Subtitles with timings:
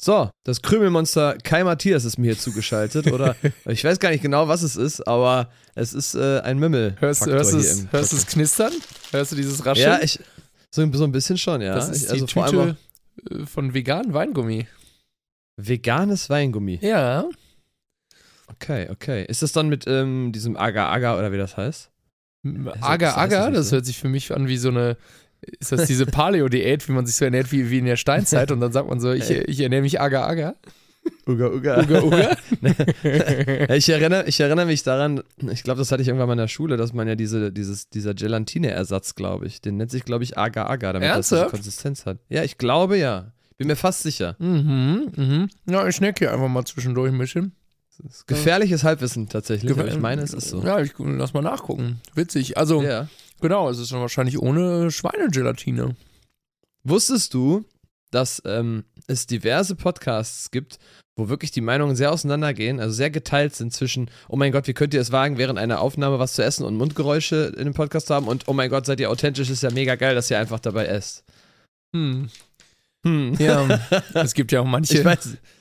[0.00, 3.12] So, das Krümelmonster Kai Matthias ist mir hier zugeschaltet.
[3.12, 6.96] Oder ich weiß gar nicht genau, was es ist, aber es ist äh, ein Mümmel.
[7.00, 8.72] Hörst, hörst, es, hörst du es knistern?
[9.10, 9.90] Hörst du dieses Rascheln?
[9.90, 10.18] Ja, ich,
[10.70, 11.74] so, so ein bisschen schon, ja.
[11.74, 12.76] Das ist ich, also die Tüte
[13.30, 14.66] äh, von veganen Weingummi.
[15.58, 16.78] Veganes Weingummi?
[16.80, 17.28] Ja.
[18.46, 19.26] Okay, okay.
[19.26, 21.90] Ist das dann mit ähm, diesem Agar-Agar oder wie das heißt?
[22.80, 24.96] Agar-Agar, das, das hört sich für mich an wie so eine
[25.42, 28.60] ist das diese Paleo-Diät, wie man sich so ernährt wie, wie in der Steinzeit und
[28.60, 30.54] dann sagt man so, ich, ich ernähre mich Aga Aga.
[31.26, 31.82] Uga Uga.
[31.82, 32.36] Uga Uga.
[33.74, 36.48] ich, erinnere, ich erinnere mich daran, ich glaube, das hatte ich irgendwann mal in der
[36.48, 40.36] Schule, dass man ja diese, dieses, dieser Gelatine-Ersatz, glaube ich, den nennt sich, glaube ich,
[40.36, 41.44] Aga Aga, damit Ernsthaft?
[41.44, 42.18] das Konsistenz hat.
[42.28, 43.32] Ja, ich glaube ja.
[43.56, 44.36] Bin mir fast sicher.
[44.38, 45.48] Mhm, mhm.
[45.66, 47.52] Ja, ich snack hier einfach mal zwischendurch ein bisschen.
[48.26, 50.62] Gefährliches Halbwissen tatsächlich, aber ich meine, es ist so.
[50.62, 52.00] Ja, ich, lass mal nachgucken.
[52.14, 52.56] Witzig.
[52.56, 53.08] Also, ja.
[53.40, 55.96] Genau, es ist dann wahrscheinlich ohne Schweinegelatine.
[56.84, 57.64] Wusstest du,
[58.10, 60.78] dass ähm, es diverse Podcasts gibt,
[61.16, 64.72] wo wirklich die Meinungen sehr auseinandergehen, also sehr geteilt sind zwischen, oh mein Gott, wie
[64.72, 68.08] könnt ihr es wagen, während einer Aufnahme was zu essen und Mundgeräusche in dem Podcast
[68.08, 70.38] zu haben und oh mein Gott, seid ihr authentisch, ist ja mega geil, dass ihr
[70.38, 71.24] einfach dabei esst.
[71.94, 72.30] Hm.
[73.04, 73.34] Hm.
[73.38, 73.80] Ja,
[74.14, 75.04] es gibt ja auch manche,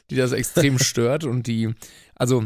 [0.09, 1.73] die das extrem stört und die,
[2.15, 2.43] also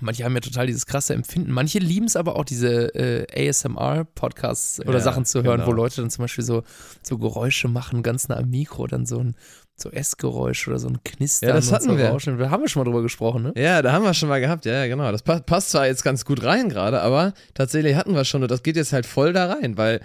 [0.00, 1.52] Manche haben ja total dieses krasse Empfinden.
[1.52, 5.68] Manche lieben es aber auch, diese äh, ASMR-Podcasts oder ja, Sachen zu hören, genau.
[5.68, 6.62] wo Leute dann zum Beispiel so,
[7.02, 9.34] so Geräusche machen, ganz nah am Mikro, dann so ein
[9.80, 11.50] so Essgeräusch oder so ein Knistern.
[11.50, 12.08] Ja, das hatten so wir.
[12.08, 12.36] Rauschen.
[12.38, 13.52] Da haben wir schon mal drüber gesprochen, ne?
[13.56, 14.64] Ja, da haben wir schon mal gehabt.
[14.64, 15.12] Ja, genau.
[15.12, 18.62] Das passt zwar jetzt ganz gut rein gerade, aber tatsächlich hatten wir schon und das
[18.62, 20.00] geht jetzt halt voll da rein, weil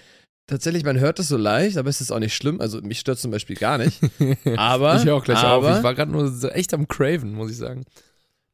[0.48, 2.62] tatsächlich, man hört es so leicht, aber es ist auch nicht schlimm.
[2.62, 4.00] Also mich stört zum Beispiel gar nicht.
[4.58, 5.02] Aber.
[5.02, 5.78] ich auch gleich aber, auf.
[5.78, 7.86] Ich war gerade nur so echt am Craven, muss ich sagen.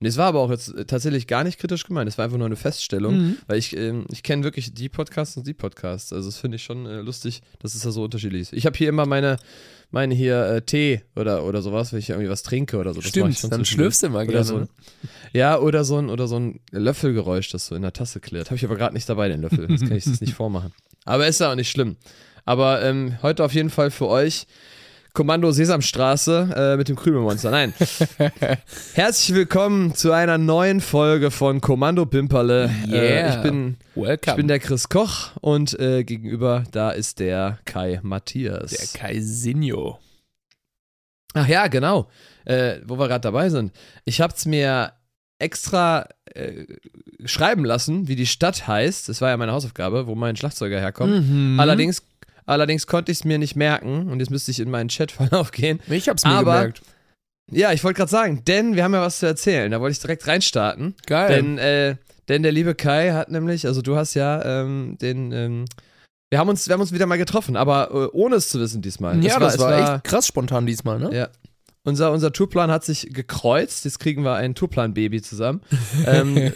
[0.02, 2.08] Nee, es war aber auch jetzt äh, tatsächlich gar nicht kritisch gemeint.
[2.08, 3.38] Es war einfach nur eine Feststellung, mhm.
[3.48, 6.14] weil ich, ähm, ich kenne wirklich die Podcasts und die Podcasts.
[6.14, 8.54] Also das finde ich schon äh, lustig, dass es da so unterschiedlich ist.
[8.54, 9.36] Ich habe hier immer meine,
[9.92, 13.02] meine hier äh, Tee oder, oder sowas, wenn ich irgendwie was trinke oder so.
[13.02, 14.46] Das Stimmt, dann schlürfst du immer gerne.
[14.46, 14.68] So
[15.34, 18.48] ja, oder so, ein, oder so ein Löffelgeräusch, das so in der Tasse klärt.
[18.48, 19.70] Habe ich aber gerade nicht dabei, den Löffel.
[19.70, 20.72] Jetzt kann ich das nicht vormachen.
[21.04, 21.98] Aber ist ja auch nicht schlimm.
[22.46, 24.48] Aber ähm, heute auf jeden Fall für euch
[25.14, 27.52] Kommando Sesamstraße äh, mit dem Krümelmonster.
[27.52, 27.74] Nein.
[28.94, 32.70] Herzlich willkommen zu einer neuen Folge von Kommando Pimperle.
[32.88, 33.02] Äh, yeah.
[33.02, 34.18] Äh, ich, bin, Welcome.
[34.28, 38.72] ich bin der Chris Koch und äh, gegenüber da ist der Kai Matthias.
[38.72, 40.00] Der Kai Sinjo.
[41.34, 42.08] Ach ja, genau.
[42.46, 43.72] Äh, wo wir gerade dabei sind.
[44.06, 44.94] Ich habe es mir
[45.40, 46.66] extra äh,
[47.26, 49.10] schreiben lassen, wie die Stadt heißt.
[49.10, 51.30] Das war ja meine Hausaufgabe, wo mein Schlagzeuger herkommt.
[51.30, 51.60] Mhm.
[51.60, 52.04] Allerdings
[52.50, 55.80] Allerdings konnte ich es mir nicht merken und jetzt müsste ich in meinen Chatverlauf gehen.
[55.88, 56.82] Ich hab's mir Aber, gemerkt.
[57.52, 59.72] Ja, ich wollte gerade sagen, denn wir haben ja was zu erzählen.
[59.72, 60.96] Da wollte ich direkt reinstarten.
[61.06, 61.28] Geil.
[61.30, 61.96] Denn, äh,
[62.28, 65.66] denn der liebe Kai hat nämlich, also du hast ja ähm, den, ähm,
[66.32, 68.82] wir haben uns, wir haben uns wieder mal getroffen, aber äh, ohne es zu wissen
[68.82, 69.24] diesmal.
[69.24, 71.16] Ja, das war, das war echt krass spontan diesmal, ne?
[71.16, 71.30] Ja.
[71.84, 73.86] Unser, unser Tourplan hat sich gekreuzt.
[73.86, 75.62] Jetzt kriegen wir ein Tourplan-Baby zusammen.
[76.06, 76.52] ähm,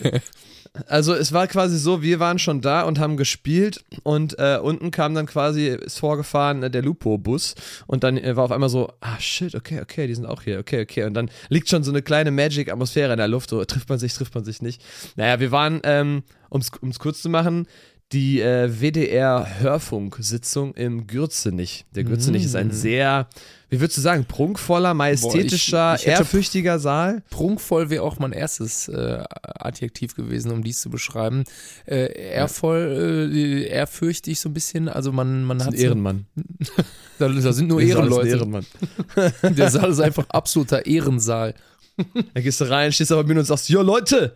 [0.87, 4.89] also es war quasi so, wir waren schon da und haben gespielt und äh, unten
[4.89, 7.53] kam dann quasi, ist vorgefahren äh, der Lupo-Bus
[7.85, 10.59] und dann äh, war auf einmal so, ah shit, okay, okay, die sind auch hier,
[10.59, 11.03] okay, okay.
[11.03, 14.13] Und dann liegt schon so eine kleine Magic-Atmosphäre in der Luft, so trifft man sich,
[14.13, 14.83] trifft man sich nicht.
[15.15, 17.67] Naja, wir waren, ähm, um es kurz zu machen,
[18.13, 21.85] die äh, WDR-Hörfunksitzung im Gürzenich.
[21.95, 22.45] Der Gürzenich mm.
[22.45, 22.71] ist ein mhm.
[22.71, 23.27] sehr,
[23.69, 27.23] wie würdest du sagen, prunkvoller, majestätischer, Boah, ich, ich ehrfürchtiger Saal.
[27.31, 31.43] Prunkvoll wäre auch mein erstes äh, Adjektiv gewesen, um dies zu beschreiben.
[31.85, 34.87] Äh, ehrvoll, äh, ehrfürchtig so ein bisschen.
[34.87, 35.73] Also man, man das hat.
[35.73, 36.25] Ein Ehrenmann.
[37.17, 38.27] da, da, sind nur Ehrenleute.
[38.27, 38.65] Ehrenmann.
[39.41, 41.55] Der Saal ist einfach absoluter Ehrensaal.
[42.33, 44.35] Da gehst du rein, stehst aber mit und sagst, jo Leute,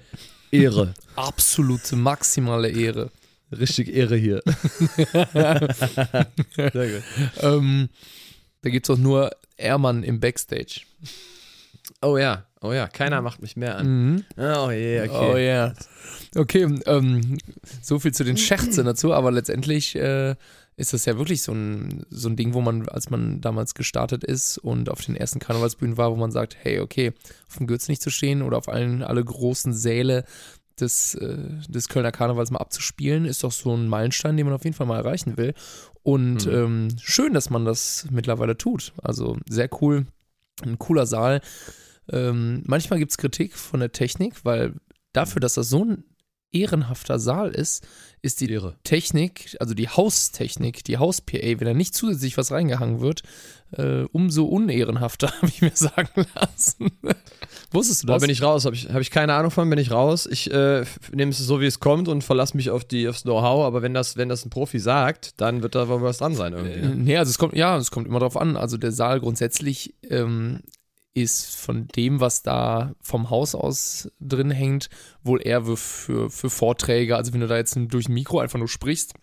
[0.52, 0.94] Ehre.
[1.16, 3.12] Absolute maximale Ehre.
[3.52, 4.42] Richtig Ehre hier.
[6.56, 7.04] Sehr gut.
[7.42, 7.90] Ähm,
[8.62, 10.82] da gibt es auch nur Ehrmann im Backstage.
[12.02, 13.88] Oh ja, oh ja, keiner macht mich mehr an.
[13.88, 14.24] Mhm.
[14.38, 15.32] Oh yeah, okay.
[15.32, 15.74] Oh yeah.
[16.36, 17.38] Okay, ähm,
[17.82, 20.36] so viel zu den Scherzen dazu, aber letztendlich äh,
[20.76, 24.24] ist das ja wirklich so ein, so ein Ding, wo man, als man damals gestartet
[24.24, 27.14] ist und auf den ersten Karnevalsbühnen war, wo man sagt, hey, okay,
[27.48, 30.24] auf dem Gürtel nicht zu stehen oder auf allen alle großen Säle
[30.80, 31.38] des, äh,
[31.68, 34.88] des Kölner Karnevals mal abzuspielen, ist doch so ein Meilenstein, den man auf jeden Fall
[34.88, 35.54] mal erreichen will.
[36.04, 36.54] Und mhm.
[36.54, 38.94] ähm, schön, dass man das mittlerweile tut.
[39.02, 40.06] Also sehr cool,
[40.64, 41.42] ein cooler Saal.
[42.10, 44.76] Ähm, manchmal gibt es Kritik von der Technik, weil
[45.14, 46.04] dafür, dass das so ein
[46.52, 47.86] ehrenhafter Saal ist,
[48.22, 48.76] ist die Irre.
[48.84, 53.24] Technik, also die Haustechnik, die Haus-PA, wenn da nicht zusätzlich was reingehangen wird,
[53.72, 56.92] äh, umso unehrenhafter, habe ich mir sagen lassen.
[57.72, 58.16] Wusstest du das?
[58.16, 60.26] Da bin ich raus, habe ich, hab ich keine Ahnung von, bin ich raus.
[60.26, 63.66] Ich äh, nehme es so, wie es kommt und verlasse mich auf die, aufs Know-how,
[63.66, 66.54] aber wenn das, wenn das ein Profi sagt, dann wird da wohl was dran sein
[66.54, 66.80] irgendwie.
[66.80, 68.56] Äh, nee, also es kommt, ja, es kommt immer drauf an.
[68.56, 70.62] Also der Saal grundsätzlich ähm,
[71.18, 74.90] ist von dem, was da vom Haus aus drin hängt,
[75.24, 77.16] wohl eher für, für Vorträge.
[77.16, 79.14] Also wenn du da jetzt durch ein Mikro einfach nur sprichst,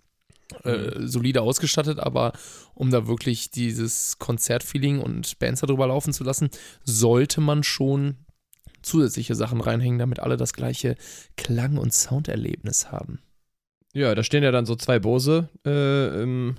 [0.64, 1.06] äh, mhm.
[1.06, 2.32] solide ausgestattet, aber
[2.74, 6.50] um da wirklich dieses Konzertfeeling und Bands darüber laufen zu lassen,
[6.82, 8.16] sollte man schon
[8.82, 10.96] zusätzliche Sachen reinhängen, damit alle das gleiche
[11.36, 13.20] Klang- und Sounderlebnis haben.
[13.94, 16.56] Ja, da stehen ja dann so zwei Bose äh, im,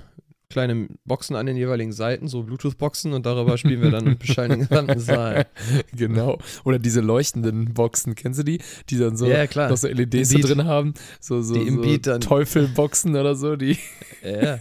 [0.49, 4.67] kleine Boxen an den jeweiligen Seiten, so Bluetooth-Boxen und darüber spielen wir dann bescheiden den
[4.69, 5.47] gesamten Saal.
[5.95, 6.37] Genau.
[6.63, 8.59] Oder diese leuchtenden Boxen, kennst du die?
[8.89, 10.93] Die dann so ja, noch so LEDs da drin haben.
[11.19, 12.21] So, so, die im so Beat dann.
[12.21, 13.77] Teufelboxen oder so, die,
[14.23, 14.59] Ja.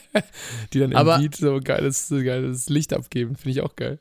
[0.72, 3.36] die dann im Aber- Beat so geiles, so geiles Licht abgeben.
[3.36, 3.98] Finde ich auch geil.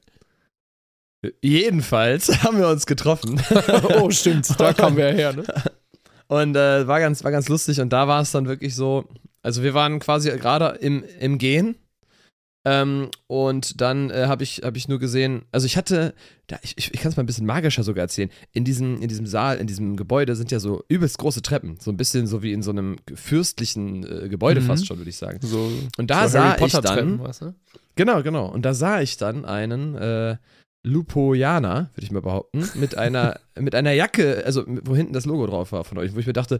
[1.42, 3.42] Jedenfalls haben wir uns getroffen
[4.00, 4.57] oh, stimmt.
[4.57, 5.44] Da kamen wir ja her, ne?
[6.27, 9.06] und äh, war, ganz, war ganz lustig und da war es dann wirklich so,
[9.41, 11.75] also wir waren quasi gerade im, im Gehen
[12.65, 16.13] ähm, und dann äh, habe ich, hab ich nur gesehen, also ich hatte,
[16.47, 19.25] da, ich, ich, kann es mal ein bisschen magischer sogar erzählen, in diesem, in diesem
[19.25, 22.51] Saal, in diesem Gebäude sind ja so übelst große Treppen, so ein bisschen so wie
[22.51, 24.65] in so einem fürstlichen äh, Gebäude Mhm.
[24.65, 25.39] fast schon, würde ich sagen.
[25.42, 27.56] So, Und da so sah ich dann, Treppen, weißt du?
[27.95, 28.47] Genau, genau.
[28.47, 30.35] Und da sah ich dann einen äh,
[30.85, 35.47] Lupoianer, würde ich mal behaupten, mit einer, mit einer Jacke, also wo hinten das Logo
[35.47, 36.59] drauf war von euch, wo ich mir dachte,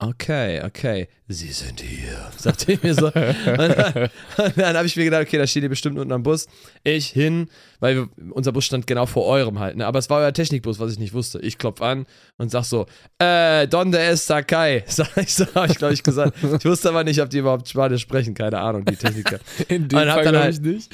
[0.00, 3.06] okay, okay, Sie sind hier, sagte ich mir so.
[3.06, 4.10] Und dann,
[4.56, 6.48] dann habe ich mir gedacht, okay, da steht ihr bestimmt unten am Bus.
[6.82, 7.48] Ich hin,
[7.78, 9.86] weil wir, unser Bus stand genau vor eurem halt, ne?
[9.86, 11.38] aber es war euer Technikbus, was ich nicht wusste.
[11.40, 12.06] Ich klopf an
[12.38, 12.86] und sag so,
[13.18, 14.82] äh, donde es Sakai?
[14.88, 16.36] Sag ich so, habe ich glaube ich gesagt.
[16.42, 19.38] Ich wusste aber nicht, ob die überhaupt Spanisch sprechen, keine Ahnung, die Techniker.
[19.68, 20.92] In dem Fall dann glaube halt- ich nicht.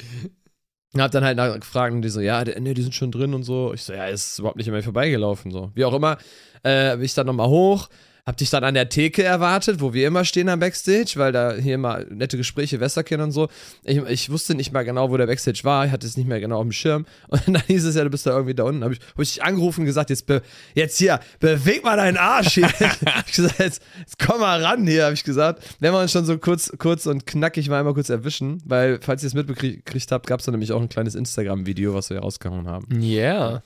[0.97, 3.43] Hab dann halt nachgefragt und die so, ja, die- nee, die sind schon drin und
[3.43, 3.73] so.
[3.73, 5.71] Ich so, ja, ist überhaupt nicht an mir vorbeigelaufen, so.
[5.75, 6.17] Wie auch immer,
[6.63, 7.87] äh, bin ich dann nochmal hoch,
[8.27, 11.53] hab dich dann an der Theke erwartet, wo wir immer stehen am Backstage, weil da
[11.53, 13.47] hier immer nette Gespräche, Westerkind und so.
[13.85, 16.41] Ich, ich wusste nicht mal genau, wo der Backstage war, ich hatte es nicht mehr
[16.41, 17.05] genau auf dem Schirm.
[17.29, 18.83] Und dann hieß es ja, du bist da irgendwie da unten.
[18.83, 20.41] Hab ich, hab ich dich angerufen und gesagt, jetzt, be,
[20.73, 22.67] jetzt hier, beweg mal deinen Arsch hier.
[23.27, 25.63] ich gesagt, jetzt, jetzt komm mal ran hier, habe ich gesagt.
[25.79, 29.23] Wenn wir uns schon so kurz, kurz und knackig mal einmal kurz erwischen, weil, falls
[29.23, 32.67] ihr es mitbekriegt habt, gab es da nämlich auch ein kleines Instagram-Video, was wir rausgehauen
[32.67, 33.01] haben.
[33.01, 33.63] Ja.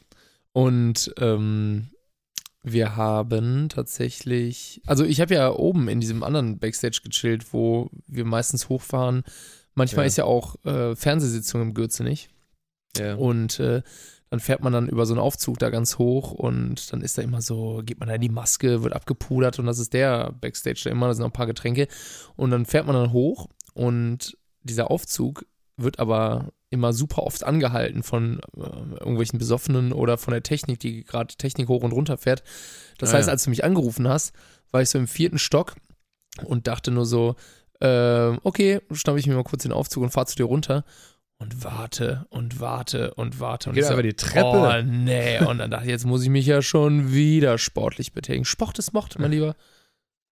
[0.54, 1.91] Und ähm,
[2.64, 8.26] wir haben tatsächlich, also ich habe ja oben in diesem anderen Backstage gechillt, wo wir
[8.26, 9.24] meistens hochfahren.
[9.74, 10.08] Manchmal Ja.
[10.08, 12.30] ist ja auch äh, Fernsehsitzung im Gürzenich.
[12.98, 13.16] Ja.
[13.16, 13.82] Und äh,
[14.30, 17.22] dann fährt man dann über so einen Aufzug da ganz hoch und dann ist da
[17.22, 20.82] immer so, geht man da in die Maske, wird abgepudert und das ist der Backstage
[20.86, 21.88] da immer, da sind noch ein paar Getränke.
[22.36, 25.46] Und dann fährt man dann hoch und dieser Aufzug
[25.78, 28.62] wird aber immer super oft angehalten von äh,
[29.00, 32.44] irgendwelchen Besoffenen oder von der Technik, die gerade Technik hoch und runter fährt.
[32.98, 33.34] Das Ah, heißt, ja.
[33.34, 34.34] als du mich angerufen hast,
[34.72, 35.76] war ich so im vierten Stock
[36.46, 37.36] und dachte nur so,
[37.82, 40.84] ähm, okay, schnappe ich mir mal kurz den Aufzug und fahr zu dir runter
[41.38, 43.70] und warte und warte und warte.
[43.70, 44.46] Und Geht so, aber die Treppe.
[44.48, 45.40] Oh, nee.
[45.44, 48.46] Und dann dachte ich, jetzt muss ich mich ja schon wieder sportlich betätigen.
[48.46, 49.56] Sport ist Mord, mein Lieber.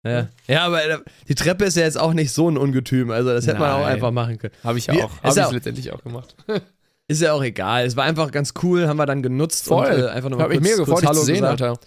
[0.04, 0.28] Ja.
[0.48, 0.98] ja, aber äh,
[1.28, 3.82] die Treppe ist ja jetzt auch nicht so ein Ungetüm, also das hätte man auch
[3.82, 3.96] Nein.
[3.96, 4.54] einfach machen können.
[4.64, 5.12] Habe ich ja auch.
[5.24, 6.36] Habe ich auch- letztendlich auch gemacht.
[7.10, 7.86] Ist ja auch egal.
[7.86, 9.88] Es war einfach ganz cool, haben wir dann genutzt Voll.
[9.88, 11.62] und äh, einfach nochmal Habe ich kurz, mir kurz gefreut, dich Hallo zu sehen, gesagt.
[11.64, 11.80] Alter.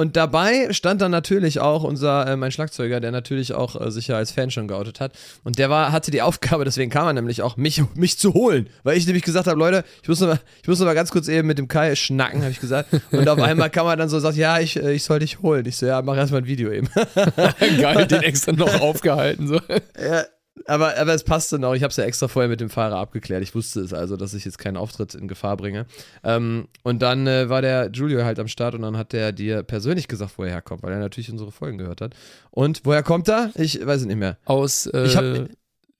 [0.00, 4.08] Und dabei stand dann natürlich auch unser, äh, mein Schlagzeuger, der natürlich auch äh, sich
[4.08, 5.12] ja als Fan schon geoutet hat.
[5.44, 8.70] Und der war, hatte die Aufgabe, deswegen kam er nämlich auch, mich, mich zu holen.
[8.82, 11.46] Weil ich nämlich gesagt habe, Leute, ich muss, mal, ich muss mal ganz kurz eben
[11.46, 12.88] mit dem Kai schnacken, habe ich gesagt.
[13.12, 15.42] Und auf einmal kam er dann so und sagt, ja, ich, äh, ich soll dich
[15.42, 15.66] holen.
[15.66, 16.88] Ich so, ja, mach erstmal ein Video eben.
[17.78, 19.48] Geil, den extra noch aufgehalten.
[19.48, 19.56] So.
[20.02, 20.24] Ja,
[20.70, 21.74] aber, aber es passte noch.
[21.74, 23.42] Ich habe es ja extra vorher mit dem Fahrer abgeklärt.
[23.42, 25.86] Ich wusste es also, dass ich jetzt keinen Auftritt in Gefahr bringe.
[26.24, 29.62] Ähm, und dann äh, war der Julio halt am Start und dann hat der dir
[29.62, 32.14] persönlich gesagt, wo er herkommt, weil er natürlich unsere Folgen gehört hat.
[32.50, 33.50] Und woher kommt er?
[33.56, 34.38] Ich weiß es nicht mehr.
[34.44, 35.48] Aus äh, Ich hab-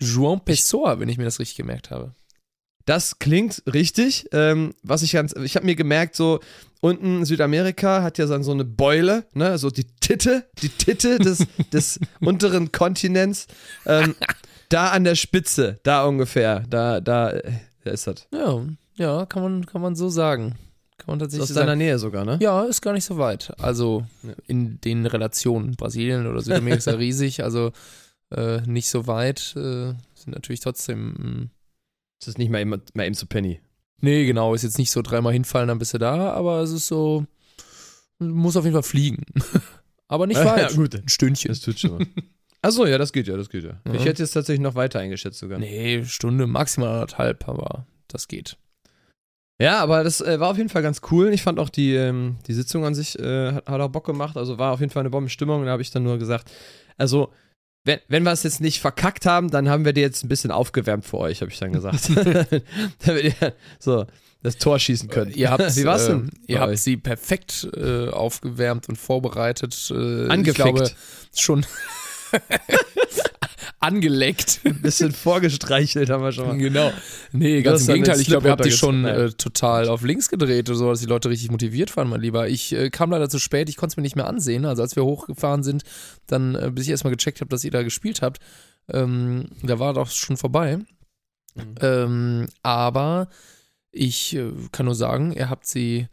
[0.00, 2.14] Juan Pessoa, wenn ich mir das richtig gemerkt habe.
[2.86, 4.26] Das klingt richtig.
[4.32, 6.40] Ähm, was ich ganz, ich habe mir gemerkt, so
[6.80, 11.46] unten Südamerika hat ja dann so eine Beule, ne, so die Titte, die Titte des,
[11.72, 13.46] des unteren Kontinents.
[13.84, 14.14] Ähm,
[14.70, 17.52] da an der Spitze, da ungefähr, da, da, äh,
[17.84, 18.26] da ist das.
[18.32, 18.62] Ja,
[18.94, 20.56] ja, kann man, kann man so sagen.
[20.98, 21.66] Kann man Ist tatsächlich aus so sagen.
[21.66, 22.38] deiner Nähe sogar, ne?
[22.42, 23.52] Ja, ist gar nicht so weit.
[23.58, 24.04] Also
[24.46, 25.76] in den Relationen.
[25.76, 27.72] Brasilien oder Südamerika ist ja riesig, also
[28.30, 29.54] äh, nicht so weit.
[29.56, 31.14] Äh, sind natürlich trotzdem.
[31.18, 31.46] mh,
[32.20, 33.60] Das ist nicht mal eben, mal eben zu Penny.
[34.02, 36.86] Nee, genau, ist jetzt nicht so dreimal hinfallen, dann bist du da, aber es ist
[36.86, 37.24] so.
[38.18, 39.24] Muss auf jeden Fall fliegen.
[40.08, 40.70] aber nicht weit.
[40.70, 40.94] Ja, gut.
[40.94, 41.48] Ein Stündchen.
[41.48, 42.06] Das tut schon mal.
[42.62, 43.80] Achso, ja, das geht ja, das geht ja.
[43.86, 43.94] Ja.
[43.94, 45.58] Ich hätte jetzt tatsächlich noch weiter eingeschätzt sogar.
[45.58, 48.56] Nee, Stunde, maximal anderthalb, aber das geht.
[49.60, 51.32] Ja, aber das äh, war auf jeden Fall ganz cool.
[51.32, 54.36] Ich fand auch die, ähm, die Sitzung an sich äh, hat, hat auch Bock gemacht.
[54.36, 55.64] Also war auf jeden Fall eine Bombenstimmung.
[55.64, 56.50] Da habe ich dann nur gesagt,
[56.96, 57.30] also
[57.84, 60.50] wenn, wenn wir es jetzt nicht verkackt haben, dann haben wir die jetzt ein bisschen
[60.50, 62.10] aufgewärmt für euch, habe ich dann gesagt.
[63.04, 64.06] Damit ihr so
[64.42, 65.36] das Tor schießen könnt.
[65.36, 66.30] Ihr habt, Wie war's äh, denn?
[66.46, 66.82] ihr bei habt euch?
[66.82, 69.92] sie perfekt äh, aufgewärmt und vorbereitet.
[69.94, 70.48] Äh, Angefickt.
[70.48, 70.90] Ich glaube,
[71.34, 71.66] schon
[73.80, 74.60] angeleckt.
[74.64, 76.58] ein bisschen vorgestreichelt haben wir schon mal.
[76.58, 76.92] Genau.
[77.32, 78.20] Nee, ganz hast im Gegenteil.
[78.20, 81.06] Ich glaube, ihr habt die Slip schon äh, total auf links gedreht, so dass die
[81.06, 82.48] Leute richtig motiviert waren, mein Lieber.
[82.48, 84.66] Ich äh, kam leider zu spät, ich konnte es mir nicht mehr ansehen.
[84.66, 85.82] Also als wir hochgefahren sind,
[86.26, 88.40] dann, äh, bis ich erstmal gecheckt habe, dass ihr da gespielt habt,
[88.92, 90.78] ähm, da war doch schon vorbei.
[91.54, 91.74] Mhm.
[91.80, 93.28] Ähm, aber
[93.90, 96.08] ich äh, kann nur sagen, ihr habt sie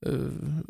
[0.00, 0.10] äh,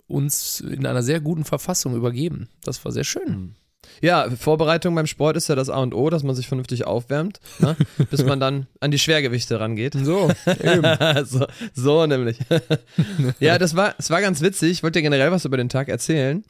[0.06, 2.48] uns in einer sehr guten Verfassung übergeben.
[2.62, 3.56] Das war sehr schön.
[4.00, 7.40] Ja, Vorbereitung beim Sport ist ja das A und O, dass man sich vernünftig aufwärmt,
[7.58, 7.76] ne?
[8.10, 9.94] bis man dann an die Schwergewichte rangeht.
[9.94, 10.84] So, eben.
[11.26, 12.38] so, so nämlich.
[13.40, 14.70] ja, das war, es war ganz witzig.
[14.70, 16.44] Ich wollte dir generell was über den Tag erzählen.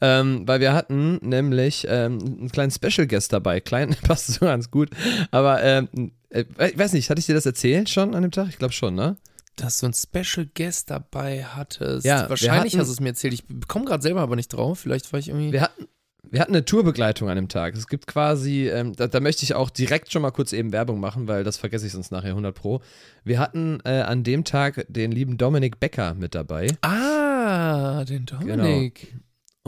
[0.00, 3.60] Ähm, weil wir hatten nämlich ähm, einen kleinen Special Guest dabei.
[3.60, 4.90] Klein passt so ganz gut.
[5.32, 8.48] Aber ähm, äh, ich weiß nicht, hatte ich dir das erzählt schon an dem Tag?
[8.48, 9.16] Ich glaube schon, ne?
[9.60, 12.06] dass du einen Special Guest dabei hattest.
[12.06, 13.34] Ja, Wahrscheinlich hatten- hast du es mir erzählt.
[13.34, 14.80] Ich komme gerade selber aber nicht drauf.
[14.80, 15.52] Vielleicht war ich irgendwie.
[15.52, 15.86] Wir hatten,
[16.30, 17.74] wir hatten eine Tourbegleitung an dem Tag.
[17.74, 21.00] Es gibt quasi, ähm, da, da möchte ich auch direkt schon mal kurz eben Werbung
[21.00, 22.80] machen, weil das vergesse ich sonst nachher 100 Pro.
[23.24, 26.68] Wir hatten äh, an dem Tag den lieben Dominik Becker mit dabei.
[26.82, 29.14] Ah, den Dominik.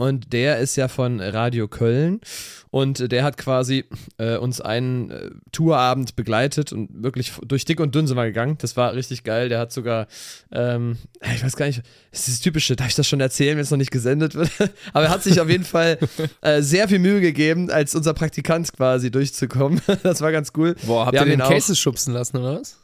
[0.01, 2.23] Und der ist ja von Radio Köln
[2.71, 3.85] und der hat quasi
[4.17, 8.57] äh, uns einen äh, Tourabend begleitet und wirklich durch dick und dünn sind wir gegangen.
[8.63, 9.51] Das war richtig geil.
[9.51, 10.07] Der hat sogar,
[10.53, 10.97] ähm,
[11.35, 13.71] ich weiß gar nicht, das ist das Typische, darf ich das schon erzählen, wenn es
[13.71, 14.51] noch nicht gesendet wird?
[14.95, 15.99] Aber er hat sich auf jeden Fall
[16.41, 19.83] äh, sehr viel Mühe gegeben, als unser Praktikant quasi durchzukommen.
[20.03, 20.77] Das war ganz cool.
[20.87, 22.79] Boah, habt Wir ihr haben den auch- Cases schubsen lassen, oder was?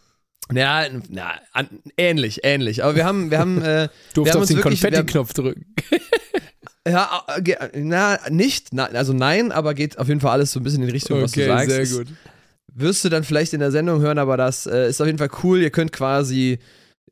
[0.52, 2.84] Ja, na, an, ähnlich, ähnlich.
[2.84, 5.74] Aber wir haben, wir haben, äh, Durfte haben auf uns den wir Konfetti-Knopf drücken.
[6.88, 10.62] Ja, äh, na, nicht, na, also nein, aber geht auf jeden Fall alles so ein
[10.62, 11.70] bisschen in die Richtung, was du sagst.
[11.70, 12.00] Es-
[12.78, 15.30] wirst du dann vielleicht in der Sendung hören, aber das äh, ist auf jeden Fall
[15.42, 15.62] cool.
[15.62, 16.58] Ihr könnt quasi,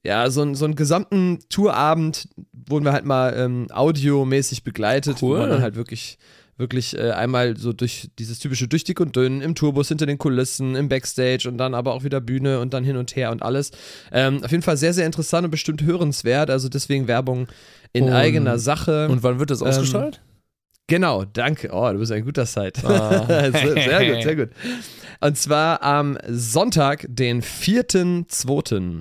[0.03, 2.29] ja, so, einen- so einen gesamten Tourabend
[2.69, 5.39] wurden wir halt mal ähm, audiomäßig begleitet, wo Cool.
[5.39, 6.19] man dann halt wirklich,
[6.59, 10.19] wirklich äh, einmal so durch dieses typische durch dick und dünn, im Tourbus, hinter den
[10.19, 13.43] Kulissen, im Backstage und dann aber auch wieder Bühne und dann hin und her und
[13.43, 13.71] alles.
[14.13, 16.51] Ähm, auf jeden Fall sehr, sehr interessant und bestimmt hörenswert.
[16.51, 17.49] Also deswegen Werbung
[17.95, 19.09] in Und- eigener Sache.
[19.09, 20.21] Und wann wird das Ähm, ausgestrahlt?
[20.87, 21.71] Genau, danke.
[21.73, 22.87] Oh, du bist ein guter Site.
[22.87, 23.25] Ah.
[23.53, 24.51] sehr, gut, sehr gut.
[25.21, 29.01] Und zwar am Sonntag, den 4.2.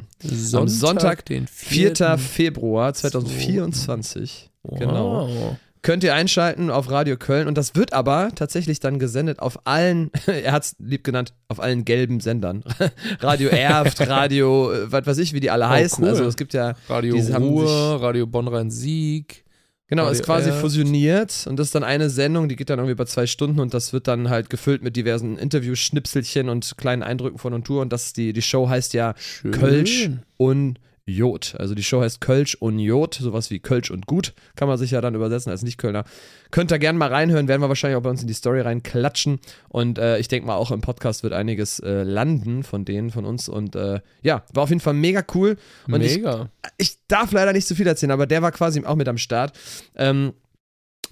[0.56, 1.94] Am Sonntag, den 4.
[1.96, 2.18] 4.
[2.18, 4.50] Februar 2024.
[4.64, 4.80] Wow.
[4.80, 5.58] Genau.
[5.84, 10.12] Könnt ihr einschalten auf Radio Köln und das wird aber tatsächlich dann gesendet auf allen,
[10.28, 12.64] er hat es lieb genannt, auf allen gelben Sendern.
[13.20, 16.02] Radio Erft, Radio, äh, was weiß ich, wie die alle heißen.
[16.02, 16.10] cool.
[16.10, 19.44] Also es gibt ja, Radio Die haben Ruhr, Radio Bonn-Rhein-Sieg.
[19.88, 20.62] Genau, Radio ist quasi Erft.
[20.62, 23.74] fusioniert und das ist dann eine Sendung, die geht dann irgendwie über zwei Stunden und
[23.74, 27.92] das wird dann halt gefüllt mit diversen Interview-Schnipselchen und kleinen Eindrücken von und Tour und
[27.92, 29.52] das die, die Show heißt ja Schön.
[29.52, 31.56] Kölsch und Jod.
[31.58, 34.92] Also die Show heißt Kölsch und Jod, sowas wie Kölsch und Gut, kann man sich
[34.92, 36.06] ja dann übersetzen als Nicht-Kölner.
[36.50, 39.40] Könnt ihr gerne mal reinhören, werden wir wahrscheinlich auch bei uns in die Story reinklatschen
[39.68, 43.26] und äh, ich denke mal auch im Podcast wird einiges äh, landen von denen, von
[43.26, 45.58] uns und äh, ja, war auf jeden Fall mega cool
[45.88, 46.50] und ich Mega.
[46.78, 49.58] ich darf leider nicht zu viel erzählen, aber der war quasi auch mit am Start.
[49.96, 50.34] Ähm,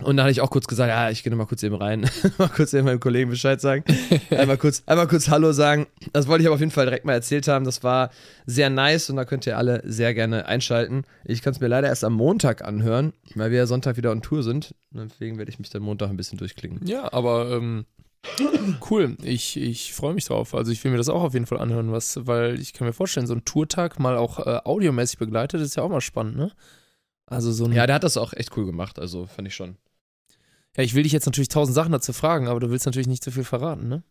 [0.03, 2.49] und da hatte ich auch kurz gesagt, ja, ich gehe mal kurz eben rein, mal
[2.49, 3.83] kurz eben meinem Kollegen Bescheid sagen,
[4.29, 5.87] einmal kurz, einmal kurz Hallo sagen.
[6.13, 7.65] Das wollte ich aber auf jeden Fall direkt mal erzählt haben.
[7.65, 8.11] Das war
[8.45, 11.03] sehr nice und da könnt ihr alle sehr gerne einschalten.
[11.25, 14.21] Ich kann es mir leider erst am Montag anhören, weil wir ja Sonntag wieder on
[14.21, 14.75] Tour sind.
[14.91, 16.85] Deswegen werde ich mich dann Montag ein bisschen durchklicken.
[16.85, 17.85] Ja, aber ähm,
[18.89, 19.17] cool.
[19.23, 20.53] Ich, ich freue mich drauf.
[20.53, 22.93] Also ich will mir das auch auf jeden Fall anhören, was, weil ich kann mir
[22.93, 26.51] vorstellen, so ein Tourtag mal auch äh, audiomäßig begleitet, ist ja auch mal spannend, ne?
[27.31, 27.71] Also so ein.
[27.71, 29.77] Ja, der hat das auch echt cool gemacht, also fand ich schon.
[30.77, 33.23] Ja, ich will dich jetzt natürlich tausend Sachen dazu fragen, aber du willst natürlich nicht
[33.23, 34.03] zu viel verraten, ne?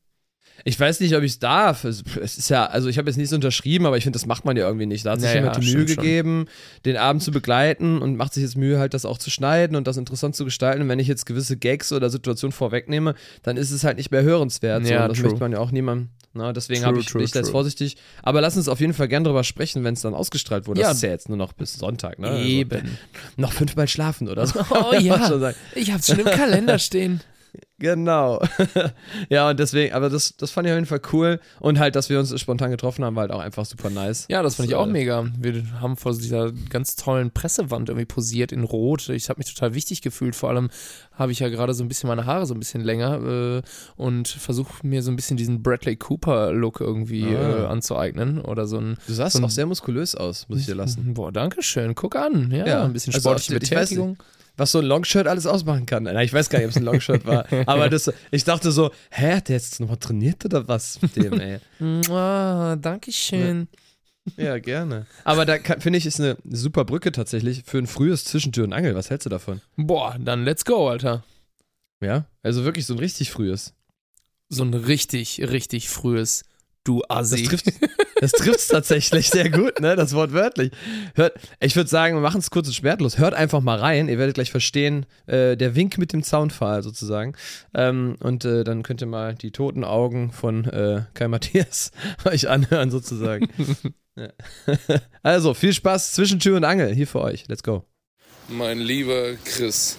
[0.64, 1.84] Ich weiß nicht, ob ich es darf.
[1.84, 4.44] Es, es ist ja, also ich habe jetzt nichts unterschrieben, aber ich finde, das macht
[4.44, 5.06] man ja irgendwie nicht.
[5.06, 5.96] Da hat sich Naja, jemand die Mühe stimmt schon.
[6.04, 6.46] gegeben,
[6.84, 9.86] den Abend zu begleiten und macht sich jetzt Mühe, halt das auch zu schneiden und
[9.86, 10.82] das interessant zu gestalten.
[10.82, 14.22] Und wenn ich jetzt gewisse Gags oder Situationen vorwegnehme, dann ist es halt nicht mehr
[14.22, 14.84] hörenswert.
[14.84, 14.92] So.
[14.92, 15.28] Ja, Und das true.
[15.30, 16.10] möchte man ja auch niemandem.
[16.32, 17.52] Na, deswegen True, habe ich, true, bin ich da jetzt true.
[17.52, 17.96] vorsichtig.
[18.22, 20.80] Aber lass uns auf jeden Fall gern drüber sprechen, wenn es dann ausgestrahlt wurde.
[20.82, 20.88] Ja.
[20.88, 22.28] Das ist ja jetzt nur noch bis Sonntag, ne?
[22.28, 22.98] Also Eben.
[23.36, 24.60] noch fünfmal schlafen oder so.
[24.70, 25.52] Oh ja.
[25.74, 27.20] Ich hab's schon im Kalender stehen.
[27.78, 28.42] Genau.
[29.30, 31.40] ja, und deswegen, aber das, das fand ich auf jeden Fall cool.
[31.60, 34.26] Und halt, dass wir uns spontan getroffen haben, war halt auch einfach super nice.
[34.28, 35.26] Ja, das fand ich auch äh, mega.
[35.38, 39.08] Wir haben vor dieser ganz tollen Pressewand irgendwie posiert in Rot.
[39.08, 40.36] Ich habe mich total wichtig gefühlt.
[40.36, 40.68] Vor allem
[41.14, 43.62] habe ich ja gerade so ein bisschen meine Haare so ein bisschen länger äh,
[43.96, 47.64] und versuche mir so ein bisschen diesen Bradley Cooper-Look irgendwie Ah.
[47.64, 48.42] äh, anzueignen.
[48.42, 48.98] Oder so ein.
[49.06, 51.14] Du sahst so ein- auch sehr muskulös aus, muss ich dir lassen.
[51.14, 51.94] Boah, danke schön.
[51.94, 52.50] Guck an.
[52.50, 54.18] Ja, Ja, ein bisschen also sportliche auf die- ich weiß Betätigung.
[54.60, 56.04] Was so ein Longshirt alles ausmachen kann.
[56.04, 57.46] Na, ich weiß gar nicht, ob es ein Longshirt war.
[57.66, 61.40] Aber das, ich dachte so, hä, hat der jetzt nochmal trainiert oder was mit dem,
[61.40, 61.58] ey?
[61.80, 63.68] Oh, Dankeschön.
[64.36, 65.06] Ja, gerne.
[65.24, 68.94] Aber da finde ich, ist eine super Brücke tatsächlich für ein frühes Zwischentür und Angel.
[68.94, 69.62] Was hältst du davon?
[69.76, 71.24] Boah, dann let's go, Alter.
[72.02, 73.74] Ja, also wirklich so ein richtig frühes.
[74.50, 76.44] So ein richtig, richtig frühes
[76.84, 77.42] Du Assi.
[77.42, 77.66] Das trifft
[78.20, 79.96] das trifft's tatsächlich sehr gut, ne?
[79.96, 80.72] Das Wort wörtlich.
[81.14, 83.18] Hört, ich würde sagen, wir machen es kurz und schmerzlos.
[83.18, 84.08] Hört einfach mal rein.
[84.08, 87.34] Ihr werdet gleich verstehen, äh, der Wink mit dem Zaunpfahl sozusagen.
[87.74, 91.92] Ähm, und äh, dann könnt ihr mal die toten Augen von äh, Kai Matthias
[92.24, 93.48] euch anhören sozusagen.
[95.22, 97.48] also, viel Spaß zwischen Tür und Angel hier für euch.
[97.48, 97.84] Let's go.
[98.48, 99.96] Mein lieber Chris,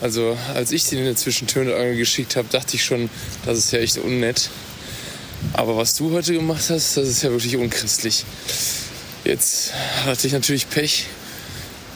[0.00, 3.10] also als ich den in der Zwischentür und Angel geschickt habe, dachte ich schon,
[3.44, 4.50] das ist ja echt unnett.
[5.52, 8.24] Aber was du heute gemacht hast, das ist ja wirklich unchristlich.
[9.24, 9.72] Jetzt
[10.04, 11.06] hatte ich natürlich Pech,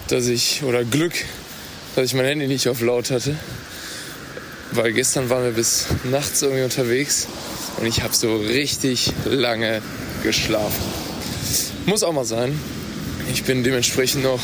[0.08, 1.12] dass ich, oder Glück,
[1.94, 3.36] dass ich mein Handy nicht auf laut hatte.
[4.72, 7.26] Weil gestern waren wir bis nachts irgendwie unterwegs
[7.78, 9.82] und ich habe so richtig lange
[10.22, 10.82] geschlafen.
[11.86, 12.58] Muss auch mal sein.
[13.32, 14.40] Ich bin dementsprechend noch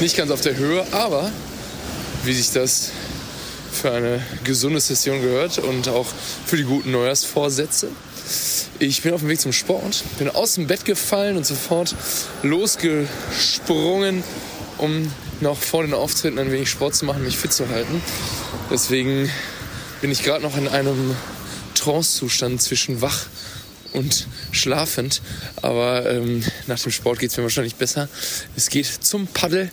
[0.00, 1.30] nicht ganz auf der Höhe, aber
[2.24, 2.90] wie sich das
[3.72, 6.06] für eine gesunde Session gehört und auch
[6.46, 7.88] für die guten Neujahrsvorsätze,
[8.78, 11.94] ich bin auf dem Weg zum Sport, bin aus dem Bett gefallen und sofort
[12.42, 14.22] losgesprungen,
[14.78, 18.02] um noch vor den Auftritten ein wenig Sport zu machen, mich fit zu halten.
[18.70, 19.30] Deswegen
[20.00, 21.16] bin ich gerade noch in einem
[21.74, 23.26] Trance-Zustand zwischen wach
[23.92, 25.22] und schlafend.
[25.62, 28.08] Aber ähm, nach dem Sport geht es mir wahrscheinlich besser.
[28.56, 29.70] Es geht zum Paddel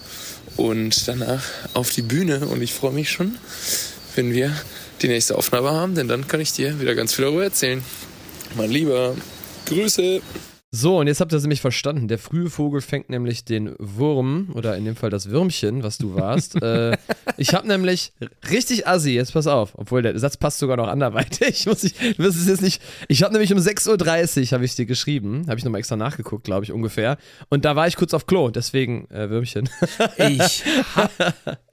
[0.55, 1.43] und danach
[1.74, 2.45] auf die Bühne.
[2.48, 3.38] Und ich freue mich schon,
[4.15, 4.55] wenn wir
[5.01, 7.83] die nächste Aufnahme haben, denn dann kann ich dir wieder ganz viel darüber erzählen.
[8.55, 9.15] Mein Lieber,
[9.65, 10.22] Grüße.
[10.75, 12.07] So, und jetzt habt ihr es nämlich verstanden.
[12.07, 16.15] Der frühe Vogel fängt nämlich den Wurm, oder in dem Fall das Würmchen, was du
[16.15, 16.55] warst.
[16.63, 16.98] äh,
[17.38, 18.12] ich habe nämlich
[18.50, 21.65] richtig assi, jetzt pass auf, obwohl der Satz passt sogar noch anderweitig.
[21.67, 22.81] Muss ich, du wirst es jetzt nicht.
[23.07, 26.43] Ich habe nämlich um 6.30 Uhr habe ich dir geschrieben, habe ich nochmal extra nachgeguckt,
[26.43, 27.17] glaube ich, ungefähr.
[27.50, 29.69] Und da war ich kurz auf Klo, deswegen äh, Würmchen.
[30.17, 30.63] ich
[30.95, 31.12] hab,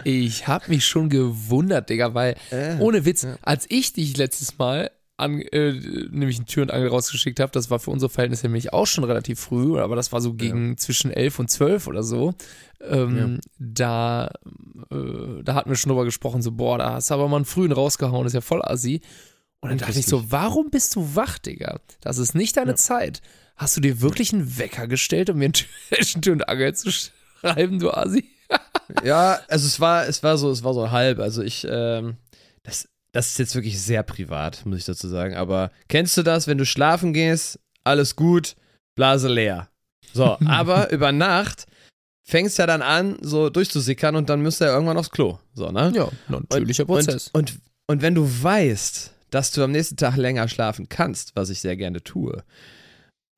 [0.04, 4.90] ich hab mich schon gewundert, Digga, weil, äh, ohne Witz, als ich dich letztes Mal
[5.20, 5.72] an, äh,
[6.10, 7.52] nämlich ein Tür und Angel rausgeschickt habe.
[7.52, 10.70] Das war für unsere Verhältnisse nämlich auch schon relativ früh, aber das war so gegen
[10.70, 10.76] ja.
[10.76, 12.34] zwischen elf und zwölf oder so.
[12.80, 13.40] Ähm, ja.
[13.58, 14.30] Da,
[14.90, 17.44] äh, da hatten wir schon drüber gesprochen, so, boah, da hast du aber mal einen
[17.44, 19.00] frühen rausgehauen, ist ja voll assi.
[19.60, 21.80] Und dann dachte ich so, warum bist du wach, Digga?
[22.00, 22.76] Das ist nicht deine ja.
[22.76, 23.20] Zeit.
[23.56, 27.78] Hast du dir wirklich einen Wecker gestellt, um mir zwischen Tür und Angel zu schreiben,
[27.78, 28.24] du Assi?
[29.04, 31.18] ja, also es war, es war so, es war so halb.
[31.18, 32.16] Also ich, ähm,
[32.62, 35.34] das, das ist jetzt wirklich sehr privat, muss ich dazu sagen.
[35.34, 38.56] Aber kennst du das, wenn du schlafen gehst, alles gut,
[38.94, 39.68] Blase leer.
[40.12, 41.66] So, aber über Nacht
[42.22, 45.38] fängst ja dann an, so durchzusickern und dann müsst ihr ja irgendwann aufs Klo.
[45.54, 45.92] So, ne?
[45.94, 47.28] Ja, natürlicher und, Prozess.
[47.32, 51.50] Und, und, und wenn du weißt, dass du am nächsten Tag länger schlafen kannst, was
[51.50, 52.44] ich sehr gerne tue,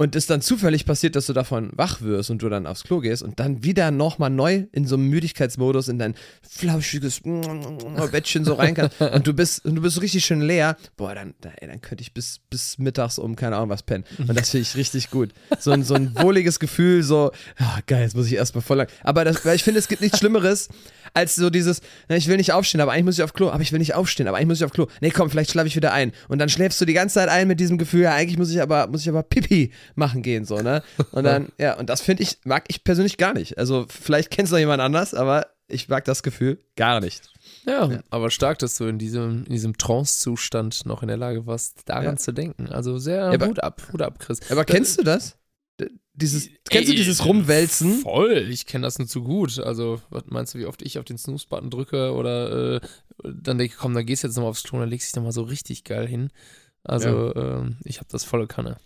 [0.03, 2.99] und es dann zufällig passiert, dass du davon wach wirst und du dann aufs Klo
[2.99, 7.21] gehst und dann wieder nochmal neu in so einem Müdigkeitsmodus in dein flauschiges
[8.11, 11.69] Bettchen so rein kannst und du bist, du bist richtig schön leer, boah, dann, ey,
[11.69, 14.03] dann könnte ich bis, bis mittags um keine Ahnung was pennen.
[14.19, 15.31] Und das finde ich richtig gut.
[15.61, 18.88] So ein, so ein wohliges Gefühl, so, oh, geil, jetzt muss ich erstmal voll lang.
[19.05, 20.69] Aber das, ich finde, es gibt nichts Schlimmeres,
[21.15, 23.62] als so dieses, na, ich will nicht aufstehen, aber eigentlich muss ich auf Klo, aber
[23.62, 24.87] ich will nicht aufstehen, aber eigentlich muss ich auf Klo.
[25.01, 26.12] Nee, komm, vielleicht schlafe ich wieder ein.
[26.29, 28.61] Und dann schläfst du die ganze Zeit ein mit diesem Gefühl, ja, eigentlich muss ich
[28.61, 30.83] aber, muss ich aber Pipi machen gehen, so, ne?
[31.12, 33.59] Und dann, ja, und das finde ich, mag ich persönlich gar nicht.
[33.59, 37.31] Also, vielleicht kennst du noch jemand anders, aber ich mag das Gefühl gar nicht.
[37.66, 41.46] Ja, ja, aber stark, dass du in diesem, in diesem Trance-Zustand noch in der Lage
[41.46, 42.16] warst, daran ja.
[42.16, 42.66] zu denken.
[42.68, 44.50] Also sehr ja, Hut ab, Hut ab, Chris.
[44.50, 45.38] Aber kennst du das?
[46.14, 48.00] Dieses, kennst du dieses Rumwälzen?
[48.00, 49.59] Voll, ich kenne das nur zu gut.
[49.59, 52.81] Also, was meinst du, wie oft ich auf den Snooze-Button drücke oder äh,
[53.22, 55.11] dann denke ich, komm, da gehst du jetzt nochmal aufs Klo und dann legst du
[55.11, 56.31] dich nochmal so richtig geil hin.
[56.85, 58.76] Also, äh, ich habe das volle Kanne.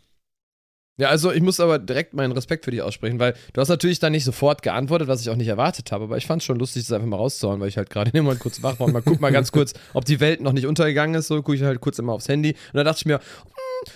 [0.99, 3.99] Ja, also ich muss aber direkt meinen Respekt für dich aussprechen, weil du hast natürlich
[3.99, 6.59] dann nicht sofort geantwortet, was ich auch nicht erwartet habe, aber ich fand es schon
[6.59, 9.03] lustig, das einfach mal rauszuhauen, weil ich halt gerade immer kurz wach war und mal
[9.03, 11.81] guck mal ganz kurz, ob die Welt noch nicht untergegangen ist, so gucke ich halt
[11.81, 13.21] kurz immer aufs Handy und dann dachte ich mir,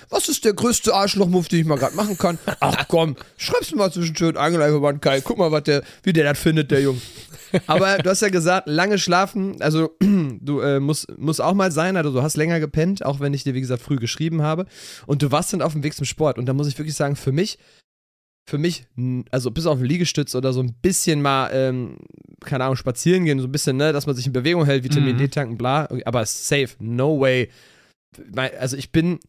[0.09, 2.39] was ist der größte Arschlochmove, den ich mal gerade machen kann?
[2.61, 5.21] Ach komm, schreib's mir mal zwischen Tür und Angel einfach Kai.
[5.21, 7.01] Guck mal, was der, wie der das findet, der Junge.
[7.67, 11.97] Aber du hast ja gesagt, lange schlafen, also du äh, musst, musst auch mal sein,
[11.97, 14.67] also du hast länger gepennt, auch wenn ich dir, wie gesagt, früh geschrieben habe.
[15.07, 16.39] Und du warst dann auf dem Weg zum Sport.
[16.39, 17.59] Und da muss ich wirklich sagen, für mich,
[18.49, 18.87] für mich,
[19.31, 21.99] also bis auf den Liegestütz oder so ein bisschen mal, ähm,
[22.41, 25.15] keine Ahnung, spazieren gehen, so ein bisschen, ne, dass man sich in Bewegung hält, Vitamin
[25.15, 25.19] mhm.
[25.19, 27.49] D tanken, bla, aber safe, no way.
[28.59, 29.21] Also ich bin,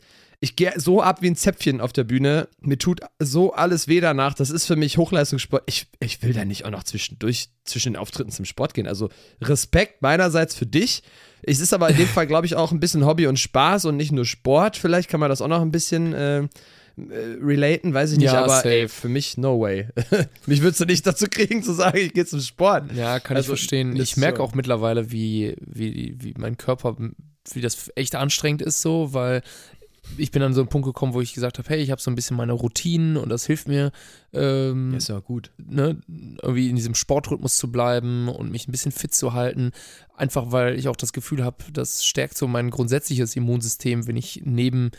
[0.43, 2.47] ich gehe so ab wie ein Zäpfchen auf der Bühne.
[2.59, 4.33] Mir tut so alles weh danach.
[4.33, 5.61] Das ist für mich Hochleistungssport.
[5.67, 8.87] Ich, ich will da nicht auch noch zwischendurch, zwischen den Auftritten zum Sport gehen.
[8.87, 11.03] Also Respekt meinerseits für dich.
[11.43, 13.97] Es ist aber in dem Fall, glaube ich, auch ein bisschen Hobby und Spaß und
[13.97, 14.77] nicht nur Sport.
[14.77, 16.47] Vielleicht kann man das auch noch ein bisschen äh, äh,
[17.39, 18.69] relaten, weiß ich nicht, Ja, aber safe.
[18.69, 19.89] ey, für mich no way.
[20.47, 22.91] mich würdest du nicht dazu kriegen zu sagen, ich gehe zum Sport.
[22.95, 23.95] Ja, kann Also, ich verstehen.
[23.95, 24.43] Ich merke so.
[24.43, 26.97] auch mittlerweile, wie, wie, wie mein Körper,
[27.53, 29.43] wie das echt anstrengend ist so, weil
[30.17, 32.11] ich bin an so einen Punkt gekommen, wo ich gesagt habe, hey, ich habe so
[32.11, 33.91] ein bisschen meine Routinen und das hilft mir,
[34.33, 35.51] ähm, ist ja gut.
[35.57, 39.71] ne, irgendwie in diesem Sportrhythmus zu bleiben und mich ein bisschen fit zu halten.
[40.15, 44.41] Einfach weil ich auch das Gefühl habe, das stärkt so mein grundsätzliches Immunsystem, wenn ich
[44.45, 44.91] neben,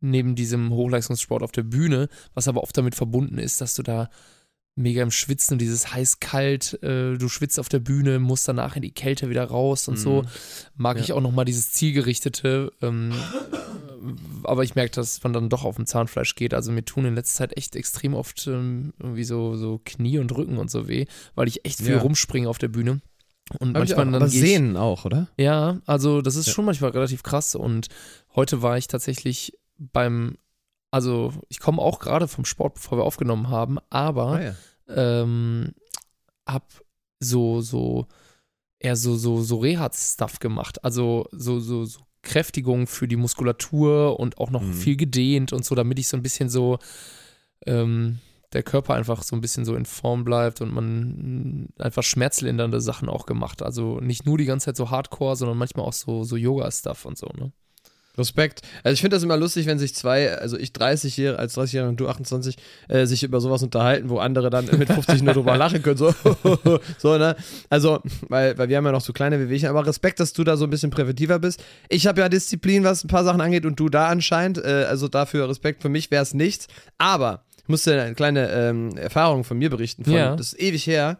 [0.00, 4.10] neben diesem Hochleistungssport auf der Bühne, was aber oft damit verbunden ist, dass du da
[4.76, 8.82] mega im Schwitzen und dieses heiß-kalt, äh, du schwitzt auf der Bühne, musst danach in
[8.82, 10.24] die Kälte wieder raus und so.
[10.76, 11.02] Mag Ja.
[11.02, 13.12] ich auch nochmal dieses zielgerichtete, ähm,
[14.44, 16.54] aber ich merke, dass man dann doch auf dem Zahnfleisch geht.
[16.54, 20.34] Also mir tun in letzter Zeit echt extrem oft ähm, irgendwie so, so Knie und
[20.36, 22.00] Rücken und so weh, weil ich echt viel Ja.
[22.00, 23.00] rumspringe auf der Bühne.
[23.60, 25.28] Und Hab ich manchmal auch, dann aber ich, Sehnen auch, oder?
[25.38, 26.52] ja, also das ist Ja.
[26.52, 27.54] schon manchmal relativ krass.
[27.54, 27.88] Und
[28.34, 30.36] heute war ich tatsächlich beim,
[30.90, 34.54] also ich komme auch gerade vom Sport, bevor wir aufgenommen haben, aber Ah, ja.
[35.22, 35.72] ähm,
[36.46, 36.66] hab
[37.20, 38.06] so, so,
[38.78, 40.84] eher so, so, so Rehat-Stuff gemacht.
[40.84, 44.72] Also so, so, so Kräftigung für die Muskulatur und auch noch Mhm.
[44.74, 46.78] viel gedehnt und so, damit ich so ein bisschen so,
[47.66, 48.18] ähm,
[48.52, 52.80] der Körper einfach so ein bisschen so in Form bleibt und man mh, einfach schmerzlindernde
[52.80, 53.62] Sachen auch gemacht.
[53.62, 57.18] Also nicht nur die ganze Zeit so Hardcore, sondern manchmal auch so, so Yoga-Stuff und
[57.18, 57.52] so, ne?
[58.18, 58.62] Respekt.
[58.82, 61.88] Also ich finde das immer lustig, wenn sich zwei, also ich 30 Jahre, als 30-Jähriger
[61.88, 62.56] und du 28,
[62.88, 65.96] äh, sich über sowas unterhalten, wo andere dann mit 50 nur drüber lachen können.
[65.96, 66.14] So,
[66.98, 67.36] so ne?
[67.70, 70.56] Also, weil, weil wir haben ja noch so kleine Wehwehchen, aber Respekt, dass du da
[70.56, 71.62] so ein bisschen präventiver bist.
[71.88, 74.58] Ich habe ja Disziplin, was ein paar Sachen angeht und du da anscheinend.
[74.58, 75.82] Äh, also dafür Respekt.
[75.82, 76.66] Für mich wäre es nichts.
[76.98, 80.04] Aber ich musste eine kleine ähm, Erfahrung von mir berichten.
[80.04, 80.36] Von, Ja.
[80.36, 81.18] Das ist ewig her.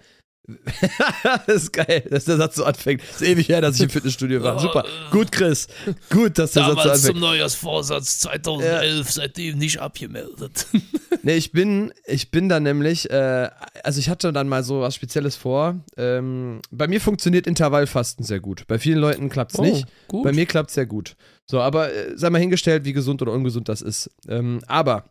[1.46, 3.02] das ist geil, dass der Satz so anfängt.
[3.02, 4.58] Das ist ewig her, dass ich im Fitnessstudio war.
[4.58, 4.84] Super.
[5.10, 5.68] Gut, Chris.
[6.10, 7.04] Gut, dass der Satz so Damals anfängt.
[7.04, 10.66] zum Neujahrsvorsatz 2011, seitdem nicht abgemeldet.
[11.22, 13.50] Nee, ich bin, ich bin da nämlich, äh,
[13.82, 15.74] also ich hatte dann mal so was Spezielles vor.
[15.96, 18.66] Ähm, bei mir funktioniert Intervallfasten sehr gut.
[18.68, 19.86] Bei vielen Leuten klappt es nicht.
[19.86, 20.24] Oh, gut.
[20.24, 21.16] Bei mir klappt es sehr gut.
[21.44, 24.10] So, aber äh, sei mal hingestellt, wie gesund oder ungesund das ist.
[24.28, 25.04] Ähm, aber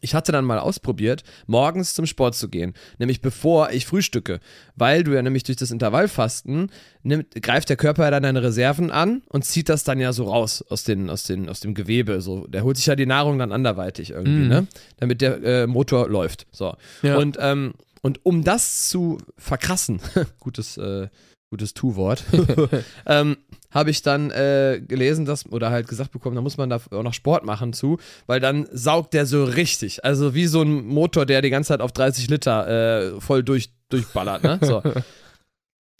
[0.00, 4.40] ich hatte dann mal ausprobiert, morgens zum Sport zu gehen, nämlich bevor ich frühstücke,
[4.76, 6.70] weil du ja nämlich durch das Intervallfasten
[7.02, 10.24] nimmt, greift der Körper ja dann deine Reserven an und zieht das dann ja so
[10.24, 12.20] raus aus, den, aus, den, aus dem Gewebe.
[12.20, 14.48] So, der holt sich ja die Nahrung dann anderweitig irgendwie, Mhm.
[14.48, 14.66] ne?
[14.98, 16.46] Damit der äh, Motor läuft.
[16.52, 16.74] So.
[17.02, 17.16] Ja.
[17.18, 20.00] Und, ähm, und um das zu verkrassen,
[20.38, 21.08] gutes, äh,
[21.50, 22.24] gutes Tu-Wort,
[23.06, 23.36] ähm,
[23.70, 27.02] habe ich dann äh, gelesen, dass, oder halt gesagt bekommen, da muss man da auch
[27.02, 30.04] noch Sport machen zu, weil dann saugt der so richtig.
[30.04, 33.70] Also wie so ein Motor, der die ganze Zeit auf 30 Liter äh, voll durch,
[33.90, 34.58] durchballert, ne?
[34.62, 34.82] So.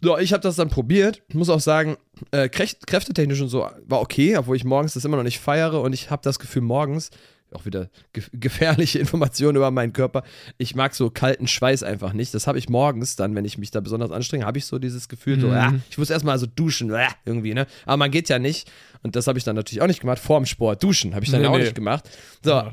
[0.01, 1.21] So, ich habe das dann probiert.
[1.33, 1.97] Muss auch sagen,
[2.31, 5.81] äh, kräft- kräftetechnisch und so war okay, obwohl ich morgens das immer noch nicht feiere
[5.81, 7.09] und ich habe das Gefühl, morgens,
[7.53, 10.23] auch wieder ge gefährliche Informationen über meinen Körper,
[10.57, 12.33] ich mag so kalten Schweiß einfach nicht.
[12.33, 15.09] Das habe ich morgens dann, wenn ich mich da besonders anstrenge, habe ich so dieses
[15.09, 15.53] Gefühl, so, Mhm.
[15.53, 17.67] ah, ich muss erstmal so duschen, äh, irgendwie, ne?
[17.85, 18.71] Aber man geht ja nicht.
[19.03, 20.83] Und das habe ich dann natürlich auch nicht gemacht, vorm Sport.
[20.83, 21.63] Duschen habe ich dann Nee, ja auch nee.
[21.63, 22.09] nicht gemacht.
[22.43, 22.63] So,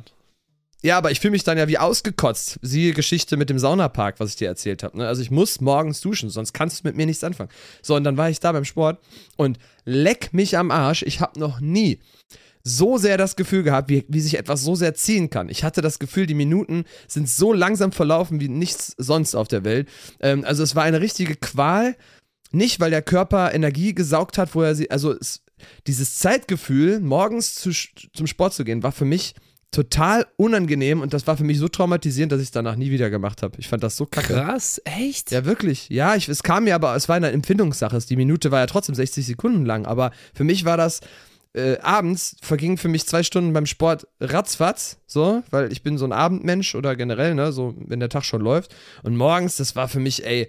[0.82, 2.58] ja, aber ich fühle mich dann ja wie ausgekotzt.
[2.62, 4.98] Siehe Geschichte mit dem Saunapark, was ich dir erzählt habe.
[4.98, 5.08] Ne?
[5.08, 7.50] Also ich muss morgens duschen, sonst kannst du mit mir nichts anfangen.
[7.82, 9.00] So, und dann war ich da beim Sport
[9.36, 11.02] und leck mich am Arsch.
[11.02, 11.98] Ich habe noch nie
[12.68, 15.48] so sehr das Gefühl gehabt, wie, wie sich etwas so sehr ziehen kann.
[15.48, 19.62] Ich hatte das Gefühl, die Minuten sind so langsam verlaufen wie nichts sonst auf der
[19.62, 19.88] Welt.
[20.18, 21.96] Ähm, also es war eine richtige Qual.
[22.50, 25.44] Nicht, weil der Körper Energie gesaugt hat, wo er sie, also es,
[25.86, 27.70] dieses Zeitgefühl, morgens zu,
[28.12, 29.34] zum Sport zu gehen, war für mich
[29.70, 33.10] total unangenehm und das war für mich so traumatisierend, dass ich es danach nie wieder
[33.10, 33.56] gemacht habe.
[33.58, 34.34] Ich fand das so kacke.
[34.34, 35.30] Krass, echt?
[35.30, 35.88] Ja, wirklich.
[35.88, 37.98] Ja, ich, es kam mir aber, es war eine Empfindungssache.
[38.08, 41.00] Die Minute war ja trotzdem 60 Sekunden lang, aber für mich war das,
[41.56, 46.04] äh, abends vergingen für mich zwei Stunden beim Sport ratzfatz, so, weil ich bin so
[46.04, 48.74] ein Abendmensch oder generell, ne, so, wenn der Tag schon läuft.
[49.02, 50.48] Und morgens, das war für mich, ey,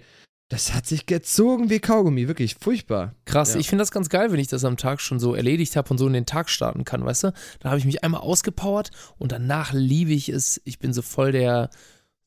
[0.50, 3.14] das hat sich gezogen wie Kaugummi, wirklich furchtbar.
[3.26, 3.60] Krass, Ja.
[3.60, 5.98] ich finde das ganz geil, wenn ich das am Tag schon so erledigt habe und
[5.98, 7.32] so in den Tag starten kann, weißt du?
[7.60, 10.60] Da habe ich mich einmal ausgepowert und danach liebe ich es.
[10.64, 11.68] Ich bin so voll der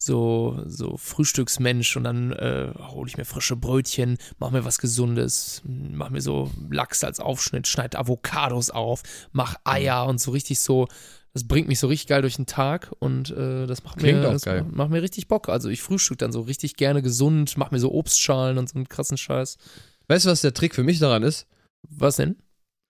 [0.03, 5.61] so, so Frühstücksmensch und dann äh, hole ich mir frische Brötchen, mache mir was Gesundes,
[5.63, 10.87] mache mir so Lachs als Aufschnitt, schneide Avocados auf, mach Eier und so richtig so.
[11.33, 14.31] Das bringt mich so richtig geil durch den Tag und äh, das macht Klingt mir
[14.31, 15.49] das macht mir richtig Bock.
[15.49, 18.89] Also ich frühstück dann so richtig gerne gesund, mach mir so Obstschalen und so einen
[18.89, 19.59] krassen Scheiß.
[20.07, 21.45] Weißt du, was der Trick für mich daran ist?
[21.83, 22.37] Was denn?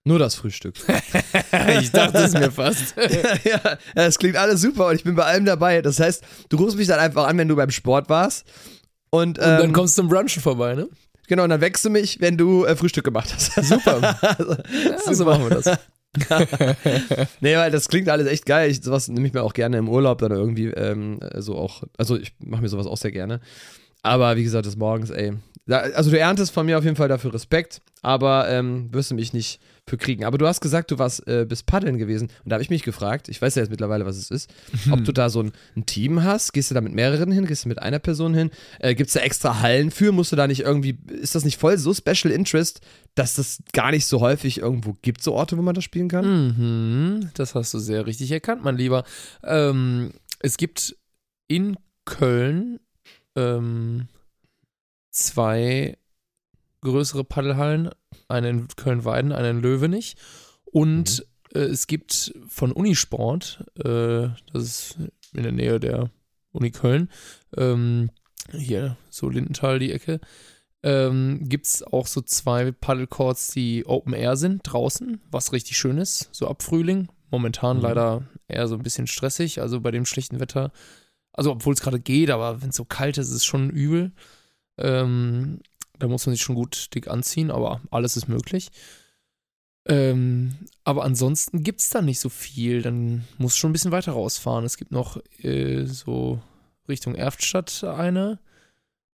[0.04, 0.76] Nur das Frühstück.
[1.80, 2.96] ich dachte es mir fast.
[3.44, 5.82] ja, es klingt alles super und ich bin bei allem dabei.
[5.82, 8.46] Das heißt, du rufst mich dann einfach an, wenn du beim Sport warst.
[9.12, 10.88] Und, ähm, Und dann kommst du zum Brunchen vorbei, ne?
[11.28, 13.54] genau, und dann wächst du mich, wenn du äh, Frühstück gemacht hast.
[13.64, 14.18] Super.
[14.22, 14.56] also,
[15.08, 15.80] Ja, so machen wir das.
[17.40, 18.70] nee, weil das klingt alles echt geil.
[18.70, 21.84] Ich, sowas nehme ich mir auch gerne im Urlaub dann irgendwie ähm, so auch.
[21.98, 23.40] Also ich mache mir sowas auch sehr gerne.
[24.02, 25.34] Aber wie gesagt, des Morgens, ey.
[25.68, 29.16] Da, also du erntest von mir auf jeden Fall dafür Respekt, aber ähm, wirst du
[29.16, 29.62] mich nicht
[29.92, 30.24] für kriegen.
[30.24, 32.30] Aber du hast gesagt, du warst äh, bis Paddeln gewesen.
[32.44, 34.50] Und da habe ich mich gefragt, ich weiß ja jetzt mittlerweile, was es ist,
[34.90, 36.54] ob du da so ein, ein Team hast.
[36.54, 37.46] Gehst du da mit mehreren hin?
[37.46, 38.52] Gehst du mit einer Person hin?
[38.80, 40.14] Äh, Gibt es da extra Hallen für?
[40.14, 42.80] Musst du da nicht irgendwie, ist das nicht voll so Special Interest,
[43.16, 46.48] dass das gar nicht so häufig irgendwo gibt, so Orte, wo man das spielen kann?
[46.48, 49.04] Mhm, das hast du sehr richtig erkannt, mein Lieber.
[49.44, 50.96] Ähm, es gibt
[51.50, 51.76] in
[52.06, 52.80] Köln
[53.36, 54.08] ähm,
[55.12, 55.98] zwei
[56.82, 57.90] größere Paddelhallen,
[58.28, 60.16] eine in Köln-Weiden, eine in Löwenich.
[60.66, 64.98] Und äh, es gibt von Unisport, äh, das ist
[65.34, 66.10] in der Nähe der
[66.52, 67.10] Uni Köln,
[67.56, 68.10] ähm,
[68.52, 70.20] hier so Lindenthal die Ecke,
[70.84, 75.98] ähm, gibt es auch so zwei Paddlecourts, die Open Air sind, draußen, was richtig schön
[75.98, 77.10] ist, so ab Frühling.
[77.30, 77.84] Momentan Mhm.
[77.84, 80.72] leider eher so ein bisschen stressig, also bei dem schlechten Wetter.
[81.32, 84.12] Also, obwohl es gerade geht, aber wenn es so kalt ist, ist es schon übel.
[84.78, 85.60] Ähm,
[86.02, 88.70] da muss man sich schon gut dick anziehen, aber alles ist möglich.
[89.88, 90.52] Ähm,
[90.84, 92.82] aber ansonsten gibt es da nicht so viel.
[92.82, 94.66] Dann muss schon ein bisschen weiter rausfahren.
[94.66, 96.42] Es gibt noch äh, so
[96.88, 98.40] Richtung Erftstadt eine,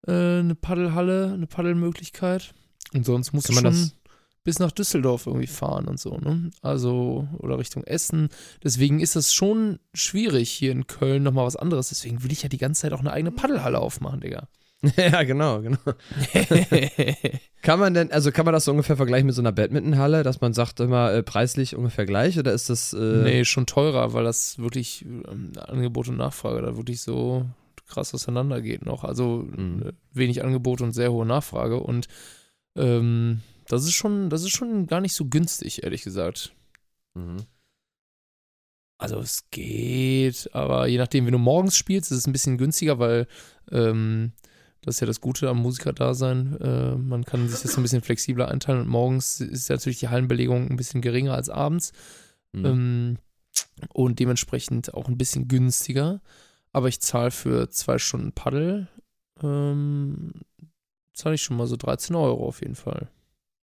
[0.06, 2.52] äh, eine Paddelhalle, eine Paddelmöglichkeit.
[2.94, 3.92] Und sonst schon man das-
[4.42, 6.52] bis nach Düsseldorf irgendwie fahren und so, ne?
[6.62, 8.28] Also, oder Richtung Essen.
[8.62, 11.88] Deswegen ist das schon schwierig, hier in Köln nochmal was anderes.
[11.88, 14.48] Deswegen will ich ja die ganze Zeit auch eine eigene Paddelhalle aufmachen, Digga.
[14.96, 15.78] ja, genau, genau.
[17.62, 20.40] Kann man denn, also kann man das so ungefähr vergleichen mit so einer Badmintonhalle, dass
[20.40, 22.92] man sagt immer äh, preislich ungefähr gleich oder ist das.
[22.92, 27.44] Äh, nee, schon teurer, weil das wirklich ähm, Angebot und Nachfrage da wirklich so
[27.86, 29.02] krass auseinandergeht noch.
[29.04, 29.82] Also Mhm.
[29.82, 32.06] äh, wenig Angebot und sehr hohe Nachfrage und
[32.76, 36.52] ähm, das ist schon, das ist schon gar nicht so günstig, ehrlich gesagt.
[37.14, 37.38] Mhm.
[38.98, 42.98] Also es geht, aber je nachdem, wenn du morgens spielst, ist es ein bisschen günstiger,
[42.98, 43.26] weil
[43.70, 44.32] ähm,
[44.82, 46.60] das ist ja das Gute am Musikerdasein.
[46.60, 50.08] Äh, man kann sich das so ein bisschen flexibler einteilen und morgens ist natürlich die
[50.08, 51.92] Hallenbelegung ein bisschen geringer als abends.
[52.52, 52.64] Mhm.
[52.64, 53.18] Ähm,
[53.92, 56.20] und dementsprechend auch ein bisschen günstiger.
[56.72, 58.88] Aber ich zahle für zwei Stunden Paddel,
[59.42, 60.32] ähm,
[61.14, 63.08] zahle ich schon mal so 13 Euro auf jeden Fall.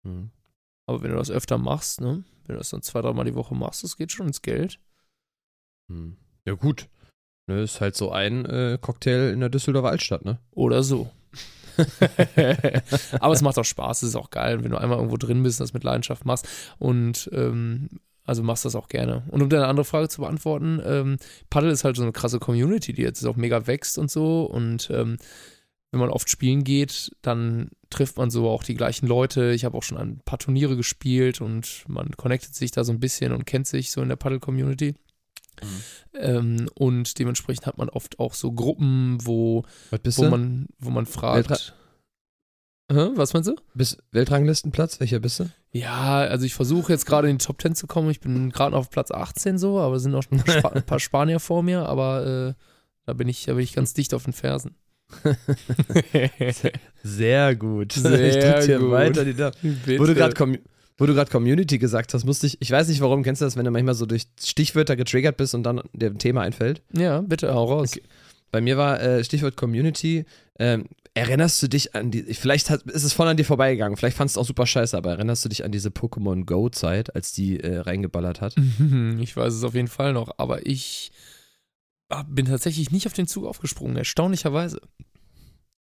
[0.02, 0.30] Mhm.
[0.86, 3.54] Aber wenn du das öfter machst, ne, wenn du das dann zwei, dreimal die Woche
[3.54, 4.78] machst, das geht schon ins Geld.
[5.88, 6.16] Mhm.
[6.44, 6.88] Ja, gut.
[7.48, 10.38] Ne, ist halt so ein äh, Cocktail in der Düsseldorfer Altstadt, ne?
[10.52, 11.10] Oder so.
[13.20, 15.58] Aber es macht auch Spaß, es ist auch geil, wenn du einmal irgendwo drin bist
[15.58, 16.46] und das mit Leidenschaft machst.
[16.78, 17.88] Und ähm,
[18.24, 19.22] also machst das auch gerne.
[19.28, 21.16] Und um deine andere Frage zu beantworten, ähm,
[21.48, 24.42] Paddle ist halt so eine krasse Community, die jetzt auch mega wächst und so.
[24.42, 25.16] Und ähm,
[25.90, 29.52] wenn man oft spielen geht, dann trifft man so auch die gleichen Leute.
[29.52, 33.00] Ich habe auch schon ein paar Turniere gespielt und man connectet sich da so ein
[33.00, 34.96] bisschen und kennt sich so in der Paddle-Community.
[36.14, 40.30] Ähm, und dementsprechend hat man oft auch so Gruppen, wo wo du?
[40.30, 41.74] man, wo man fragt.
[42.90, 43.10] Hä?
[43.16, 43.56] Was meinst du?
[43.74, 44.98] Bist Weltranglistenplatz?
[44.98, 45.50] Welcher bist du?
[45.72, 48.10] Ja, also ich versuche jetzt gerade in die Top 10 zu kommen.
[48.10, 50.82] Ich bin gerade auf Platz 18 so, aber es sind noch ein paar, Spa ein
[50.82, 52.62] paar Spanier vor mir, aber äh,
[53.04, 54.74] da bin ich, da bin ich ganz dicht auf den Fersen.
[57.02, 57.92] Sehr gut.
[57.92, 58.90] Sehr ich gut.
[58.90, 59.54] weiter die Daumen.
[59.62, 60.34] Wo du gerade
[60.98, 63.56] wo du gerade Community gesagt hast, musste ich, ich weiß nicht warum, kennst du das,
[63.56, 66.82] wenn du manchmal so durch Stichwörter getriggert bist und dann dir ein Thema einfällt?
[66.92, 67.92] Ja, bitte, hau raus.
[68.50, 70.24] Bei mir war äh, Stichwort Community.
[70.58, 74.16] Ähm, erinnerst du dich an die, vielleicht hat, ist es voll an dir vorbeigegangen, vielleicht
[74.16, 77.32] fandest du es auch super scheiße, aber erinnerst du dich an diese Pokémon Go-Zeit, als
[77.32, 78.54] die äh, reingeballert hat?
[79.20, 81.12] Ich weiß es auf jeden Fall noch, aber ich
[82.08, 84.80] ah, bin tatsächlich nicht auf den Zug aufgesprungen, erstaunlicherweise.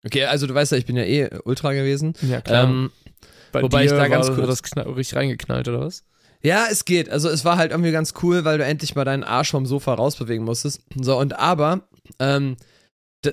[0.05, 2.15] Okay, also du weißt ja, ich bin ja eh Ultra gewesen.
[2.23, 2.65] Ja, klar.
[2.69, 2.91] Ähm,
[3.61, 6.05] Bei wobei ich da ganz kurz- das richtig reingeknallt, oder was?
[6.43, 7.09] Ja, es geht.
[7.11, 9.95] Also es war halt irgendwie ganz cool, weil du endlich mal deinen Arsch vom Sofa
[9.95, 10.81] rausbewegen musstest.
[10.95, 11.81] So, und aber,
[12.19, 12.57] ähm,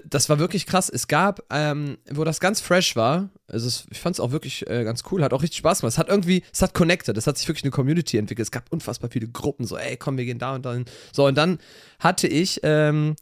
[0.05, 0.89] das war wirklich krass.
[0.89, 4.67] Es gab, ähm, wo das ganz fresh war, also es, ich fand es auch wirklich
[4.67, 5.93] äh, ganz cool, hat auch richtig Spaß gemacht.
[5.93, 8.47] Es hat irgendwie, es hat connected, es hat sich wirklich eine Community entwickelt.
[8.47, 10.85] Es gab unfassbar viele Gruppen, so, ey, komm, wir gehen da und dahin.
[11.11, 11.59] So, und dann
[11.99, 13.15] hatte ich, ähm,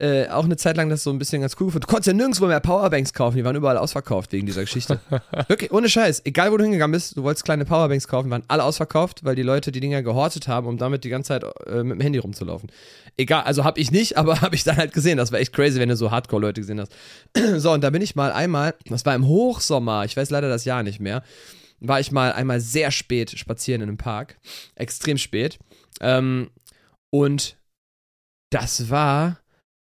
[0.00, 1.86] äh, auch eine Zeit lang das so ein bisschen ganz cool gefunden.
[1.86, 5.00] Du konntest ja nirgendwo mehr Powerbanks kaufen, die waren überall ausverkauft wegen dieser Geschichte.
[5.48, 6.22] Wirklich, ohne Scheiß.
[6.24, 9.42] Egal, wo du hingegangen bist, du wolltest kleine Powerbanks kaufen, waren alle ausverkauft, weil die
[9.42, 12.70] Leute die Dinger gehortet haben, um damit die ganze Zeit äh, mit dem Handy rumzulaufen.
[13.16, 15.18] Egal, also hab ich nicht, aber hab ich dann halt gesehen.
[15.18, 16.92] Das war echt crazy, wenn du so Hardcore-Leute gesehen hast.
[17.60, 20.64] so, und da bin ich mal einmal, das war im Hochsommer, ich weiß leider das
[20.64, 21.24] Jahr nicht mehr,
[21.80, 24.38] war ich mal einmal sehr spät spazieren in einem Park.
[24.76, 25.58] Extrem spät.
[26.00, 26.50] Ähm,
[27.10, 27.56] und
[28.50, 29.40] das war,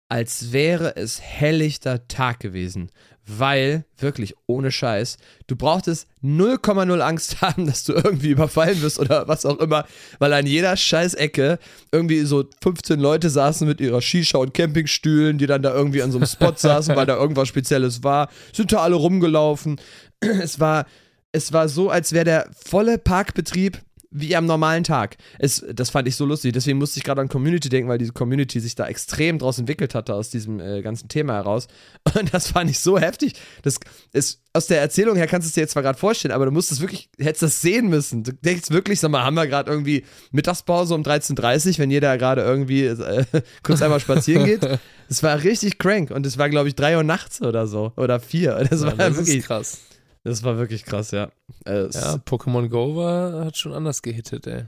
[0.10, 2.92] als wäre es helllichter Tag gewesen.
[3.32, 9.28] Weil, wirklich, ohne Scheiß, du brauchtest 0,0 Angst haben, dass du irgendwie überfallen wirst oder
[9.28, 9.86] was auch immer,
[10.18, 11.60] weil an jeder Scheißecke
[11.92, 16.12] irgendwie so 15 Leute saßen mit ihrer Shisha und Campingstühlen, die dann da irgendwie an
[16.12, 19.80] so einem Spot saßen, weil da irgendwas Spezielles war, sind da alle rumgelaufen.
[20.22, 20.86] Es war,
[21.32, 23.80] es war so, als wäre der volle Parkbetrieb
[24.12, 25.18] wie am normalen Tag.
[25.38, 26.54] Es, das fand ich so lustig.
[26.54, 29.94] Deswegen musste ich gerade an Community denken, weil diese Community sich da extrem draus entwickelt
[29.94, 31.68] hatte aus diesem äh, ganzen Thema heraus.
[32.18, 33.34] Und das fand ich so heftig.
[33.62, 33.76] Das
[34.14, 36.52] ist aus der Erzählung her kannst du es dir jetzt zwar gerade vorstellen, aber du
[36.52, 38.24] musst es wirklich, hättest das sehen müssen.
[38.24, 42.18] Du denkst wirklich, sag mal, haben wir gerade irgendwie Mittagspause um 13.30 Uhr, wenn jeder
[42.18, 43.26] gerade irgendwie äh,
[43.64, 44.68] kurz einmal spazieren geht.
[45.10, 47.94] Das war richtig crank und es war, glaube ich, 3 Uhr nachts oder so.
[47.98, 48.68] Oder 4.
[48.70, 49.80] Das Ja, war das wirklich krass.
[50.24, 51.32] Das war wirklich krass, ja.
[51.66, 54.66] Äh, es- Ja, Pokémon Go war, hat schon anders gehittet, ey.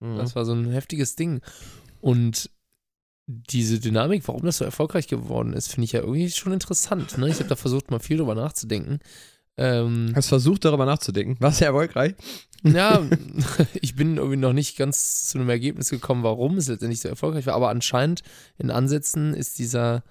[0.00, 0.16] Mhm.
[0.18, 1.40] Das war so ein heftiges Ding.
[2.00, 2.50] Und
[3.26, 7.18] diese Dynamik, warum das so erfolgreich geworden ist, finde ich ja irgendwie schon interessant.
[7.18, 7.28] Ne?
[7.28, 8.98] Ich habe da versucht, mal viel drüber nachzudenken.
[9.56, 11.36] Ähm, Hast versucht, darüber nachzudenken.
[11.40, 12.14] War sehr erfolgreich.
[12.64, 13.00] ja,
[13.80, 17.46] ich bin irgendwie noch nicht ganz zu einem Ergebnis gekommen, warum es letztendlich so erfolgreich
[17.46, 17.54] war.
[17.54, 18.22] Aber anscheinend
[18.58, 20.02] in Ansätzen ist dieser,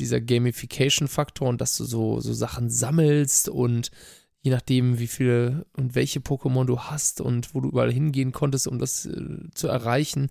[0.00, 3.90] dieser Gamification-Faktor und dass du so, so Sachen sammelst und
[4.42, 8.66] je nachdem, wie viele und welche Pokémon du hast und wo du überall hingehen konntest,
[8.66, 10.30] um das äh, zu erreichen,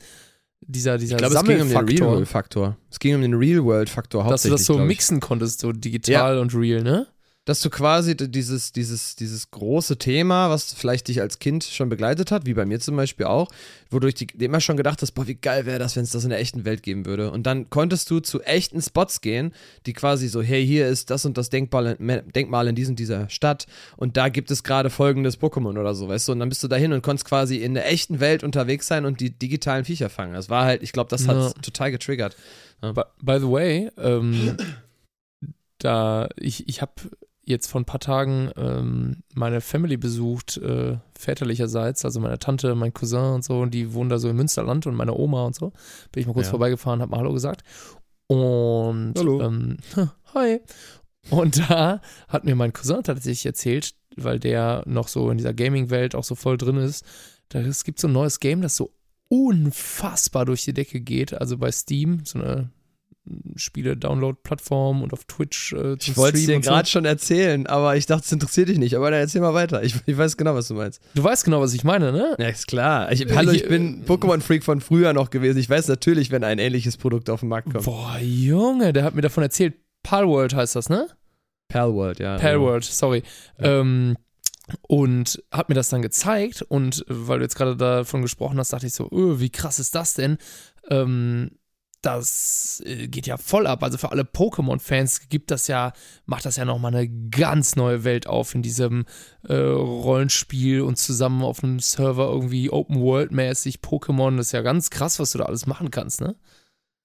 [0.62, 2.78] dieser, dieser Ich glaube, es ging um den Sammelfaktor, Real-World-Faktor.
[2.92, 6.54] Es ging um den Real-World-Faktor dass du hauptsächlich, das so mixen konntest, so digital und
[6.54, 7.08] real, ne?
[7.50, 12.30] Dass du quasi dieses, dieses, dieses große Thema, was vielleicht dich als Kind schon begleitet
[12.30, 13.48] hat, wie bei mir zum Beispiel auch,
[13.90, 16.30] wodurch du immer schon gedacht hast, boah, wie geil wäre das, wenn es das in
[16.30, 17.32] der echten Welt geben würde.
[17.32, 19.52] Und dann konntest du zu echten Spots gehen,
[19.88, 21.98] die quasi so, hey, hier ist das und das Denkmal,
[22.36, 23.66] Denkmal in diesem dieser Stadt
[23.98, 26.34] und da gibt es gerade folgendes Pokémon oder so, weißt du?
[26.34, 29.22] Und dann bist du dahin und konntest quasi in der echten Welt unterwegs sein und
[29.22, 30.36] die digitalen Viecher fangen.
[30.36, 31.50] Das war halt, ich glaube, das hat Ja.
[31.64, 32.36] total getriggert.
[32.82, 34.56] By, by the way, ähm,
[35.80, 36.92] da ich, ich habe
[37.50, 42.94] jetzt vor ein paar Tagen ähm, meine Family besucht, äh, väterlicherseits, also meine Tante, mein
[42.94, 45.72] Cousin und so, und die wohnen da so im Münsterland und meine Oma und so.
[46.12, 46.52] Bin ich mal kurz Ja.
[46.52, 47.64] vorbeigefahren, hab mal Hallo gesagt.
[48.28, 49.42] Und Hallo.
[49.42, 49.78] Ähm,
[50.34, 50.60] hi.
[51.32, 56.16] Und da hat mir mein Cousin tatsächlich erzählt, weil der noch so in dieser Gaming-Welt
[56.16, 57.04] auch so voll drin ist,
[57.50, 58.92] da, es gibt so ein neues Game, das so
[59.28, 61.34] unfassbar durch die Decke geht.
[61.34, 62.70] Also bei Steam, so eine
[63.56, 66.72] Spiele-Download-Plattform und auf Twitch äh, Ich wollte es dir und so.
[66.72, 68.96] gerade schon erzählen, aber ich dachte, es interessiert dich nicht.
[68.96, 69.84] Aber dann erzähl mal weiter.
[69.84, 71.02] Ich, ich weiß genau, was du meinst.
[71.16, 72.36] Du weißt genau, was ich meine, ne?
[72.40, 73.12] Ja, ist klar.
[73.12, 75.58] Ich, hallo, ich Ich, bin äh, Pokémon-Freak von früher noch gewesen.
[75.60, 77.86] Ich weiß natürlich, wenn ein ähnliches Produkt auf den Markt kommt.
[77.86, 79.76] Boah, Junge, der hat mir davon erzählt.
[80.04, 81.08] Palworld heißt das, ne?
[81.68, 82.38] Palworld, ja.
[82.38, 83.24] Palworld, sorry.
[83.60, 83.82] Ja.
[83.82, 84.16] Ähm,
[84.88, 88.72] und hat mir das dann gezeigt und äh, weil du jetzt gerade davon gesprochen hast,
[88.74, 90.38] dachte ich so, öh, wie krass ist das denn?
[90.90, 91.52] Ähm,
[92.02, 93.84] das äh, geht ja voll ab.
[93.84, 95.94] Also für alle Pokémon-Fans gibt das ja,
[96.26, 99.06] macht das ja nochmal eine ganz neue Welt auf in diesem
[99.44, 104.38] äh, Rollenspiel und zusammen auf einem Server irgendwie Open World-mäßig Pokémon.
[104.38, 106.36] Das ist ja ganz krass, was du da alles machen kannst, ne?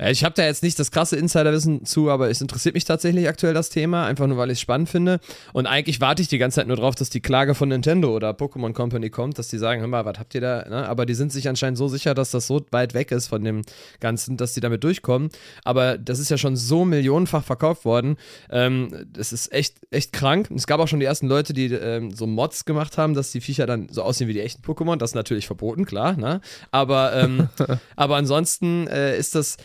[0.03, 3.55] Ich habe da jetzt nicht das krasse Insiderwissen zu, aber es interessiert mich tatsächlich aktuell
[3.55, 5.21] das Thema, einfach nur weil ich es spannend finde.
[5.53, 8.33] Und eigentlich warte ich die ganze Zeit nur drauf, dass die Klage von Nintendo oder
[8.33, 10.69] Pokémon Company kommt, dass die sagen, hör mal, was habt ihr da?
[10.69, 10.89] Ne?
[10.89, 13.63] Aber die sind sich anscheinend so sicher, dass das so weit weg ist von dem
[14.01, 15.29] Ganzen, dass die damit durchkommen.
[15.63, 18.17] Aber das ist ja schon so millionenfach verkauft worden.
[18.51, 20.51] Ähm, das ist echt, echt krank.
[20.57, 23.41] Es gab auch schon die ersten Leute, die ähm, so Mods gemacht haben, dass die
[23.41, 24.97] Viecher dann so aussehen wie die echten Pokémon.
[24.97, 26.17] Das ist natürlich verboten, klar.
[26.17, 26.41] Ne?
[26.73, 27.49] Aber, ähm,
[27.95, 29.57] aber ansonsten äh, ist das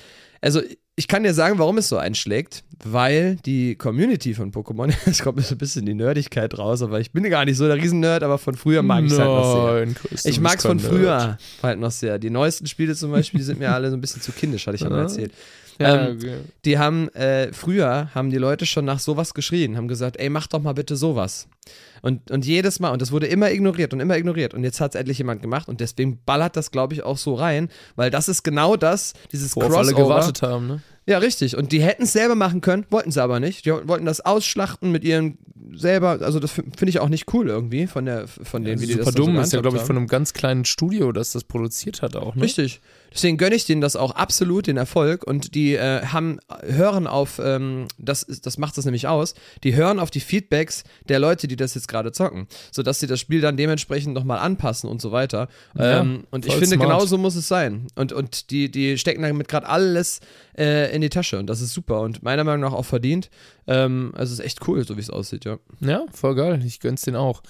[0.42, 0.62] also
[0.96, 5.42] ich kann dir sagen, warum es so einschlägt, weil die Community von Pokémon, es kommt
[5.46, 8.38] so ein bisschen die Nerdigkeit raus, aber ich bin gar nicht so der Riesen-Nerd, aber
[8.38, 10.32] von früher mag ich es halt noch sehr.
[10.32, 12.20] Ich mag es von früher halt noch sehr.
[12.20, 14.76] Die neuesten Spiele zum Beispiel, die sind mir alle so ein bisschen zu kindisch, hatte
[14.76, 15.32] ich ja mal erzählt.
[15.80, 16.38] Ja, Ähm, okay.
[16.66, 20.48] Die haben, äh, früher haben die Leute schon nach sowas geschrien, haben gesagt, ey, mach
[20.48, 21.48] doch mal bitte sowas.
[22.02, 24.54] Und, und jedes Mal, und das wurde immer ignoriert und immer ignoriert.
[24.54, 27.34] Und jetzt hat es endlich jemand gemacht und deswegen ballert das, glaube ich, auch so
[27.34, 30.16] rein, weil das ist genau das, dieses Worauf alle Crossover.
[30.16, 30.82] gewartet haben, ne?
[31.06, 31.58] Ja, richtig.
[31.58, 33.66] Und die hätten es selber machen können, wollten sie aber nicht.
[33.66, 35.40] Die wollten das ausschlachten mit ihren
[35.74, 36.20] selber.
[36.22, 39.06] Also das finde ich auch nicht cool irgendwie von der von denen, wie die Super
[39.06, 41.44] das dann dumm, so ist ja, glaube ich, von einem ganz kleinen Studio, das das
[41.46, 42.44] produziert hat auch, ne?
[42.44, 42.80] Richtig.
[43.14, 45.24] Deswegen gönne ich denen das auch absolut, den Erfolg.
[45.24, 49.34] Und die äh, haben, hören auf, ähm, das, das macht das nämlich aus,
[49.64, 52.48] die hören auf die Feedbacks der Leute, die das jetzt gerade zocken.
[52.72, 55.48] Sodass sie das Spiel dann dementsprechend nochmal anpassen und so weiter.
[55.78, 56.90] Ja, ähm, und ich finde, smart.
[56.90, 57.88] genau so muss es sein.
[57.96, 60.20] Und, und die, die stecken damit gerade alles
[60.58, 61.40] äh, in die Tasche.
[61.40, 62.02] Und das ist super.
[62.02, 63.30] Und meiner Meinung nach auch verdient.
[63.68, 65.58] Ähm, also es ist echt cool, so wie es aussieht, ja.
[65.80, 66.62] Ja, voll geil.
[66.66, 67.42] Ich gönn's den auch.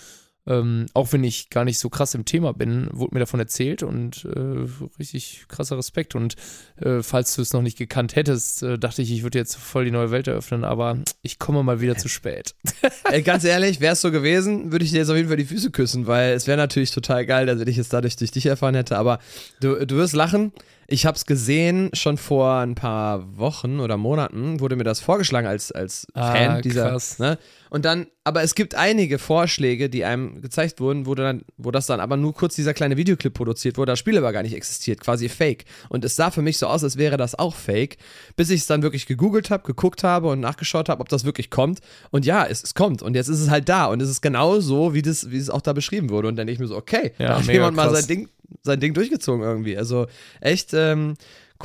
[0.47, 3.83] Ähm, auch wenn ich gar nicht so krass im Thema bin, wurde mir davon erzählt
[3.83, 4.65] und äh,
[4.97, 6.15] richtig krasser Respekt.
[6.15, 6.35] Und
[6.81, 9.85] äh, falls du es noch nicht gekannt hättest, äh, dachte ich, ich würde jetzt voll
[9.85, 12.55] die neue Welt eröffnen, aber ich komme mal wieder zu spät.
[13.11, 15.45] Ey, ganz ehrlich, wäre es so gewesen, würde ich dir jetzt auf jeden Fall die
[15.45, 18.75] Füße küssen, weil es wäre natürlich total geil, dass ich es dadurch durch dich erfahren
[18.75, 18.97] hätte.
[18.97, 19.19] Aber
[19.59, 20.51] du, du wirst lachen.
[20.91, 25.45] Ich habe es gesehen, schon vor ein paar Wochen oder Monaten wurde mir das vorgeschlagen
[25.47, 26.89] als, als Ah, Fan dieser.
[26.89, 27.19] krass.
[27.19, 27.37] Ne?
[27.69, 31.85] Und dann, aber es gibt einige Vorschläge, die einem gezeigt wurden, wo, dann, wo das
[31.85, 34.99] dann aber nur kurz dieser kleine Videoclip produziert wurde, das Spiel aber gar nicht existiert,
[35.01, 35.65] quasi fake.
[35.89, 37.97] Und es sah für mich so aus, als wäre das auch fake,
[38.35, 41.51] bis ich es dann wirklich gegoogelt habe, geguckt habe und nachgeschaut habe, ob das wirklich
[41.51, 41.79] kommt.
[42.09, 43.03] Und ja, es, es kommt.
[43.03, 43.85] Und jetzt ist es halt da.
[43.85, 46.27] Und es ist genau so, wie, das, wie es auch da beschrieben wurde.
[46.29, 47.99] Und dann denke ich mir so, okay, Ja, da hat jemand mal krass.
[47.99, 48.29] sein Ding,
[48.63, 49.77] sein Ding durchgezogen irgendwie.
[49.77, 50.07] Also
[50.41, 51.15] echt ähm,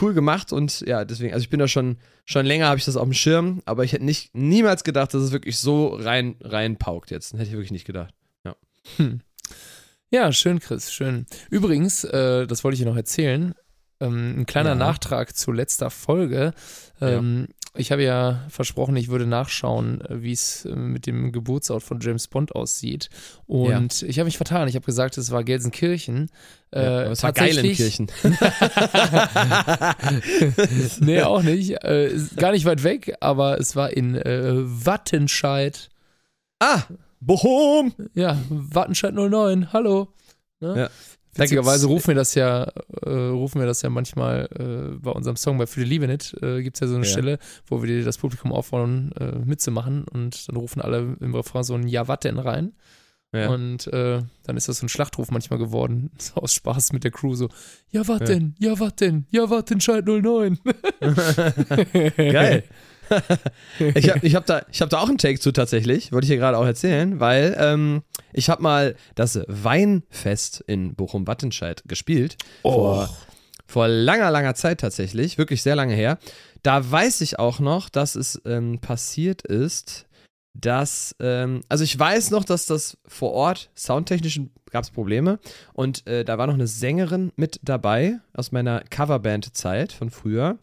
[0.01, 2.97] cool gemacht und ja, deswegen, also ich bin da schon, schon länger, habe ich das
[2.97, 7.11] auf dem Schirm, aber ich hätte nicht, niemals gedacht, dass es wirklich so rein, reinpaukt
[7.11, 7.33] jetzt.
[7.35, 8.15] Hätte ich wirklich nicht gedacht.
[10.11, 11.27] Ja, schön, Chris, schön.
[11.51, 13.55] Übrigens, äh, das wollte ich dir noch erzählen,
[14.01, 14.75] ähm, ein kleiner Ja.
[14.77, 16.53] Nachtrag zu letzter Folge.
[17.01, 21.83] Ähm, Ich habe ja versprochen, ich würde nachschauen, äh, wie es äh, mit dem Geburtsort
[21.83, 23.09] von James Bond aussieht.
[23.47, 24.69] Und ich habe mich vertan.
[24.69, 26.31] Ich habe gesagt, es war Gelsenkirchen.
[26.73, 28.11] Ja, Äh, es war Geilenkirchen.
[31.01, 31.83] nee, auch nicht.
[31.85, 35.89] Äh, gar nicht weit weg, aber es war in äh, Wattenscheid.
[36.61, 36.83] ah,
[37.21, 37.95] Bochum!
[38.15, 39.73] Ja, Wattenscheid 09.
[39.73, 40.09] Hallo.
[40.61, 40.79] Ne?
[40.79, 40.91] Ja.
[41.37, 42.65] Witzigerweise rufen wir das ja,
[43.03, 46.35] äh, rufen wir das ja manchmal äh, bei unserem Song bei Für die Liebe nicht.
[46.43, 47.11] Äh, Gibt es ja so eine Ja.
[47.11, 51.75] Stelle, wo wir das Publikum auffordern, äh, mitzumachen und dann rufen alle im Refrain so
[51.75, 52.73] ein Ja, wat denn rein.
[53.33, 53.49] Ja.
[53.49, 57.11] Und äh, dann ist das so ein Schlachtruf manchmal geworden, so aus Spaß mit der
[57.11, 57.49] Crew, so,
[57.91, 58.19] ja, Ja.
[58.21, 60.59] denn, ja, wat denn, ja, Wattenscheid 09.
[62.17, 62.65] Geil.
[63.95, 66.31] ich habe ich hab da, ich hab da auch einen Take zu tatsächlich, wollte ich
[66.31, 68.03] dir gerade auch erzählen, weil ähm,
[68.33, 72.37] ich habe mal das Weinfest in Bochum-Wattenscheid gespielt.
[72.63, 73.09] Vor,
[73.67, 76.19] vor langer, langer Zeit tatsächlich, wirklich sehr lange her.
[76.63, 80.07] Da weiß ich auch noch, dass es ähm, passiert ist,
[80.55, 84.41] dass, ähm, also ich weiß noch, dass das vor Ort soundtechnisch
[84.71, 85.39] gab es Probleme
[85.73, 90.59] und äh, da war noch eine Sängerin mit dabei aus meiner Coverband-Zeit von früher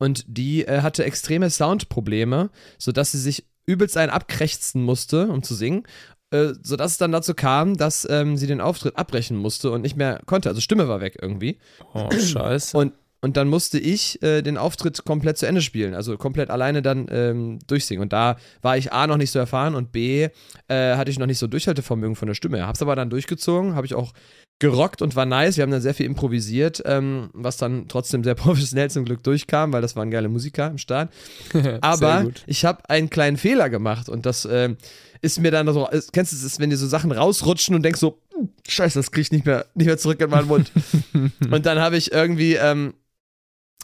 [0.00, 5.54] und die äh, hatte extreme Soundprobleme, sodass sie sich übelst einen abkrächzen musste, um zu
[5.54, 5.84] singen.
[6.32, 9.96] Äh, sodass es dann dazu kam, dass ähm, sie den Auftritt abbrechen musste und nicht
[9.96, 10.48] mehr konnte.
[10.48, 11.58] Also Stimme war weg irgendwie.
[11.92, 12.76] Oh, scheiße.
[12.76, 12.92] Und,
[13.22, 17.06] und dann musste ich äh, den Auftritt komplett zu Ende spielen, also komplett alleine dann
[17.10, 18.02] ähm, durchsingen.
[18.02, 20.28] Und da war ich A noch nicht so erfahren und B
[20.68, 22.56] äh, hatte ich noch nicht so Durchhaltevermögen von der Stimme.
[22.56, 22.66] her.
[22.66, 24.12] Hab's aber dann durchgezogen, habe ich auch
[24.58, 25.56] gerockt und war nice.
[25.56, 29.72] Wir haben dann sehr viel improvisiert, ähm, was dann trotzdem sehr professionell zum Glück durchkam,
[29.72, 31.12] weil das waren geile Musiker im Start.
[31.80, 34.76] Aber ich habe einen kleinen Fehler gemacht und das ähm,
[35.22, 38.00] ist mir dann so, kennst du es, ist, wenn dir so Sachen rausrutschen und denkst
[38.00, 40.72] so, "Uh, scheiße, das krieg ich nicht mehr, nicht mehr zurück in meinen Mund.
[41.50, 42.94] und dann habe ich irgendwie, ähm,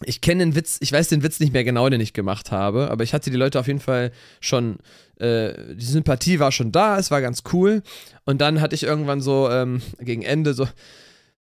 [0.05, 2.91] ich kenne den Witz, ich weiß den Witz nicht mehr genau, den ich gemacht habe,
[2.91, 4.79] aber ich hatte die Leute auf jeden Fall schon,
[5.19, 7.83] äh, die Sympathie war schon da, es war ganz cool.
[8.25, 10.65] Und dann hatte ich irgendwann so ähm, gegen Ende so,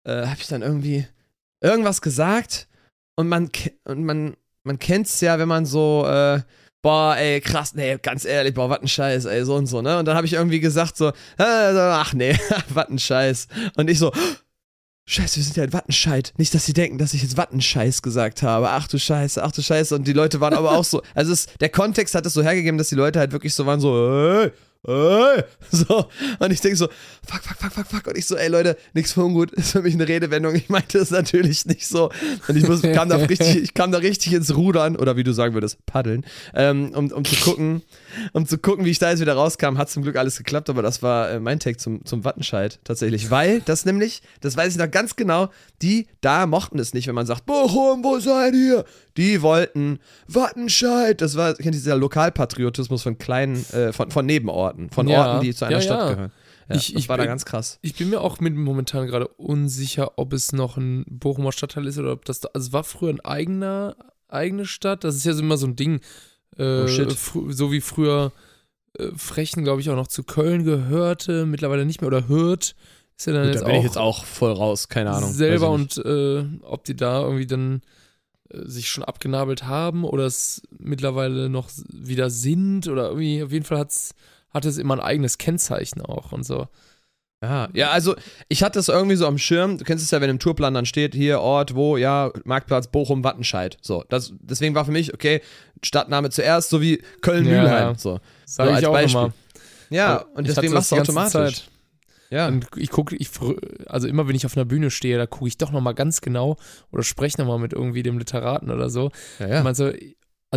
[0.04, 1.06] äh, habe ich dann irgendwie
[1.60, 2.68] irgendwas gesagt
[3.16, 3.50] und man
[3.84, 6.40] und man man kennt's ja, wenn man so äh,
[6.86, 9.98] boah, ey, krass, nee, ganz ehrlich, boah, was ein Scheiß, ey, so und so, ne?
[9.98, 12.38] Und dann habe ich irgendwie gesagt so, äh, ach nee,
[12.68, 13.48] was ein Scheiß.
[13.76, 14.12] Und ich so,
[15.08, 16.32] Scheiße, wir sind ja in Wattenscheid.
[16.36, 18.70] Nicht, dass sie denken, dass ich jetzt Wattenscheiß gesagt habe.
[18.70, 19.94] Ach du Scheiße, ach du Scheiße.
[19.94, 21.00] Und die Leute waren aber auch so.
[21.14, 23.78] Also es, der Kontext hat es so hergegeben, dass die Leute halt wirklich so waren,
[23.78, 24.50] so, ey,
[24.86, 25.44] ey.
[25.70, 26.06] So.
[26.38, 26.88] Und ich denke so,
[27.26, 28.06] fuck, fuck, fuck, fuck, fuck.
[28.06, 29.50] Und ich so, ey Leute, nichts für ungut.
[29.56, 30.54] Ist für mich eine Redewendung.
[30.54, 32.10] Ich meinte es natürlich nicht so.
[32.48, 35.32] Und ich muss, kam da richtig, ich kam da richtig ins Rudern, oder wie du
[35.32, 36.24] sagen würdest, paddeln,
[36.54, 37.82] ähm, um, um zu gucken,
[38.32, 39.76] um zu gucken, wie ich da jetzt wieder rauskam.
[39.76, 43.30] Hat zum Glück alles geklappt, aber das war äh, mein Take zum, zum Wattenscheid tatsächlich.
[43.30, 45.50] Weil das nämlich, das weiß ich noch ganz genau,
[45.82, 48.84] die da mochten es nicht, wenn man sagt, Bochum, wo seid ihr?
[49.16, 49.98] Die wollten
[50.28, 51.20] Wattenscheid.
[51.20, 55.26] Das war, kennt ihr dieser Lokalpatriotismus von kleinen, äh, von, von Nebenorten, von Ja.
[55.34, 56.14] Orten, die zu einer Ja, Stadt ja.
[56.14, 56.32] gehören.
[56.68, 57.78] Ja, Ich- das ich war da bin- ganz krass.
[57.82, 61.98] Ich bin mir auch mit momentan gerade unsicher, ob es noch ein Bochumer Stadtteil ist
[61.98, 63.96] oder ob das da, also es war früher ein eigener
[64.28, 65.04] eigene Stadt.
[65.04, 66.00] Das ist ja so immer so ein Ding.
[66.58, 67.16] Äh, Oh, shit.
[67.50, 68.32] so wie früher
[68.98, 72.74] äh, Frechen, glaube ich, auch noch zu Köln gehörte, mittlerweile nicht mehr oder Hürth.
[73.16, 75.30] Ist ja dann Gut, jetzt da bin auch, ich jetzt auch voll raus, keine Ahnung.
[75.32, 77.82] selber und äh, ob die da irgendwie dann
[78.50, 83.78] sich schon abgenabelt haben oder es mittlerweile noch wieder sind oder irgendwie, auf jeden Fall
[83.78, 84.14] hat's,
[84.50, 86.68] hat es immer ein eigenes Kennzeichen auch und so.
[87.42, 88.16] Ja, ja, also
[88.48, 89.76] ich hatte es irgendwie so am Schirm.
[89.76, 93.22] Du kennst es ja, wenn im Tourplan dann steht, hier Ort, wo, ja, Marktplatz Bochum,
[93.24, 93.76] Wattenscheid.
[93.82, 95.42] So, das, deswegen war für mich, okay,
[95.82, 97.92] Stadtname zuerst, so wie Köln-Mühlheim.
[97.92, 97.94] Ja.
[97.98, 98.20] So.
[98.46, 99.20] Sag So ich als auch Beispiel.
[99.20, 99.34] immer.
[99.90, 101.32] Ja, und ich deswegen machst du automatisch.
[101.32, 101.70] Zeit.
[102.30, 102.48] Ja.
[102.48, 103.30] Und ich gucke, ich,
[103.86, 106.56] also immer wenn ich auf einer Bühne stehe, da gucke ich doch nochmal ganz genau
[106.90, 109.10] oder spreche nochmal mit irgendwie dem Literaten oder so.
[109.38, 109.62] ja, Ich ja.
[109.62, 109.92] meine so,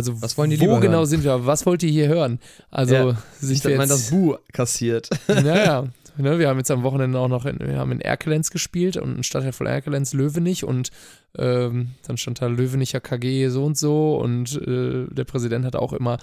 [0.08, 1.06] also Was wollen die wo genau hören?
[1.06, 1.46] sind wir?
[1.46, 2.38] Was wollt ihr hier hören?
[2.70, 3.22] Also Ja.
[3.38, 5.08] sind Ich wir meine, das Bu kassiert.
[5.28, 5.84] naja,
[6.16, 9.18] ne, wir haben jetzt am Wochenende auch noch in, wir haben in Erkelenz gespielt und
[9.18, 10.90] ein Stadtteil von Erkelenz, Löwenich und
[11.38, 15.92] ähm, dann stand da Löwenicher KG so und so und äh, der Präsident hat auch
[15.92, 16.18] immer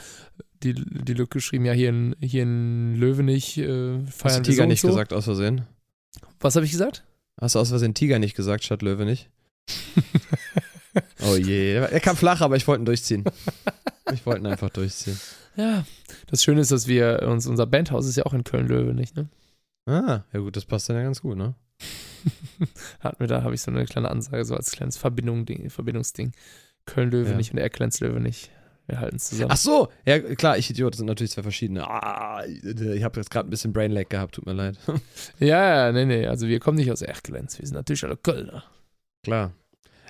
[0.64, 4.46] die, die Lücke geschrieben, ja hier in, hier in Löwenich äh, Hast du feiern wir
[4.46, 4.88] so Tiger und nicht so.
[4.90, 5.62] gesagt aus Versehen?
[6.40, 7.04] Was habe ich gesagt?
[7.40, 9.30] Hast du aus Versehen Tiger nicht gesagt statt Löwe nicht?
[11.22, 11.76] oh je.
[11.76, 13.24] Er kam flach, aber ich wollte ihn durchziehen.
[14.14, 15.20] Ich wollte ihn einfach durchziehen.
[15.58, 15.86] Ja,
[16.28, 19.28] das Schöne ist, dass wir uns, unser Bandhaus ist ja auch in Köln-Löwenich, ne?
[19.88, 21.56] Ah, ja gut, das passt dann ja ganz gut, ne?
[23.00, 26.34] Hatten wir da, habe ich so eine kleine Ansage, so als kleines Verbindung, Ding, Verbindungsding.
[26.86, 28.52] Köln-Löwenich und Erkelenz-Löwenich.
[28.88, 29.52] Wir halten es zusammen.
[29.52, 31.86] Ach so, ja klar, ich Idiot, das sind natürlich zwei verschiedene.
[31.90, 34.78] Ah, ich habe jetzt gerade ein bisschen Brainlag gehabt, tut mir leid.
[35.40, 38.64] Ja, ja, nee, nee, also wir kommen nicht aus Erkelenz, wir sind natürlich alle Kölner.
[39.24, 39.52] Klar.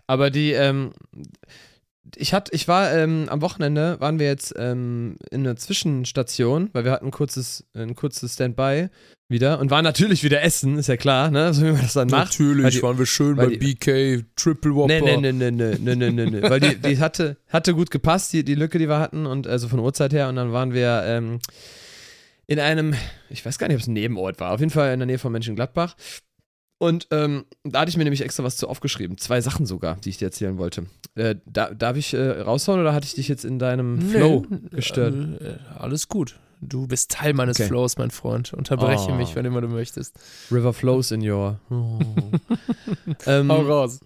[0.07, 0.91] Aber die, ähm,
[2.15, 6.85] ich hatte, ich war ähm, am Wochenende waren wir jetzt ähm, in einer Zwischenstation, weil
[6.85, 8.87] wir hatten ein kurzes, ein kurzes Standby
[9.29, 11.53] wieder und waren natürlich wieder essen, ist ja klar, ne?
[11.53, 12.39] So wie man das dann macht.
[12.39, 15.01] Natürlich die, waren wir schön bei die, BK Triple Whopper.
[15.01, 16.41] Nee, nee, nee, nee, nee, nee, nee, nee.
[16.41, 19.67] weil die, die hatte, hatte gut gepasst, die, die Lücke, die wir hatten und also
[19.67, 21.39] von Uhrzeit her und dann waren wir ähm,
[22.45, 22.95] in einem,
[23.29, 25.19] ich weiß gar nicht, ob es ein Nebenort war, auf jeden Fall in der Nähe
[25.19, 25.95] von Mönchengladbach
[26.79, 29.17] und ähm, da hatte ich mir nämlich extra was zu aufgeschrieben.
[29.17, 30.85] Zwei Sachen sogar, die ich dir erzählen wollte.
[31.15, 34.45] Äh, da, darf ich äh, raushauen oder hatte ich dich jetzt in deinem Nee, Flow
[34.71, 35.15] gestört?
[35.41, 36.37] äh, alles gut.
[36.61, 37.67] Du bist Teil meines Okay.
[37.67, 38.53] Flows, mein Freund.
[38.53, 39.15] Unterbreche Oh.
[39.15, 40.19] mich, wenn immer du möchtest.
[40.51, 41.59] River flows in your.
[41.71, 41.99] Oh.
[43.25, 43.99] ähm, Hau raus.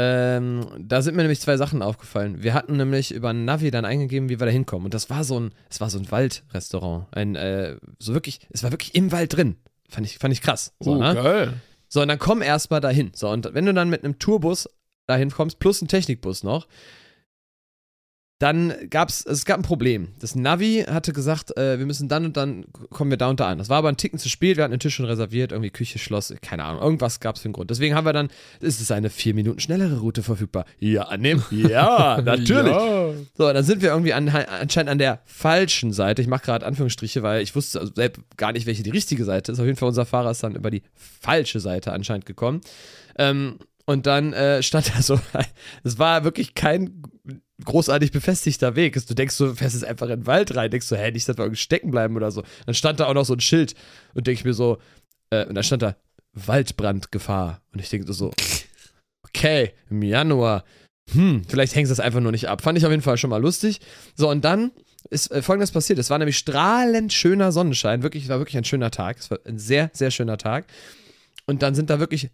[0.00, 2.40] Ähm, da sind mir nämlich zwei Sachen aufgefallen.
[2.42, 4.84] Wir hatten nämlich über Navi dann eingegeben, wie wir da hinkommen.
[4.84, 7.06] Und das war so ein, es war so ein Waldrestaurant.
[7.10, 9.56] Ein, äh, so wirklich, es war wirklich im Wald drin.
[9.88, 10.72] Fand ich, fand ich krass.
[10.78, 11.14] So, oh, ne?
[11.14, 11.54] geil.
[11.88, 13.12] So, und dann komm erstmal dahin.
[13.14, 14.68] So, und wenn du dann mit einem Tourbus
[15.06, 16.66] dahin kommst, plus ein Technikbus noch,
[18.38, 20.08] dann gab's, es gab ein Problem.
[20.20, 23.48] Das Navi hatte gesagt, äh, wir müssen dann und dann kommen wir da und da
[23.48, 23.58] an.
[23.58, 25.98] Das war aber ein Ticken zu spät, wir hatten den Tisch schon reserviert, irgendwie Küche,
[25.98, 27.70] Schloss, keine Ahnung, irgendwas gab es für einen Grund.
[27.70, 28.28] Deswegen haben wir dann,
[28.60, 30.66] ist es eine vier Minuten schnellere Route verfügbar?
[30.78, 31.44] Ja, annehmen?
[31.68, 32.72] Ja, natürlich.
[32.72, 33.10] Ja.
[33.36, 36.22] So, dann sind wir irgendwie an, anscheinend an der falschen Seite.
[36.22, 39.50] Ich mache gerade Anführungsstriche, weil ich wusste also selbst gar nicht, welche die richtige Seite
[39.50, 39.58] ist.
[39.58, 42.60] Auf jeden Fall, unser Fahrer ist dann über die falsche Seite anscheinend gekommen.
[43.18, 45.18] Ähm, und dann äh, stand da so,
[45.82, 47.02] es war wirklich kein
[47.64, 48.94] großartig befestigter Weg.
[49.06, 51.36] Du denkst, du fährst jetzt einfach in den Wald rein, denkst du, hä, nicht, dass
[51.36, 52.42] wir irgendwie stecken bleiben oder so.
[52.66, 53.74] Dann stand da auch noch so ein Schild
[54.14, 54.78] und denke ich mir so,
[55.30, 55.96] äh, und da stand da
[56.34, 57.60] Waldbrandgefahr.
[57.72, 58.30] Und ich denke so,
[59.22, 60.64] okay, im Januar,
[61.10, 62.62] hm, vielleicht hängt das einfach nur nicht ab.
[62.62, 63.80] Fand ich auf jeden Fall schon mal lustig.
[64.14, 64.72] So, und dann
[65.10, 65.98] ist äh, folgendes passiert.
[65.98, 68.02] Es war nämlich strahlend schöner Sonnenschein.
[68.02, 69.18] Wirklich, es war wirklich ein schöner Tag.
[69.18, 70.66] Es war ein sehr, sehr schöner Tag.
[71.46, 72.30] Und dann sind da wirklich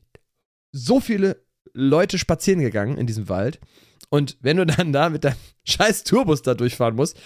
[0.72, 3.60] so viele Leute spazieren gegangen in diesem Wald.
[4.14, 5.34] Und wenn du dann da mit deinem
[5.64, 7.16] scheiß Tourbus da durchfahren musst,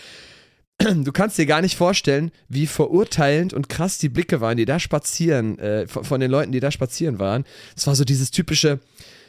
[0.78, 4.80] du kannst dir gar nicht vorstellen, wie verurteilend und krass die Blicke waren, die da
[4.80, 7.44] spazieren, äh, von, den Leuten, die da spazieren waren.
[7.76, 8.80] Es war so dieses typische,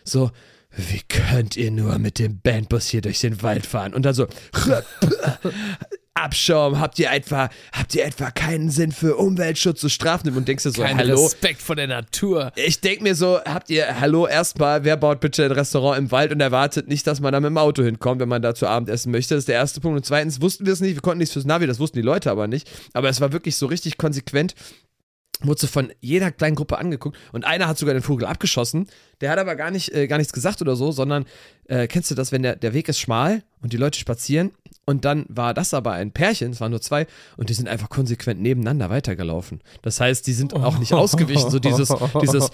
[0.05, 0.31] so,
[0.71, 3.93] wie könnt ihr nur mit dem Bandbus hier durch den Wald fahren?
[3.93, 4.27] Und dann so,
[6.23, 10.35] Abschaum, habt ihr etwa, habt ihr etwa keinen Sinn für Umweltschutz und Strafen?
[10.35, 12.51] Und denkst du so, Kein hallo, Respekt vor der Natur.
[12.55, 16.31] ich denke mir so, habt ihr, hallo, erstmal, wer baut bitte ein Restaurant im Wald
[16.31, 18.89] und erwartet nicht, dass man da mit dem Auto hinkommt, wenn man da zu Abend
[18.89, 19.35] essen möchte?
[19.35, 19.97] Das ist der erste Punkt.
[19.97, 22.29] Und zweitens wussten wir es nicht, wir konnten nichts fürs Navi, das wussten die Leute
[22.31, 22.69] aber nicht.
[22.93, 24.55] Aber es war wirklich so richtig konsequent.
[25.41, 28.87] Wurde so von jeder kleinen Gruppe angeguckt und einer hat sogar den Vogel abgeschossen.
[29.21, 31.25] Der hat aber gar, nicht, äh, gar nichts gesagt oder so, sondern
[31.67, 34.51] äh, kennst du das, wenn der, der Weg ist schmal und die Leute spazieren
[34.85, 37.89] und dann war das aber ein Pärchen, es waren nur zwei und die sind einfach
[37.89, 39.61] konsequent nebeneinander weitergelaufen.
[39.81, 42.49] Das heißt, die sind auch nicht ausgewichen, so dieses, dieses,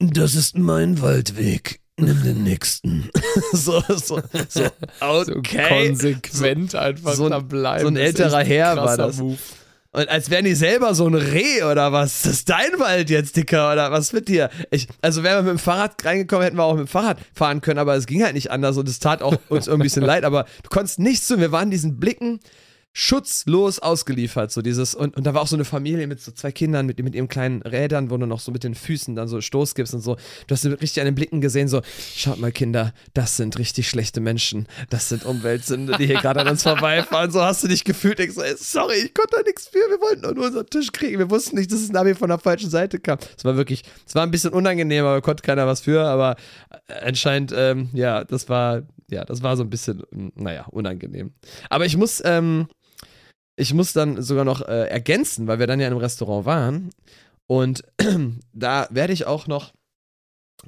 [0.00, 1.80] das ist mein Waldweg.
[1.96, 3.08] Nimm den nächsten.
[3.52, 4.64] so, so, so,
[5.00, 5.86] okay.
[5.86, 7.82] Konsequent einfach so ein- da bleiben.
[7.82, 9.18] so ein älterer Herr war das.
[9.18, 9.38] Move.
[9.94, 12.22] Und als wären die selber so ein Reh oder was?
[12.22, 14.50] Das ist dein Wald jetzt, Dicker, oder was mit dir?
[14.72, 17.60] Ich, also wären wir mit dem Fahrrad reingekommen, hätten wir auch mit dem Fahrrad fahren
[17.60, 20.02] können, aber es ging halt nicht anders und es tat auch uns irgendwie ein bisschen
[20.02, 21.38] leid, aber du konntest nichts tun.
[21.38, 22.40] Wir waren diesen Blicken
[22.96, 26.52] schutzlos ausgeliefert, so dieses, und, und da war auch so eine Familie mit so zwei
[26.52, 29.40] Kindern mit, mit ihren kleinen Rädern, wo du noch so mit den Füßen dann so
[29.40, 30.14] Stoß gibst und so.
[30.46, 31.82] Du hast richtig an den Blicken gesehen, so,
[32.14, 34.68] schaut mal, Kinder, das sind richtig schlechte Menschen.
[34.90, 37.32] Das sind Umweltsünder, die hier gerade an uns vorbeifahren.
[37.32, 40.32] So hast du dich gefühlt, denkst so, sorry, ich konnte da nichts für, wir wollten
[40.36, 41.18] nur unseren Tisch kriegen.
[41.18, 43.18] Wir wussten nicht, dass das Navi von der falschen Seite kam.
[43.36, 46.36] Es war wirklich, es war ein bisschen unangenehm, aber konnte keiner was für, aber
[46.86, 51.32] äh, anscheinend, ähm, ja, das war, ja, das war so ein bisschen, mm, naja, unangenehm.
[51.70, 52.68] Aber ich muss, ähm,
[53.56, 56.90] ich muss dann sogar noch äh, ergänzen, weil wir dann ja einem Restaurant waren.
[57.46, 57.84] Und
[58.52, 59.72] da werde ich auch noch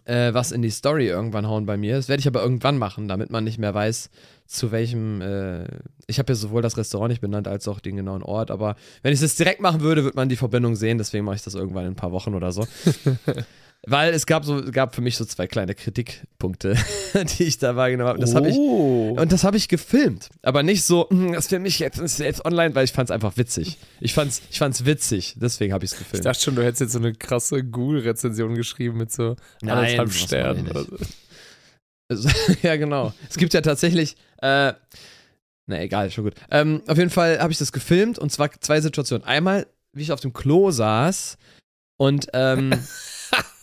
[0.05, 1.97] äh, was in die Story irgendwann hauen bei mir.
[1.97, 4.11] Das werde ich aber irgendwann machen, damit man nicht mehr weiß,
[4.47, 5.21] zu welchem.
[5.21, 5.67] Äh,
[6.07, 8.51] ich habe ja sowohl das Restaurant nicht benannt als auch den genauen Ort.
[8.51, 10.99] Aber wenn ich das direkt machen würde, würde man die Verbindung sehen.
[10.99, 12.67] Deswegen mache ich das irgendwann in ein paar Wochen oder so.
[13.89, 16.77] Weil es gab so gab für mich so zwei kleine Kritikpunkte,
[17.39, 18.19] die ich da wahrgenommen habe.
[18.19, 19.17] Das habe ich oh.
[19.19, 22.75] und das habe ich gefilmt, aber nicht so, "Hm, das filme ich jetzt, ist online,
[22.75, 23.79] weil ich fand es einfach witzig.
[24.01, 26.27] Ich fand's, ich fand's witzig, deswegen habe ich es Ich gefilmt.
[26.27, 30.99] dachte schon, du hättest jetzt so eine krasse Google-Rezension geschrieben mit so anderthalb Sternen ich
[32.19, 32.29] so.
[32.63, 33.13] Ja, genau.
[33.29, 34.73] Es gibt ja tatsächlich, äh,
[35.67, 36.35] na egal, schon gut.
[36.51, 39.25] Ähm, auf jeden Fall habe ich das gefilmt und zwar zwei Situationen.
[39.25, 41.37] Einmal, wie ich auf dem Klo saß
[41.99, 42.73] und ähm,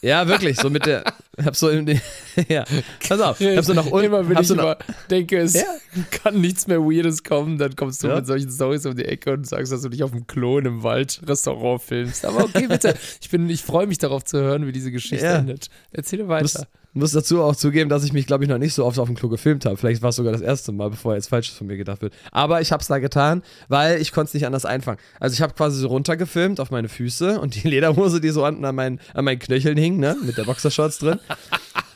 [0.04, 1.04] ja, wirklich, so mit der,
[1.44, 2.02] hab so in den,
[2.50, 2.64] ja,
[3.08, 4.78] pass auf, hab so nach unten, Immer wenn ich so nach, immer
[5.10, 5.64] denke, es Ja.
[6.12, 8.16] kann nichts mehr Weirdes kommen, dann kommst du Ja.
[8.18, 10.68] mit solchen Stories um die Ecke und sagst, dass du dich auf dem Klo in
[10.68, 12.26] einem Waldrestaurant filmst.
[12.26, 12.94] Aber okay, bitte.
[13.22, 15.36] Ich, bin, ich freue mich darauf zu hören, wie diese Geschichte Ja.
[15.38, 15.70] endet.
[15.92, 16.68] Erzähle weiter.
[16.94, 19.16] Muss dazu auch zugeben, dass ich mich, glaube ich, noch nicht so oft auf dem
[19.16, 19.78] Klo gefilmt habe.
[19.78, 22.14] Vielleicht war es sogar das erste Mal, bevor jetzt Falsches von mir gedacht wird.
[22.32, 25.00] Aber ich habe es da getan, weil ich konnte es nicht anders einfangen.
[25.20, 28.64] Also ich habe quasi so runtergefilmt auf meine Füße und die Lederhose, die so unten
[28.66, 31.20] an meinen, an meinen Knöcheln hing, ne, mit der Boxershorts drin.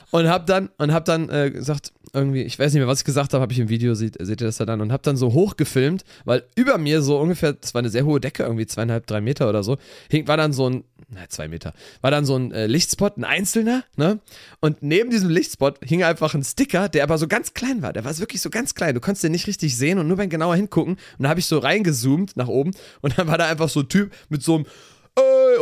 [0.10, 3.06] Und hab dann, und hab dann äh, gesagt, irgendwie, ich weiß nicht mehr, was ich
[3.06, 5.18] gesagt habe, habe ich im Video, seht, seht ihr das da dann, und hab dann
[5.18, 9.06] so hochgefilmt, weil über mir so ungefähr, das war eine sehr hohe Decke, irgendwie zweieinhalb,
[9.06, 9.78] drei Meter oder so,
[10.10, 13.24] hing, war dann so ein, na, zwei Meter, war dann so ein äh, Lichtspot, ein
[13.24, 14.20] einzelner, ne?
[14.60, 17.94] Und neben diesem Lichtspot hing einfach ein Sticker, der aber so ganz klein war.
[17.94, 18.94] Der war wirklich so ganz klein.
[18.94, 20.96] Du konntest den nicht richtig sehen und nur beim genauer hingucken.
[21.18, 23.90] Und da habe ich so reingezoomt nach oben und dann war da einfach so ein
[23.90, 24.66] Typ mit so einem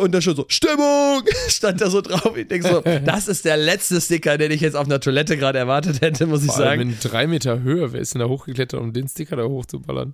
[0.02, 2.36] und da schon so, Stimmung, stand da so drauf.
[2.36, 5.58] Ich denke so, das ist der letzte Sticker, den ich jetzt auf einer Toilette gerade
[5.58, 6.91] erwartet hätte, muss ich Vor allem sagen.
[6.91, 7.93] in drei Meter Höhe.
[7.93, 10.14] Wer ist denn da hochgeklettert, um den Sticker da hochzuballern?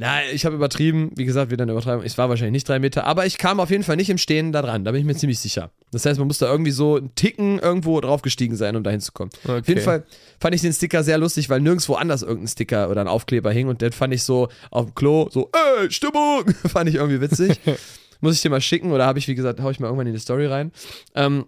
[0.00, 2.04] Nein, ich habe übertrieben, wie gesagt, wieder eine Übertreibung.
[2.04, 4.52] Es war wahrscheinlich nicht drei Meter, aber ich kam auf jeden Fall nicht im Stehen
[4.52, 5.72] da dran, da bin ich mir ziemlich sicher.
[5.90, 9.32] Das heißt, man muss da irgendwie so einen Ticken irgendwo draufgestiegen sein, um da hinzukommen.
[9.42, 9.58] Okay.
[9.58, 10.04] Auf jeden Fall
[10.38, 13.66] fand ich den Sticker sehr lustig, weil nirgendwo anders irgendein Sticker oder ein Aufkleber hing
[13.66, 17.60] und den fand ich so auf dem Klo so, ey, Stimmung, fand ich irgendwie witzig.
[18.20, 20.14] Muss ich dir mal schicken oder habe ich, wie gesagt, hau ich mal irgendwann in
[20.14, 20.70] die Story rein.
[21.16, 21.46] Ähm,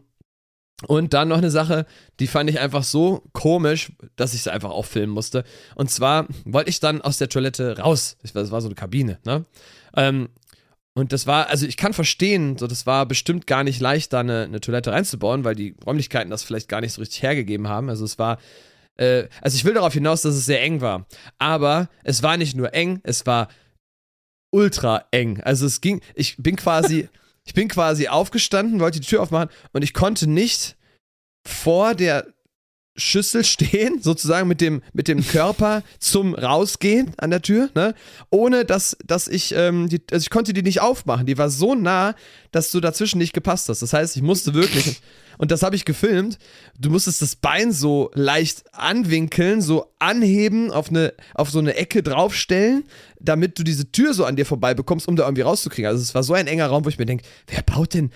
[0.87, 1.87] und dann noch eine Sache,
[2.21, 5.45] die fand ich einfach so komisch, dass ich sie einfach auch filmen musste.
[5.75, 8.17] Und zwar wollte ich dann aus der Toilette raus.
[8.23, 9.45] Das war so eine Kabine, ne?
[9.97, 10.29] Ähm,
[10.95, 14.21] und das war, also ich kann verstehen, so das war bestimmt gar nicht leicht, da
[14.21, 17.89] eine, eine Toilette reinzubauen, weil die Räumlichkeiten das vielleicht gar nicht so richtig hergegeben haben.
[17.89, 18.39] Also es war,
[18.97, 21.07] äh, also ich will darauf hinaus, dass es sehr eng war.
[21.39, 23.49] Aber es war nicht nur eng, es war
[24.53, 25.41] ultra eng.
[25.43, 27.09] Also es ging, ich bin quasi,
[27.45, 30.77] ich bin quasi aufgestanden, wollte die Tür aufmachen und ich konnte nicht
[31.47, 32.27] vor der
[32.97, 37.95] Schüssel stehen, sozusagen mit dem, mit dem Körper zum Rausgehen an der Tür, ne?
[38.31, 41.27] Ohne dass, dass ich, ähm, die, also ich konnte die nicht aufmachen.
[41.27, 42.15] Die war so nah,
[42.53, 43.83] dass du dazwischen nicht gepasst hast.
[43.83, 45.01] Das heißt, ich musste wirklich,
[45.39, 46.39] und das habe ich gefilmt,
[46.79, 52.03] du musstest das Bein so leicht anwinkeln, so anheben, auf, eine, auf so eine Ecke
[52.03, 52.85] draufstellen,
[53.21, 55.89] damit du diese Tür so an dir vorbei bekommst, um da irgendwie rauszukriegen.
[55.89, 58.11] Also es war so ein enger Raum, wo ich mir denke, wer baut denn,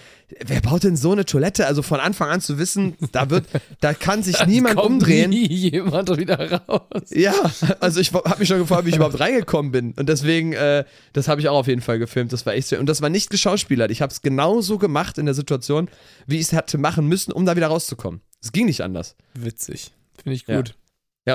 [0.44, 1.66] wer baut denn so eine Toilette?
[1.66, 3.46] Also von Anfang an zu wissen, da wird,
[3.80, 5.30] da kann sich niemand Kommt umdrehen.
[5.30, 7.10] Nie jemand wieder raus.
[7.10, 7.34] Ja,
[7.80, 9.92] also ich habe mich schon gefragt, wie ich überhaupt reingekommen bin.
[9.92, 12.32] Und deswegen, äh, das habe ich auch auf jeden Fall gefilmt.
[12.32, 12.76] Das war echt so.
[12.76, 13.90] Und das war nicht geschauspielert.
[13.90, 15.88] Ich habe es genauso gemacht in der Situation,
[16.26, 18.20] wie ich es hätte machen müssen, um da wieder rauszukommen.
[18.42, 19.16] Es ging nicht anders.
[19.34, 19.92] Witzig.
[20.22, 20.68] Finde ich gut.
[20.68, 20.74] Ja,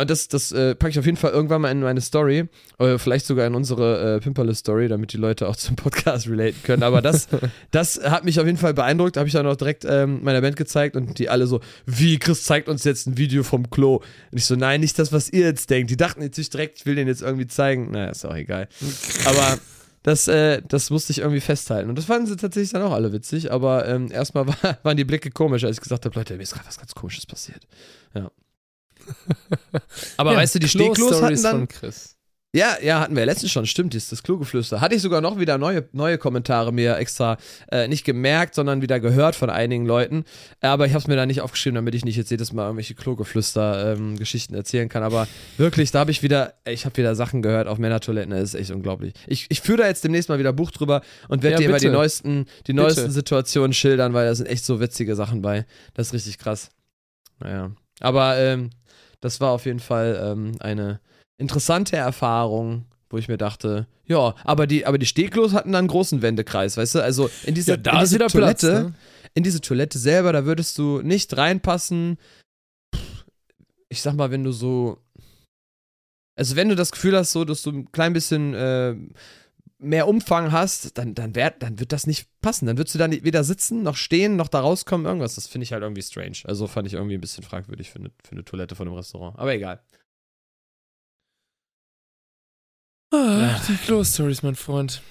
[0.02, 2.48] und das, das äh, packe ich auf jeden Fall irgendwann mal in meine Story.
[2.78, 6.84] Oder vielleicht sogar in unsere äh, Pimperle-Story, damit die Leute auch zum Podcast relaten können.
[6.84, 7.28] Aber das,
[7.72, 9.18] das hat mich auf jeden Fall beeindruckt.
[9.18, 12.44] Habe ich dann auch direkt ähm, meiner Band gezeigt und die alle so, wie, Chris
[12.44, 13.96] zeigt uns jetzt ein Video vom Klo.
[14.32, 15.90] Und ich so, nein, nicht das, was ihr jetzt denkt.
[15.90, 17.90] Die dachten jetzt nicht direkt, ich will den jetzt irgendwie zeigen.
[17.92, 18.68] Naja, ist auch egal.
[19.26, 19.58] Aber
[20.04, 21.90] das, äh, das musste ich irgendwie festhalten.
[21.90, 23.52] Und das fanden sie tatsächlich dann auch alle witzig.
[23.52, 26.54] Aber ähm, erstmal war, waren die Blicke komisch, als ich gesagt habe, Leute, mir ist
[26.54, 27.68] gerade was ganz Komisches passiert.
[28.14, 28.30] Ja.
[30.18, 31.58] Aber Ja, weißt du, die Klo-Stories dann.
[31.60, 32.16] von Chris.
[32.52, 34.82] Ja, ja, hatten wir letztens schon, stimmt, ist das Klugeflüster.
[34.82, 37.38] Hatte ich sogar noch wieder neue, neue Kommentare mir extra
[37.72, 40.24] äh, nicht gemerkt, sondern wieder gehört von einigen Leuten.
[40.60, 42.96] Aber ich habe es mir da nicht aufgeschrieben, damit ich nicht jetzt jedes Mal irgendwelche
[42.96, 45.04] Klugeflüster-Geschichten erzählen kann.
[45.04, 48.56] Aber wirklich, da habe ich wieder, ich habe wieder Sachen gehört auf Männertoiletten, das ist
[48.56, 49.14] echt unglaublich.
[49.28, 51.76] Ich, ich führe da jetzt demnächst mal wieder Buch drüber und werde Ja, dir immer
[51.76, 51.88] bitte.
[51.90, 52.82] die neuesten, die Bitte.
[52.82, 55.68] neuesten Situationen schildern, weil da sind echt so witzige Sachen bei.
[55.94, 56.70] Das ist richtig krass.
[57.40, 57.72] Naja.
[58.00, 58.72] Aber ähm,
[59.22, 61.00] das war auf jeden Fall ähm, eine
[61.38, 65.88] interessante Erfahrung, wo ich mir dachte, ja, aber die, aber die Steglos hatten dann einen
[65.88, 67.04] großen Wendekreis, weißt du?
[67.04, 68.64] Also in diese, Ja, in diese Toilette, Platz.
[68.64, 68.94] Ne?
[69.36, 72.18] in diese Toilette selber, da würdest du nicht reinpassen.
[73.90, 75.00] Ich sag mal, wenn du so.
[76.36, 78.96] Also wenn du das Gefühl hast, so, dass du ein klein bisschen äh,
[79.80, 82.66] mehr Umfang hast, dann, dann, wär, dann wird das nicht passen.
[82.66, 85.36] Dann würdest du dann weder sitzen, noch stehen, noch da rauskommen, irgendwas.
[85.36, 86.38] Das finde ich halt irgendwie strange.
[86.44, 89.40] Also fand ich irgendwie ein bisschen fragwürdig für eine, für eine Toilette von einem Restaurant.
[89.40, 89.82] Aber egal.
[93.12, 95.02] Ah, die Klo-Stories, mein Freund.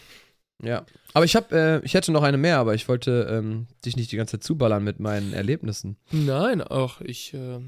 [0.62, 0.84] Ja.
[1.14, 4.12] Aber ich habe, äh, ich hätte noch eine mehr, aber ich wollte ähm, dich nicht
[4.12, 5.96] die ganze Zeit zuballern mit meinen Erlebnissen.
[6.10, 7.60] Nein, auch ich, äh,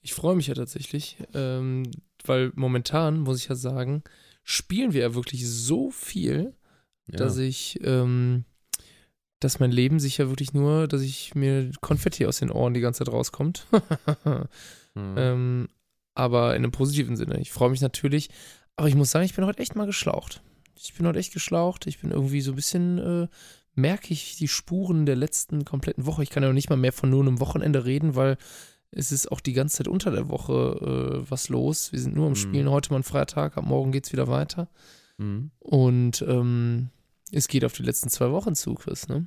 [0.00, 1.90] ich freue mich ja tatsächlich, ähm,
[2.24, 4.02] weil momentan, muss ich ja sagen,
[4.42, 6.54] spielen wir ja wirklich so viel,
[7.06, 7.18] Ja.
[7.18, 8.44] dass ich, ähm,
[9.40, 12.80] dass mein Leben sich ja wirklich nur, dass ich mir Konfetti aus den Ohren die
[12.80, 13.66] ganze Zeit rauskommt.
[14.94, 15.14] Hm.
[15.16, 15.68] ähm,
[16.14, 17.40] aber in einem positiven Sinne.
[17.40, 18.28] Ich freue mich natürlich,
[18.76, 20.42] aber ich muss sagen, ich bin heute echt mal geschlaucht.
[20.78, 21.86] Ich bin heute echt geschlaucht.
[21.86, 23.28] Ich bin irgendwie so ein bisschen, äh,
[23.74, 26.22] merke ich die Spuren der letzten kompletten Woche.
[26.22, 28.36] Ich kann ja noch nicht mal mehr von nur einem Wochenende reden, weil
[28.94, 31.92] es ist auch die ganze Zeit unter der Woche äh, was los.
[31.92, 32.36] Wir sind nur am Mhm.
[32.36, 32.70] Spielen.
[32.70, 34.68] Heute mal ein Freitag, ab morgen geht es wieder weiter.
[35.18, 35.50] Mhm.
[35.58, 36.90] Und ähm,
[37.32, 39.26] es geht auf die letzten zwei Wochen zu, Chris, ne?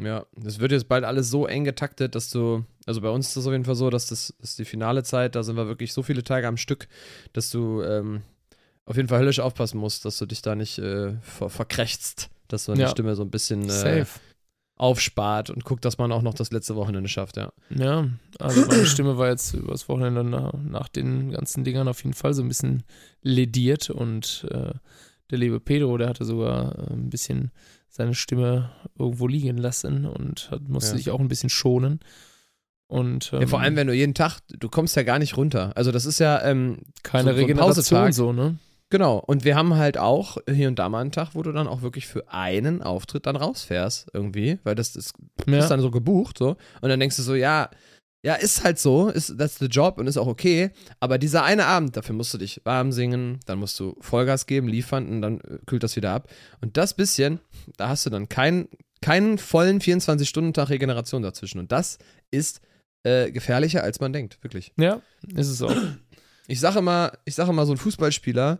[0.00, 3.36] Ja, das wird jetzt bald alles so eng getaktet, dass du, also bei uns ist
[3.36, 5.92] das auf jeden Fall so, dass das, ist die finale Zeit, da sind wir wirklich
[5.92, 6.86] so viele Tage am Stück,
[7.32, 8.22] dass du ähm,
[8.84, 12.68] auf jeden Fall höllisch aufpassen musst, dass du dich da nicht äh, ver verkrächzt, dass
[12.68, 12.86] man Ja.
[12.86, 14.06] die Stimme so ein bisschen äh, Safe.
[14.78, 17.50] Aufspart und guckt, dass man auch noch das letzte Wochenende schafft, ja.
[17.70, 18.08] Ja,
[18.38, 22.32] also meine Stimme war jetzt übers Wochenende nach, nach den ganzen Dingern auf jeden Fall
[22.32, 22.84] so ein bisschen
[23.22, 24.72] lediert und äh,
[25.30, 27.50] der liebe Pedro, der hatte sogar äh, ein bisschen
[27.88, 30.96] seine Stimme irgendwo liegen lassen und hat, musste Ja.
[30.98, 32.00] sich auch ein bisschen schonen.
[32.86, 33.46] Und ähm, ja.
[33.48, 35.72] Vor allem, wenn du jeden Tag, du kommst ja gar nicht runter.
[35.76, 38.56] Also das ist ja, ähm, keine so- Regeneration so, ne?
[38.90, 41.66] Genau, und wir haben halt auch hier und da mal einen Tag, wo du dann
[41.66, 45.12] auch wirklich für einen Auftritt dann rausfährst, irgendwie, weil das ist,
[45.46, 45.58] Ja.
[45.58, 46.56] ist dann so gebucht, so.
[46.80, 47.68] Und dann denkst du so, ja,
[48.24, 50.70] ja, ist halt so, ist that's the job und ist auch okay,
[51.00, 54.68] aber dieser eine Abend, dafür musst du dich warm singen, dann musst du Vollgas geben,
[54.68, 56.28] liefern und dann äh, kühlt das wieder ab.
[56.60, 57.40] Und das bisschen,
[57.76, 58.68] da hast du dann keinen,
[59.02, 61.58] keinen vollen 24-Stunden-Tag Regeneration dazwischen.
[61.60, 61.98] Und das
[62.30, 62.60] ist
[63.04, 64.72] äh, gefährlicher, als man denkt, wirklich.
[64.76, 65.00] Ja,
[65.36, 65.76] ist es auch.
[66.48, 68.58] Ich sage immer, ich sage immer, so ein Fußballspieler,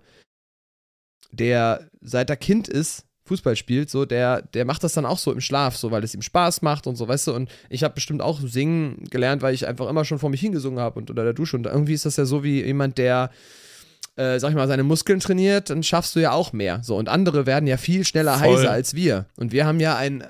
[1.32, 5.32] der seit er Kind ist, Fußball spielt, so, der, der macht das dann auch so
[5.32, 7.94] im Schlaf, so, weil es ihm Spaß macht und so, weißt du, und ich habe
[7.94, 11.24] bestimmt auch singen gelernt, weil ich einfach immer schon vor mich hingesungen habe und unter
[11.24, 11.56] der Dusche.
[11.56, 13.30] Und irgendwie ist das ja so wie jemand, der,
[14.16, 17.08] äh, sag ich mal, seine Muskeln trainiert, dann schaffst du ja auch mehr, so, und
[17.08, 18.56] andere werden ja viel schneller Voll.
[18.56, 19.26] heiser als wir.
[19.36, 20.24] Und wir haben ja ein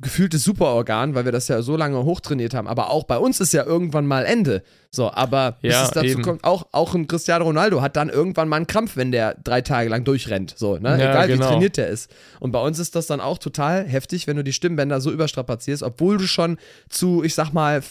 [0.00, 3.52] gefühltes Superorgan, weil wir das ja so lange hochtrainiert haben, aber auch bei uns ist
[3.52, 6.22] ja irgendwann mal Ende, so, aber bis Ja, es dazu eben.
[6.22, 9.60] kommt, auch, auch ein Cristiano Ronaldo hat dann irgendwann mal einen Krampf, wenn der drei
[9.60, 10.54] Tage lang durchrennt.
[10.56, 10.90] So, ne?
[10.98, 11.44] Ja, Egal genau.
[11.44, 12.10] wie trainiert der ist.
[12.40, 15.82] Und bei uns ist das dann auch total heftig, wenn du die Stimmbänder so überstrapazierst,
[15.82, 16.56] obwohl du schon
[16.88, 17.82] zu, ich sag mal,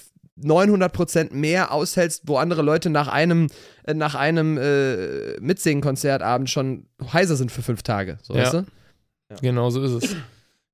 [0.43, 3.47] 900% mehr aushältst, wo andere Leute nach einem,
[3.83, 8.17] äh, nach einem äh, Mitsingen-Konzertabend schon heiser sind für fünf Tage.
[8.23, 8.43] So, Ja.
[8.43, 8.65] weißt du?
[9.41, 10.15] Genau so ist es.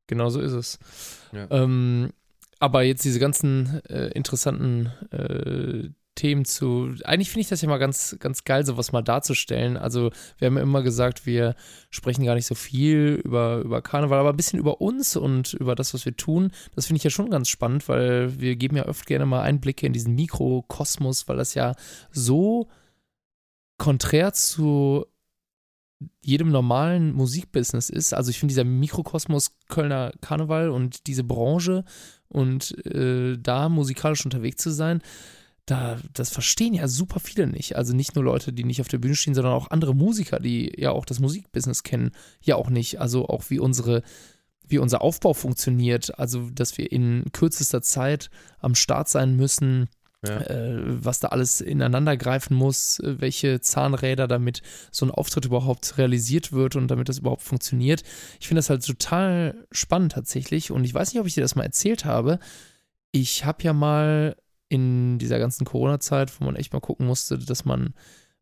[0.07, 0.79] Genau so ist es.
[1.31, 1.47] Ja.
[1.51, 2.11] Ähm,
[2.59, 6.95] aber jetzt diese ganzen äh, interessanten äh, Themen zu.
[7.05, 9.77] Eigentlich finde ich das ja mal ganz, ganz geil, sowas mal darzustellen.
[9.77, 11.55] Also, wir haben ja immer gesagt, wir
[11.89, 15.75] sprechen gar nicht so viel über, über Karneval, aber ein bisschen über uns und über
[15.75, 16.51] das, was wir tun.
[16.75, 19.85] Das finde ich ja schon ganz spannend, weil wir geben ja öfter gerne mal Einblicke
[19.85, 21.75] in diesen Mikrokosmos, weil das ja
[22.11, 22.67] so
[23.77, 25.05] konträr zu
[26.21, 28.13] jedem normalen Musikbusiness ist.
[28.13, 31.83] Also ich finde dieser Mikrokosmos Kölner Karneval und diese Branche
[32.27, 35.01] und äh, da musikalisch unterwegs zu sein,
[35.65, 37.75] da, das verstehen ja super viele nicht.
[37.75, 40.71] Also nicht nur Leute, die nicht auf der Bühne stehen, sondern auch andere Musiker, die
[40.77, 43.01] ja auch das Musikbusiness kennen, ja auch nicht.
[43.01, 44.01] Also auch wie unsere,
[44.65, 46.17] wie unser Aufbau funktioniert.
[46.17, 48.29] Also dass wir in kürzester Zeit
[48.59, 49.89] am Start sein müssen,
[50.27, 50.41] Ja.
[50.41, 54.61] äh, was da alles ineinander greifen muss, äh, welche Zahnräder, damit
[54.91, 58.03] so ein Auftritt überhaupt realisiert wird und damit das überhaupt funktioniert.
[58.39, 61.55] Ich finde das halt total spannend tatsächlich und ich weiß nicht, ob ich dir das
[61.55, 62.39] mal erzählt habe.
[63.11, 64.35] Ich habe ja mal
[64.69, 67.93] in dieser ganzen Corona-Zeit, wo man echt mal gucken musste, dass man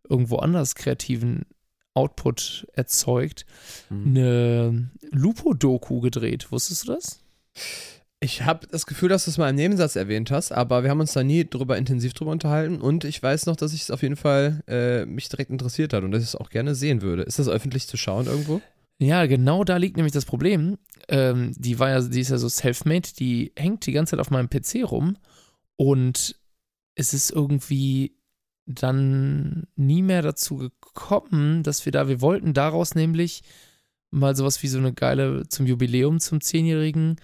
[0.09, 1.45] irgendwo anders kreativen
[1.93, 3.45] Output erzeugt,
[3.89, 4.05] Mhm.
[4.07, 6.51] eine Lupo-Doku gedreht.
[6.51, 7.19] Wusstest du das?
[8.25, 10.99] Ich habe das Gefühl, dass du es mal im Nebensatz erwähnt hast, aber wir haben
[10.99, 14.01] uns da nie drüber intensiv drüber unterhalten und ich weiß noch, dass ich es auf
[14.01, 17.21] jeden Fall äh, mich direkt interessiert hat und dass ich es auch gerne sehen würde.
[17.21, 18.61] Ist das öffentlich zu schauen irgendwo?
[18.97, 20.79] Ja, genau da liegt nämlich das Problem.
[21.07, 24.31] Ähm, die war ja, die ist ja so self-made, die hängt die ganze Zeit auf
[24.31, 25.17] meinem PC rum
[25.75, 26.35] und
[26.95, 28.17] es ist irgendwie
[28.65, 33.43] dann nie mehr dazu gekommen, dass wir da, wir wollten daraus nämlich
[34.09, 37.17] mal sowas wie so eine geile, zum Jubiläum, zum Zehnjährigen,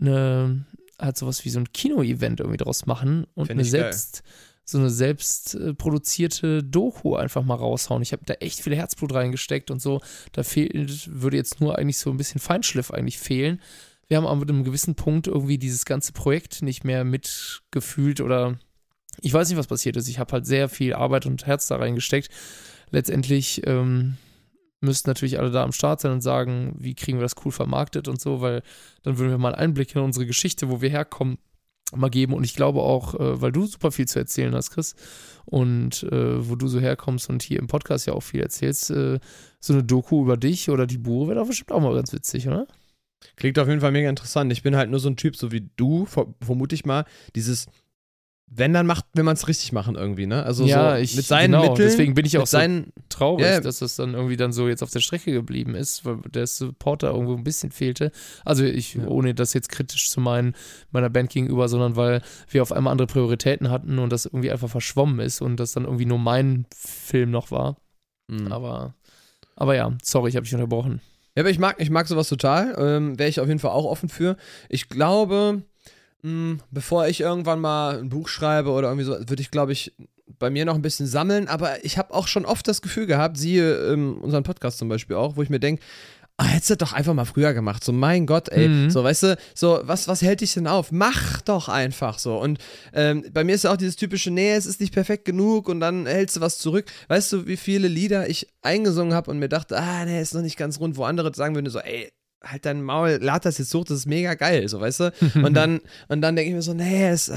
[0.00, 0.66] eine,
[0.98, 3.70] halt sowas wie so ein Kino-Event irgendwie draus machen und Find eine geil.
[3.70, 4.22] selbst,
[4.64, 8.02] so eine selbst äh, produzierte Doku einfach mal raushauen.
[8.02, 10.00] Ich habe da echt viel Herzblut reingesteckt und so.
[10.32, 13.60] Da fehlt, würde jetzt nur eigentlich so ein bisschen Feinschliff eigentlich fehlen.
[14.08, 18.58] Wir haben aber mit einem gewissen Punkt irgendwie dieses ganze Projekt nicht mehr mitgefühlt oder
[19.20, 20.08] ich weiß nicht, was passiert ist.
[20.08, 22.28] Ich habe halt sehr viel Arbeit und Herz da reingesteckt.
[22.90, 24.16] Letztendlich ähm,
[24.80, 28.08] müssten natürlich alle da am Start sein und sagen, wie kriegen wir das cool vermarktet
[28.08, 28.62] und so, weil
[29.02, 31.38] dann würden wir mal einen Einblick in unsere Geschichte, wo wir herkommen,
[31.94, 32.34] mal geben.
[32.34, 34.94] Und ich glaube auch, äh, weil du super viel zu erzählen hast, Chris,
[35.44, 39.18] und äh, wo du so herkommst und hier im Podcast ja auch viel erzählst, äh,
[39.60, 42.48] so eine Doku über dich oder die Bure wäre doch bestimmt auch mal ganz witzig,
[42.48, 42.66] oder?
[43.36, 44.52] Klingt auf jeden Fall mega interessant.
[44.52, 47.04] Ich bin halt nur so ein Typ, so wie du, vermute ich mal,
[47.34, 47.66] dieses
[48.48, 50.44] wenn, dann macht, will man es richtig machen irgendwie, ne?
[50.44, 51.88] Also ja, so ich, mit seinen genau, Mitteln.
[51.88, 53.60] Deswegen bin ich auch so seinen, traurig, Ja.
[53.60, 57.10] dass das dann irgendwie dann so jetzt auf der Strecke geblieben ist, weil der Supporter
[57.10, 58.12] irgendwo ein bisschen fehlte.
[58.44, 59.06] Also ich, Ja.
[59.08, 60.54] ohne das jetzt kritisch zu meinen,
[60.90, 64.70] meiner Band gegenüber, sondern weil wir auf einmal andere Prioritäten hatten und das irgendwie einfach
[64.70, 67.76] verschwommen ist und das dann irgendwie nur mein Film noch war.
[68.28, 68.52] Mhm.
[68.52, 68.94] Aber,
[69.56, 71.00] aber ja, sorry, ich habe dich unterbrochen.
[71.34, 72.74] Ja, aber ich mag, ich mag sowas total.
[72.78, 74.36] Ähm, Wäre ich auf jeden Fall auch offen für.
[74.70, 75.62] Ich glaube,
[76.26, 79.92] mh, bevor ich irgendwann mal ein Buch schreibe oder irgendwie so, würde ich, glaube ich,
[80.38, 81.48] bei mir noch ein bisschen sammeln.
[81.48, 85.16] Aber ich habe auch schon oft das Gefühl gehabt, siehe ähm, unseren Podcast zum Beispiel
[85.16, 85.82] auch, wo ich mir denke,
[86.36, 87.82] ah, hättest du doch einfach mal früher gemacht.
[87.84, 88.68] So, mein Gott, ey.
[88.68, 88.90] Mhm.
[88.90, 90.90] So, weißt du, so, was, was hält dich denn auf?
[90.90, 92.38] Mach doch einfach so.
[92.38, 92.58] Und
[92.92, 95.80] ähm, bei mir ist ja auch dieses typische, nee, es ist nicht perfekt genug und
[95.80, 96.86] dann hältst du was zurück.
[97.08, 100.42] Weißt du, wie viele Lieder ich eingesungen habe und mir dachte, ah, nee, ist noch
[100.42, 102.10] nicht ganz rund, wo andere sagen würden, so, ey,
[102.46, 105.12] halt dein Maul, lad das jetzt hoch, das ist mega geil, so, weißt du?
[105.42, 107.34] Und dann, und dann denke ich mir so, nee, es, äh,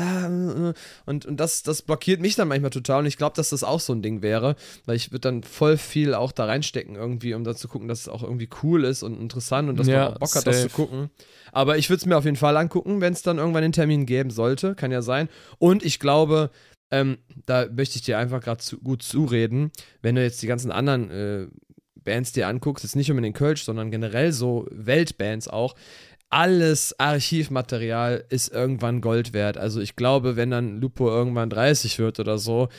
[1.05, 3.79] und, und das, das blockiert mich dann manchmal total und ich glaube, dass das auch
[3.79, 4.55] so ein Ding wäre,
[4.85, 8.01] weil ich würde dann voll viel auch da reinstecken irgendwie, um da zu gucken, dass
[8.01, 10.57] es auch irgendwie cool ist und interessant und dass Ja, man auch Bock hat, das
[10.57, 10.75] zu safe.
[10.75, 11.09] gucken.
[11.51, 14.05] Aber ich würde es mir auf jeden Fall angucken, wenn es dann irgendwann den Termin
[14.05, 15.29] geben sollte, kann ja sein.
[15.57, 16.51] Und ich glaube,
[16.91, 20.71] ähm, da möchte ich dir einfach gerade zu, gut zureden, wenn du jetzt die ganzen
[20.71, 21.47] anderen äh,
[22.03, 25.75] Bands dir anguckst, jetzt nicht unbedingt Kölsch, sondern generell so Weltbands auch,
[26.29, 29.57] alles Archivmaterial ist irgendwann Gold wert.
[29.57, 32.69] Also ich glaube, wenn dann Lupo irgendwann 30 wird oder so,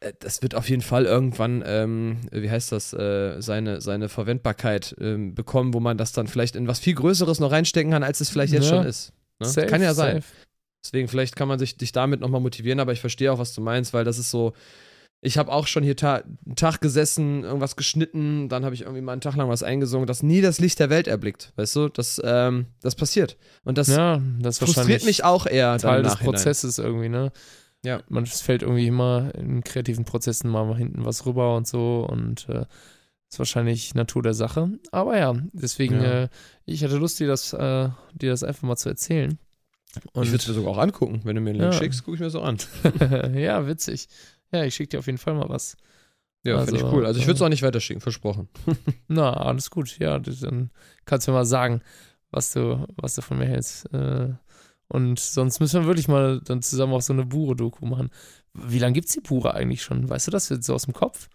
[0.00, 4.94] äh, das wird auf jeden Fall irgendwann, ähm, wie heißt das, äh, seine, seine Verwendbarkeit
[5.00, 8.20] ähm, bekommen, wo man das dann vielleicht in was viel Größeres noch reinstecken kann, als
[8.20, 8.76] es vielleicht jetzt Ja.
[8.78, 9.12] schon ist.
[9.40, 9.46] Ne?
[9.48, 10.16] Safe, kann ja sein.
[10.22, 10.26] safe.
[10.84, 13.60] Deswegen, vielleicht kann man sich dich damit nochmal motivieren, aber ich verstehe auch, was du
[13.60, 14.52] meinst, weil das ist so.
[15.24, 19.00] Ich habe auch schon hier ta einen Tag gesessen, irgendwas geschnitten, dann habe ich irgendwie
[19.02, 21.52] mal einen Tag lang was eingesungen, das nie das Licht der Welt erblickt.
[21.54, 23.36] Weißt du, das, ähm, das passiert.
[23.62, 25.78] Und das Ja, das frustriert mich auch eher.
[25.78, 26.16] Teil des.
[26.16, 27.30] Prozesses irgendwie, ne?
[27.84, 28.00] Ja.
[28.08, 32.64] Man fällt irgendwie immer in kreativen Prozessen mal hinten was rüber und so und äh,
[33.30, 34.70] ist wahrscheinlich Natur der Sache.
[34.90, 36.24] Aber ja, deswegen, Ja.
[36.24, 36.28] Äh,
[36.64, 39.38] ich hatte Lust, dir das, äh, dir das einfach mal zu erzählen.
[40.12, 41.20] Und ich würde es mir sogar auch angucken.
[41.24, 41.78] Wenn du mir einen Link Ja.
[41.78, 42.56] schickst, gucke ich mir so an.
[43.34, 44.08] ja, witzig.
[44.52, 45.76] Ja, ich schicke dir auf jeden Fall mal was.
[46.44, 47.06] Ja, finde ich Also, cool.
[47.06, 48.48] Also ich würde es äh, auch nicht weiterschicken, versprochen.
[49.08, 49.98] Na, alles gut.
[49.98, 50.70] Ja, dann
[51.04, 51.82] kannst du mir mal sagen,
[52.30, 53.92] was du, was du von mir hältst.
[53.92, 54.30] Äh,
[54.88, 58.10] und sonst müssen wir wirklich mal dann zusammen auch so eine Bure-Doku machen.
[58.52, 60.08] Wie lange gibt es die Bure eigentlich schon?
[60.08, 61.28] Weißt du das jetzt so aus dem Kopf?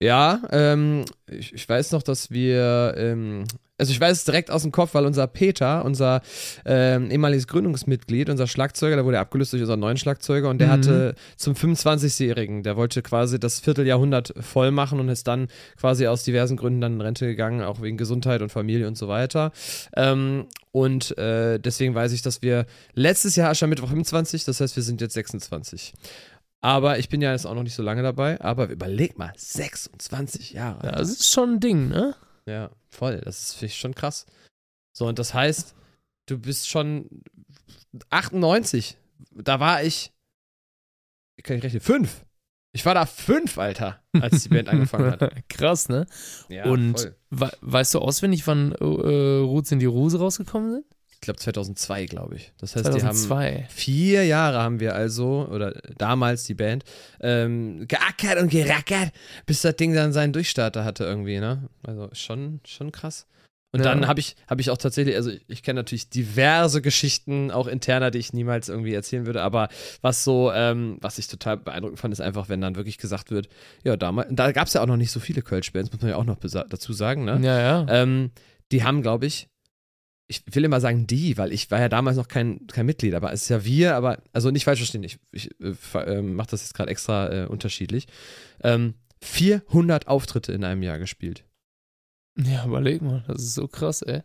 [0.00, 3.44] Ja, ähm, ich, ich weiß noch, dass wir, ähm,
[3.82, 6.22] also ich weiß es direkt aus dem Kopf, weil unser Peter, unser
[6.64, 10.72] ähm, ehemaliges Gründungsmitglied, unser Schlagzeuger, der wurde abgelöst durch unseren neuen Schlagzeuger und der Mhm.
[10.72, 15.48] hatte zum 25-Jährigen, der wollte quasi das Vierteljahrhundert voll machen und ist dann
[15.80, 19.08] quasi aus diversen Gründen dann in Rente gegangen, auch wegen Gesundheit und Familie und so
[19.08, 19.50] weiter.
[19.96, 24.82] Ähm, und äh, deswegen weiß ich, dass wir letztes Jahr Aschermittwoch 25, das heißt, wir
[24.84, 25.92] sind jetzt 26.
[26.64, 28.40] Aber ich bin ja jetzt auch noch nicht so lange dabei.
[28.40, 30.86] Aber überleg mal, 26 Jahre.
[30.86, 32.14] Ja, das ist schon ein Ding, ne?
[32.46, 33.20] Ja, voll.
[33.20, 34.26] Das ist finde ich schon krass.
[34.92, 35.74] So, und das heißt,
[36.26, 37.08] du bist schon
[38.10, 38.96] 98.
[39.32, 40.12] Da war ich,
[41.36, 42.24] wie kann ich rechnen, fünf.
[42.74, 45.48] Ich war da fünf, Alter, als die Band angefangen hat.
[45.48, 46.06] Krass, ne?
[46.48, 47.16] Ja, Und voll.
[47.30, 50.86] we weißt du auswendig, wann äh, Roots in die Rose rausgekommen sind?
[51.22, 52.52] Ich glaube 2002, glaube ich.
[52.58, 53.66] Das heißt, die haben 2002.
[53.70, 56.82] vier Jahre haben wir also, oder damals die Band,
[57.20, 59.12] ähm, geackert und gerackert,
[59.46, 61.68] bis das Ding dann seinen Durchstarter hatte irgendwie, ne?
[61.86, 63.28] Also schon, schon krass.
[63.70, 63.84] Und Ja.
[63.84, 67.68] dann habe ich, hab ich auch tatsächlich, also ich, ich kenne natürlich diverse Geschichten, auch
[67.68, 69.68] interner, die ich niemals irgendwie erzählen würde, aber
[70.00, 73.48] was so, ähm, was ich total beeindruckend fand, ist einfach, wenn dann wirklich gesagt wird,
[73.84, 76.16] ja, damals, da gab es ja auch noch nicht so viele Kölsch-Bands, muss man ja
[76.16, 77.38] auch noch dazu sagen, ne?
[77.44, 77.86] Ja, ja.
[77.88, 78.32] Ähm,
[78.72, 79.48] die haben, glaube ich,
[80.32, 83.32] ich will immer sagen die, weil ich war ja damals noch kein, kein Mitglied, aber
[83.32, 86.62] es ist ja wir, aber, also nicht falsch verstehen, ich, ich äh, ähm, mache das
[86.62, 88.06] jetzt gerade extra äh, unterschiedlich.
[88.62, 91.44] Ähm, 400 Auftritte in einem Jahr gespielt.
[92.38, 94.22] Ja, überleg mal, das ist so krass, ey.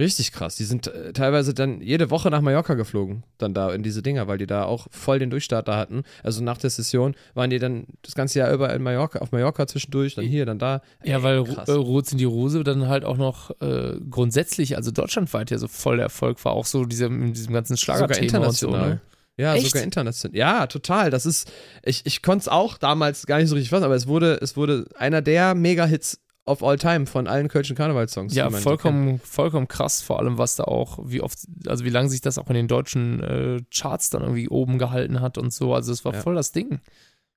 [0.00, 0.56] Richtig krass.
[0.56, 4.26] Die sind äh, teilweise dann jede Woche nach Mallorca geflogen, dann da in diese Dinger,
[4.28, 6.04] weil die da auch voll den Durchstart da hatten.
[6.22, 9.66] Also nach der Session waren die dann das ganze Jahr über in Mallorca, auf Mallorca
[9.66, 10.80] zwischendurch, dann hier, dann da.
[11.04, 11.68] Ja, Ey, weil krass.
[11.68, 15.68] äh, Rot sind die Rose dann halt auch noch äh, grundsätzlich, also deutschlandweit ja so
[15.68, 18.68] voll der Erfolg war, auch so diese, mit diesem ganzen sogar Schlagerthema und so.
[18.68, 18.90] international.
[18.90, 19.00] Ne?
[19.36, 19.66] Ja, Echt?
[19.66, 20.36] sogar international.
[20.36, 21.10] Ja, total.
[21.10, 21.50] Das ist,
[21.82, 24.56] ich, ich konnte es auch damals gar nicht so richtig fassen, aber es wurde, es
[24.56, 28.34] wurde einer der Mega-Hits of all time von allen Kölschen Karnevalssongs.
[28.34, 28.62] Ja, kennt.
[28.62, 32.38] vollkommen, vollkommen krass, vor allem was da auch, wie oft, also wie lange sich das
[32.38, 35.74] auch in den deutschen äh, Charts dann irgendwie oben gehalten hat und so.
[35.74, 36.20] Also es war Ja.
[36.20, 36.68] voll das Ding.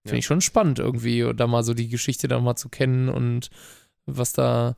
[0.05, 0.15] Finde Ja.
[0.15, 3.49] ich schon spannend irgendwie, da mal so die Geschichte dann mal zu kennen und
[4.05, 4.75] was da,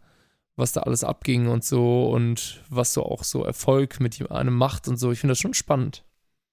[0.55, 4.87] was da alles abging und so und was so auch so Erfolg mit einem macht
[4.87, 5.11] und so.
[5.11, 6.03] Ich finde das schon spannend.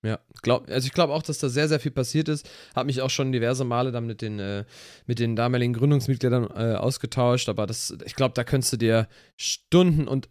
[0.04, 2.48] Ja, glaub, also ich glaube auch, dass da sehr, sehr viel passiert ist.
[2.74, 4.64] Habe mich auch schon diverse Male dann mit den, äh,
[5.06, 10.08] mit den damaligen Gründungsmitgliedern äh, ausgetauscht, aber das, ich glaube, da könntest du dir Stunden
[10.08, 10.28] und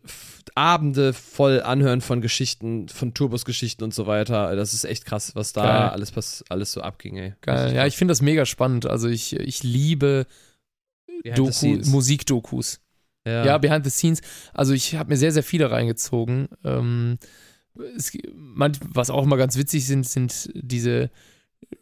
[0.56, 4.54] Abende voll anhören von Geschichten, von Turbos-Geschichten und so weiter.
[4.58, 5.90] Das ist echt krass, was da Geil.
[5.92, 7.34] alles, pass alles so abging, ey.
[7.40, 7.74] Geil.
[7.74, 8.86] Ja, ich finde das mega spannend.
[8.86, 10.26] Also ich, ich liebe
[11.24, 11.78] Doku.
[11.86, 12.82] Musikdokus.
[13.26, 13.58] Ja.
[13.60, 14.22] Behind the Scenes.
[14.54, 16.50] Also ich habe mir sehr, sehr viele reingezogen.
[16.66, 17.18] Ähm,
[17.96, 18.12] es,
[18.94, 21.10] was auch immer ganz witzig sind, sind diese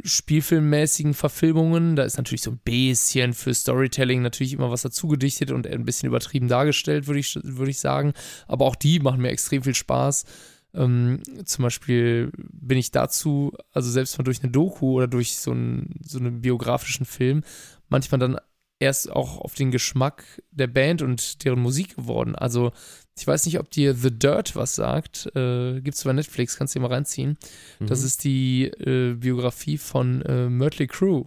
[0.03, 1.95] spielfilmmäßigen Verfilmungen.
[1.95, 5.85] Da ist natürlich so ein bisschen für Storytelling natürlich immer was dazu gedichtet und ein
[5.85, 8.13] bisschen übertrieben dargestellt, würde ich, würde ich sagen.
[8.47, 10.25] Aber auch die machen mir extrem viel Spaß.
[10.73, 15.51] Ähm, zum Beispiel bin ich dazu, also selbst mal durch eine Doku oder durch so
[15.51, 17.43] einen, so einen biografischen Film,
[17.87, 18.37] manchmal dann
[18.79, 22.35] erst auch auf den Geschmack der Band und deren Musik geworden.
[22.35, 22.71] Also
[23.19, 25.27] ich weiß nicht, ob dir The Dirt was sagt.
[25.35, 27.37] Äh, Gibt es bei Netflix, kannst du dir mal reinziehen.
[27.79, 28.05] Das Mhm.
[28.05, 31.25] ist die äh, Biografie von äh, Mötley Crüe.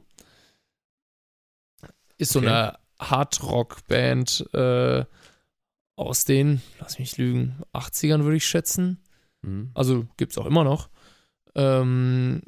[2.19, 2.49] Ist so Okay.
[2.49, 5.05] eine Hardrock-Band äh,
[5.97, 9.03] aus den, lass mich lügen, 80ern würde ich schätzen.
[9.43, 9.71] Mhm.
[9.75, 10.89] Also gibt es auch immer noch.
[11.55, 12.43] Ähm,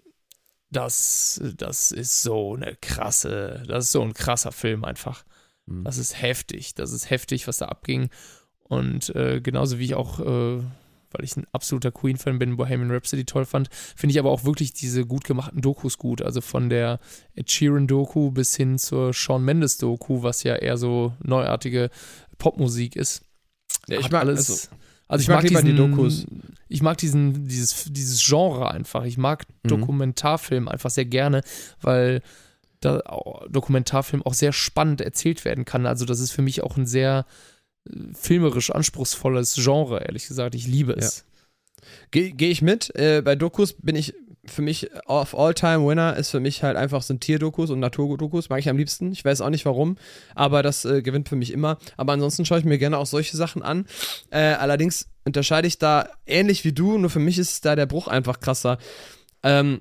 [0.70, 5.24] das, das ist so eine krasse, das ist so ein krasser Film einfach.
[5.66, 5.84] Mhm.
[5.84, 6.74] Das ist heftig.
[6.74, 8.10] Das ist heftig, was da abging.
[8.74, 10.58] Und äh, genauso wie ich auch, äh,
[11.12, 14.72] weil ich ein absoluter Queen-Fan bin, Bohemian Rhapsody toll fand, finde ich aber auch wirklich
[14.72, 16.22] diese gut gemachten Dokus gut.
[16.22, 16.98] Also von der
[17.34, 21.90] Ed Sheeran-Doku bis hin zur Shawn Mendes-Doku, was ja eher so neuartige
[22.38, 23.22] Popmusik ist.
[23.86, 24.50] Ja, ich mag alles.
[24.50, 24.68] also,
[25.06, 26.26] Also ich ich, mag mag, diesen, die Dokus.
[26.68, 29.04] Ich mag diesen, dieses, dieses Genre einfach.
[29.04, 29.68] Ich mag Mhm.
[29.68, 31.42] Dokumentarfilm einfach sehr gerne,
[31.80, 32.22] weil
[32.80, 33.02] da
[33.48, 35.86] Dokumentarfilm auch sehr spannend erzählt werden kann.
[35.86, 37.24] Also das ist für mich auch ein sehr
[38.14, 40.54] filmerisch anspruchsvolles Genre, ehrlich gesagt.
[40.54, 41.24] Ich liebe es.
[42.10, 42.94] Gehe geh ich mit.
[42.96, 44.14] Äh, bei Dokus bin ich
[44.46, 48.48] für mich auf All-Time-Winner ist für mich halt einfach sind Tierdokus und Naturdokus.
[48.48, 49.12] Mag ich am liebsten.
[49.12, 49.96] Ich weiß auch nicht warum,
[50.34, 51.78] aber das äh, gewinnt für mich immer.
[51.96, 53.86] Aber ansonsten schaue ich mir gerne auch solche Sachen an.
[54.30, 58.08] Äh, allerdings unterscheide ich da ähnlich wie du, nur für mich ist da der Bruch
[58.08, 58.78] einfach krasser.
[59.42, 59.80] Ähm,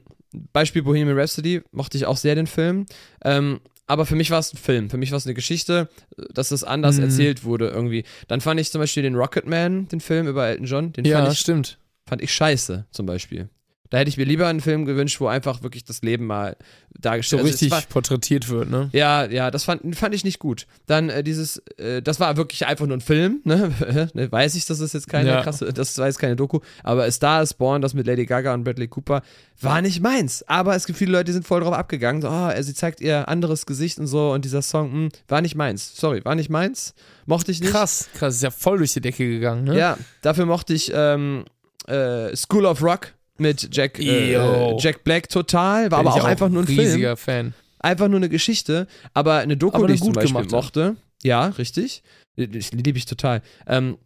[0.51, 2.85] Beispiel Bohemian Rhapsody, mochte ich auch sehr den Film.
[3.23, 5.89] Ähm, aber für mich war es ein Film, für mich war es eine Geschichte,
[6.33, 7.03] dass das anders Mhm.
[7.03, 8.03] erzählt wurde irgendwie.
[8.27, 11.33] Dann fand ich zum Beispiel den Rocketman, den Film über Elton John, den Ja, fand
[11.33, 11.77] ich stimmt.
[12.07, 13.49] fand ich scheiße, zum Beispiel.
[13.93, 16.57] Da hätte ich mir lieber einen Film gewünscht, wo einfach wirklich das Leben mal
[16.95, 18.89] So dargestellt also es richtig War, porträtiert wird, ne?
[18.91, 20.65] ja, ja, das fand, fand ich nicht gut.
[20.87, 23.71] Dann äh, dieses, äh, das war wirklich einfach nur ein Film, ne?
[24.15, 25.41] Ne, Weiß ich, das ist jetzt keine Ja.
[25.43, 28.63] krasse, das war jetzt keine Doku, aber Star is Born, das mit Lady Gaga und
[28.63, 29.21] Bradley Cooper,
[29.61, 30.43] war nicht meins.
[30.47, 33.27] Aber es gibt viele Leute, die sind voll drauf abgegangen, so, oh, sie zeigt ihr
[33.27, 35.95] anderes Gesicht und so und dieser Song, mh, war nicht meins.
[35.95, 36.95] Sorry, war nicht meins.
[37.27, 37.71] Mochte ich nicht.
[37.71, 38.33] Krass, krass.
[38.37, 39.77] Ist ja voll durch die Decke gegangen, ne?
[39.77, 41.45] Ja, dafür mochte ich ähm,
[41.85, 43.13] äh, School of Rock
[43.43, 44.75] mit Jack, äh.
[44.79, 46.79] Jack Black total, war Bin aber ich auch einfach nur ein Film.
[46.79, 47.53] riesiger Fan.
[47.79, 50.55] Einfach nur eine Geschichte, aber eine Doku, Aber die ich gut gemachte.
[50.55, 50.95] mochte.
[51.21, 52.01] Ja, richtig.
[52.35, 53.41] Ich liebe ich total.
[53.67, 53.97] Ähm,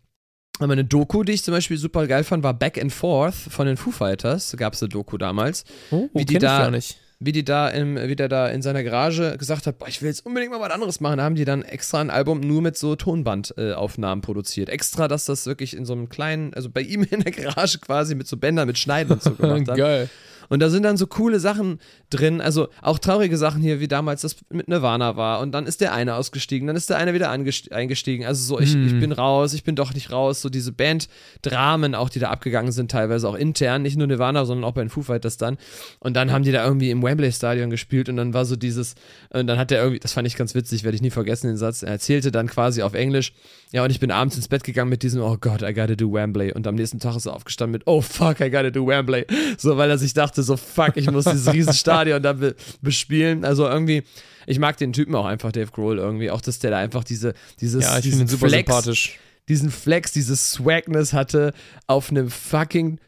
[0.59, 3.67] aber eine Doku, die ich zum Beispiel super geil fand, war Back and Forth von
[3.67, 4.55] den Foo Fighters.
[4.57, 5.63] Gab es eine Doku damals.
[5.91, 6.97] Oh, Wie die kenn ich da- gar nicht.
[7.20, 10.09] Wie die da im, wie der da in seiner Garage gesagt hat, boah, ich will
[10.09, 11.18] jetzt unbedingt mal was anderes machen.
[11.18, 14.70] Da haben die dann extra ein Album nur mit so Tonbandaufnahmen äh, produziert.
[14.70, 18.13] Extra, dass das wirklich in so einem kleinen, also bei ihm in der Garage quasi
[18.13, 19.78] mit so Bändern, mit Schneiden und so gemacht hat.
[19.78, 20.09] Geil.
[20.49, 21.79] Und da sind dann so coole Sachen
[22.09, 25.41] drin, also auch traurige Sachen hier, wie damals das mit Nirvana war.
[25.41, 28.25] Und dann ist der eine ausgestiegen, dann ist der eine wieder eingestiegen.
[28.25, 28.87] Also so, ich, Hm.
[28.87, 30.41] ich bin raus, ich bin doch nicht raus.
[30.41, 34.63] So diese Band-Dramen auch, die da abgegangen sind, teilweise auch intern, nicht nur Nirvana, sondern
[34.63, 35.57] auch bei den Foo Fighters dann.
[35.99, 38.95] Und dann haben die da irgendwie im Wembley-Stadion gespielt und dann war so dieses,
[39.29, 41.57] und dann hat der irgendwie, das fand ich ganz witzig, werde ich nie vergessen, den
[41.57, 43.33] Satz, er erzählte dann quasi auf Englisch,
[43.73, 46.13] ja, und ich bin abends ins Bett gegangen mit diesem, oh Gott, I gotta do
[46.13, 46.53] Wembley.
[46.53, 49.25] Und am nächsten Tag ist er aufgestanden mit, oh fuck, I gotta do Wembley.
[49.57, 53.45] So, weil er sich dachte, so fuck, ich muss dieses riesen Stadion da be bespielen.
[53.45, 54.03] Also irgendwie,
[54.45, 56.31] ich mag den Typen auch einfach, Dave Grohl, irgendwie.
[56.31, 59.09] Auch, dass der da einfach diese, dieses, Ja, diesen Flex,
[59.49, 61.53] diesen Flex, dieses Swagness hatte,
[61.88, 62.99] auf einem fucking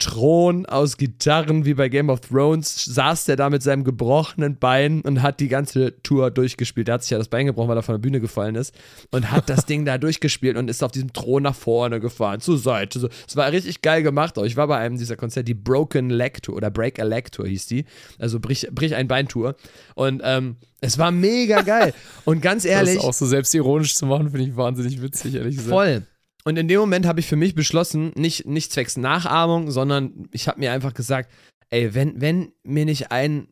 [0.00, 5.02] Thron aus Gitarren wie bei Game of Thrones saß der da mit seinem gebrochenen Bein
[5.02, 6.88] und hat die ganze Tour durchgespielt.
[6.88, 8.74] Der hat sich ja das Bein gebrochen, weil er von der Bühne gefallen ist
[9.10, 12.58] und hat das Ding da durchgespielt und ist auf diesem Thron nach vorne gefahren, zur
[12.58, 13.08] Seite.
[13.28, 14.38] Es war richtig geil gemacht.
[14.38, 17.30] Auch ich war bei einem dieser Konzerte, die Broken Leg Tour oder Break a Leg
[17.30, 17.84] Tour hieß die.
[18.18, 19.54] Also brich, brich ein Bein Tour.
[19.94, 21.92] Und ähm, es war mega geil.
[22.24, 22.96] Und ganz ehrlich.
[22.96, 25.70] Das auch so selbstironisch zu machen, finde ich wahnsinnig witzig, ehrlich gesagt.
[25.70, 26.02] Voll.
[26.44, 30.48] Und in dem Moment habe ich für mich beschlossen, nicht, nicht zwecks Nachahmung, sondern ich
[30.48, 31.30] habe mir einfach gesagt,
[31.68, 33.48] ey, wenn, wenn mir nicht ein,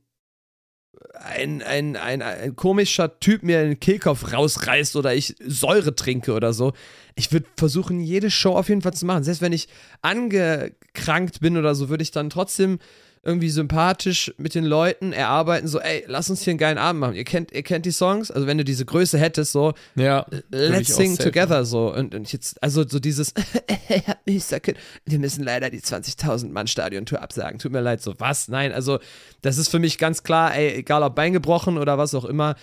[1.15, 6.53] ein, ein, ein, ein komischer Typ mir einen Kehlkopf rausreißt oder ich Säure trinke oder
[6.53, 6.73] so,
[7.15, 9.25] ich würde versuchen, jede Show auf jeden Fall zu machen.
[9.25, 9.69] Selbst wenn ich
[10.03, 12.79] angekrankt bin oder so, würde ich dann trotzdem
[13.23, 17.15] irgendwie sympathisch mit den Leuten erarbeiten, so, ey, lass uns hier einen geilen Abend machen.
[17.15, 20.27] Ihr kennt, ihr kennt die Songs, also wenn du diese Größe hättest, so, Ja.
[20.51, 21.93] let's ich auch sing together, so.
[21.93, 23.35] Und, und jetzt, also so dieses,
[24.25, 27.59] wir müssen leider die 20.000 Mann Stadion-Tour absagen.
[27.59, 28.49] Tut mir leid, so, was?
[28.49, 28.99] Nein, also,
[29.43, 32.55] das ist für mich ganz klar, ey, egal ob Bein gebrochen oder was auch immer,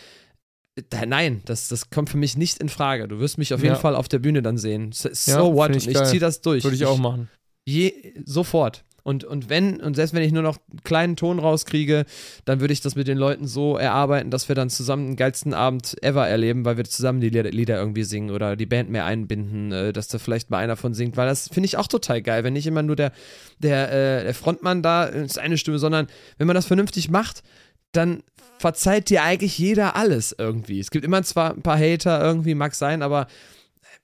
[1.06, 3.08] nein, das, das kommt für mich nicht in Frage.
[3.08, 3.80] Du wirst mich auf jeden Ja.
[3.80, 4.92] Fall auf der Bühne dann sehen.
[4.92, 5.76] So Ja, what?
[5.76, 6.64] ich ich ziehe das durch.
[6.64, 7.30] Würde ich auch machen.
[7.66, 8.84] Je, sofort.
[9.06, 12.06] Und, und wenn, und selbst wenn ich nur noch einen kleinen Ton rauskriege,
[12.46, 15.54] dann würde ich das mit den Leuten so erarbeiten, dass wir dann zusammen den geilsten
[15.54, 19.72] Abend ever erleben, weil wir zusammen die Lieder, irgendwie singen oder die Band mehr einbinden,
[19.72, 22.44] äh, dass da vielleicht mal einer von singt, weil das finde ich auch total geil,
[22.44, 23.12] wenn nicht immer nur der,
[23.60, 26.08] der, äh, der Frontmann da ist eine Stimme, sondern
[26.40, 27.44] wenn man das vernünftig macht,
[27.92, 28.24] dann
[28.58, 30.80] verzeiht dir eigentlich jeder alles irgendwie.
[30.80, 33.28] Es gibt immer zwar ein paar Hater irgendwie, mag sein, aber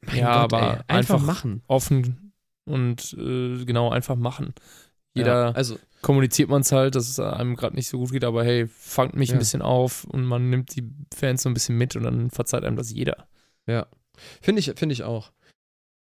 [0.05, 1.63] mein Ja, Gott, aber ey, einfach, einfach machen.
[1.65, 2.31] Offen
[2.65, 4.53] und äh, genau, einfach machen.
[5.13, 8.23] Jeder ja, also kommuniziert man es halt, dass es einem gerade nicht so gut geht,
[8.23, 9.35] aber hey, fangt mich Ja.
[9.35, 12.63] ein bisschen auf und man nimmt die Fans so ein bisschen mit und dann verzeiht
[12.63, 13.27] einem das jeder.
[14.41, 15.31] Finde ich, finde ich auch.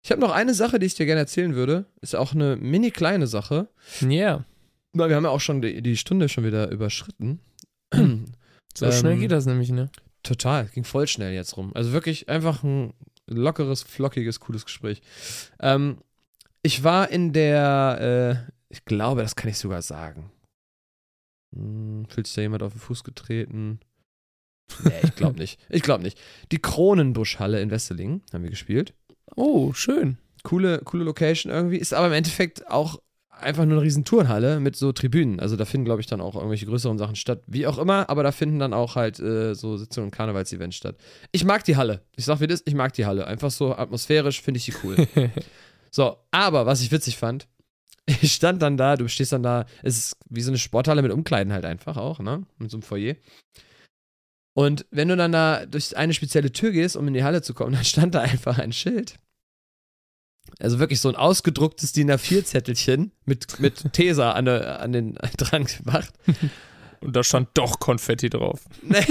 [0.05, 1.87] Ich habe noch eine Sache, die ich dir gerne erzählen würde.
[2.01, 3.69] Ist auch eine mini kleine Sache.
[4.01, 4.45] Ja,
[4.93, 7.41] Weil wir haben ja auch schon die, die Stunde schon wieder überschritten.
[8.75, 9.91] so Ähm, schnell geht das nämlich, ne?
[10.23, 11.73] Total, ging voll schnell jetzt rum.
[11.75, 12.95] Also wirklich einfach ein
[13.27, 15.03] lockeres, flockiges, cooles Gespräch.
[15.61, 15.99] Ähm,
[16.63, 20.31] ich war in der, äh, ich glaube, das kann ich sogar sagen.
[21.55, 23.81] Hm, fühlt sich da jemand auf den Fuß getreten?
[24.85, 25.61] Nee, ich glaube nicht.
[25.69, 26.21] Ich glaube nicht.
[26.53, 28.95] Die Kronenbuschhalle in Wesseling haben wir gespielt.
[29.37, 30.19] Oh, schön.
[30.43, 31.77] coole, coole Location irgendwie.
[31.79, 33.01] Ist aber im Endeffekt auch
[33.31, 35.41] einfach nur eine riesen Turnhalle mit so Tribünen.
[35.41, 37.43] Also da finden, glaube ich, dann auch irgendwelche größeren Sachen statt.
[37.47, 40.97] Wie auch immer, aber da finden dann auch halt äh, so Sitzungen und Karnevalsevents statt.
[41.33, 42.03] Ich mag die Halle.
[42.17, 43.27] Ich sag wie das, ich mag die Halle.
[43.27, 44.97] Einfach so atmosphärisch finde ich die cool.
[45.91, 47.47] so, aber was ich witzig fand,
[48.23, 51.13] ich stand dann da, du stehst dann da, es ist wie so eine Sporthalle mit
[51.13, 52.47] Umkleiden halt einfach auch, ne?
[52.59, 53.17] Mit so einem Foyer.
[54.55, 57.55] Und wenn du dann da durch eine spezielle Tür gehst, um in die Halle zu
[57.55, 59.17] kommen, dann stand da einfach ein Schild.
[60.59, 65.67] Also wirklich so ein ausgedrucktes DIN A4-Zettelchen mit, mit Tesa an, der, an den dran
[65.67, 66.15] gemacht.
[67.01, 68.65] Und da stand doch Konfetti drauf.
[68.83, 69.05] Nee,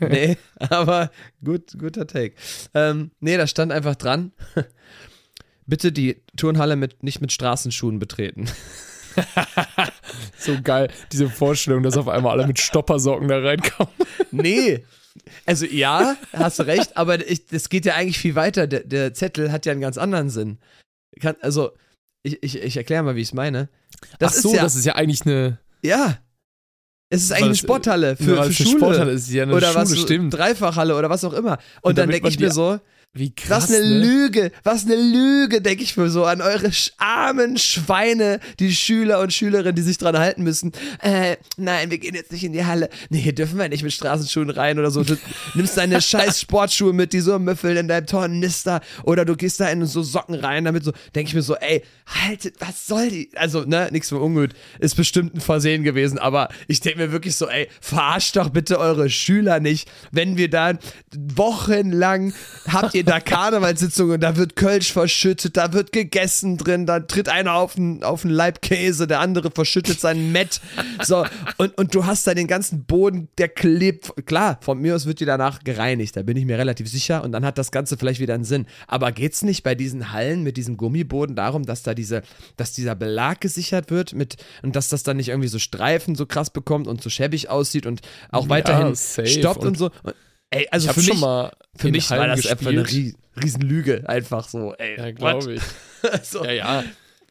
[0.00, 1.10] nee aber
[1.44, 2.36] gut, guter Take.
[2.72, 4.32] Ähm, nee, da stand einfach dran.
[5.66, 8.48] Bitte die Turnhalle mit, nicht mit Straßenschuhen betreten.
[10.38, 13.92] So geil, diese Vorstellung, dass auf einmal alle mit Stoppersocken da reinkommen.
[14.30, 14.84] Nee.
[15.46, 18.66] Also ja, hast du recht, aber ich, das geht ja eigentlich viel weiter.
[18.66, 20.58] Der, der Zettel hat ja einen ganz anderen Sinn.
[21.20, 21.72] Kann, also,
[22.22, 23.70] ich, ich, ich erkläre mal, wie ich es meine.
[24.18, 26.18] Das Ach so, ist ja, das ist ja eigentlich eine, ja.
[27.08, 28.78] Es ist eigentlich eine es, Sporthalle für, für Schule.
[28.78, 30.34] Sporthalle ist ja eine oder Schule, was, stimmt.
[30.34, 31.52] Dreifachhalle oder was auch immer.
[31.80, 32.78] Und, Und dann denke ich mir so,
[33.16, 33.98] Wie krass, was eine ne?
[33.98, 39.32] Lüge, was eine Lüge, denke ich mir so an eure armen Schweine, die Schüler und
[39.32, 40.72] Schülerinnen, die sich dran halten müssen.
[41.00, 42.90] Äh, nein, wir gehen jetzt nicht in die Halle.
[43.08, 45.02] Nee, hier dürfen wir nicht mit Straßenschuhen rein oder so.
[45.02, 45.16] Du
[45.54, 49.68] nimmst deine scheiß Sportschuhe mit, die so müffeln in deinem Tornister oder du gehst da
[49.70, 53.30] in so Socken rein, damit so, denke ich mir so, ey, haltet, was soll die?
[53.34, 54.50] Also, ne, nichts für ungut.
[54.78, 58.78] Ist bestimmt ein Versehen gewesen, aber ich denke mir wirklich so, ey, verarscht doch bitte
[58.78, 60.78] eure Schüler nicht, wenn wir dann
[61.16, 62.34] wochenlang
[62.68, 67.54] habt ihr da Karnevalssitzungen, da wird Kölsch verschüttet, da wird gegessen drin, da tritt einer
[67.54, 70.60] auf einen, auf einen Laib Käse, der andere verschüttet sein Mett.
[71.02, 71.24] So,
[71.56, 74.12] und, und du hast da den ganzen Boden, der klebt.
[74.26, 77.32] Klar, von mir aus wird die danach gereinigt, da bin ich mir relativ sicher und
[77.32, 78.66] dann hat das Ganze vielleicht wieder einen Sinn.
[78.86, 82.22] Aber geht's nicht bei diesen Hallen mit diesem Gummiboden darum, dass da diese,
[82.56, 86.26] dass dieser Belag gesichert wird mit und dass das dann nicht irgendwie so Streifen so
[86.26, 88.00] krass bekommt und so schäbig aussieht und
[88.30, 89.26] auch Ja, weiterhin safe.
[89.28, 89.90] stoppt und, Und so.
[90.02, 90.14] Und,
[90.50, 93.16] ey, also für mich, schon mal für mich war das einfach eine gespielt.
[93.36, 94.96] Rie Riesenlüge, einfach so, ey.
[94.96, 95.62] Ja, glaube ich.
[96.22, 96.44] so.
[96.44, 96.84] Ja, ja.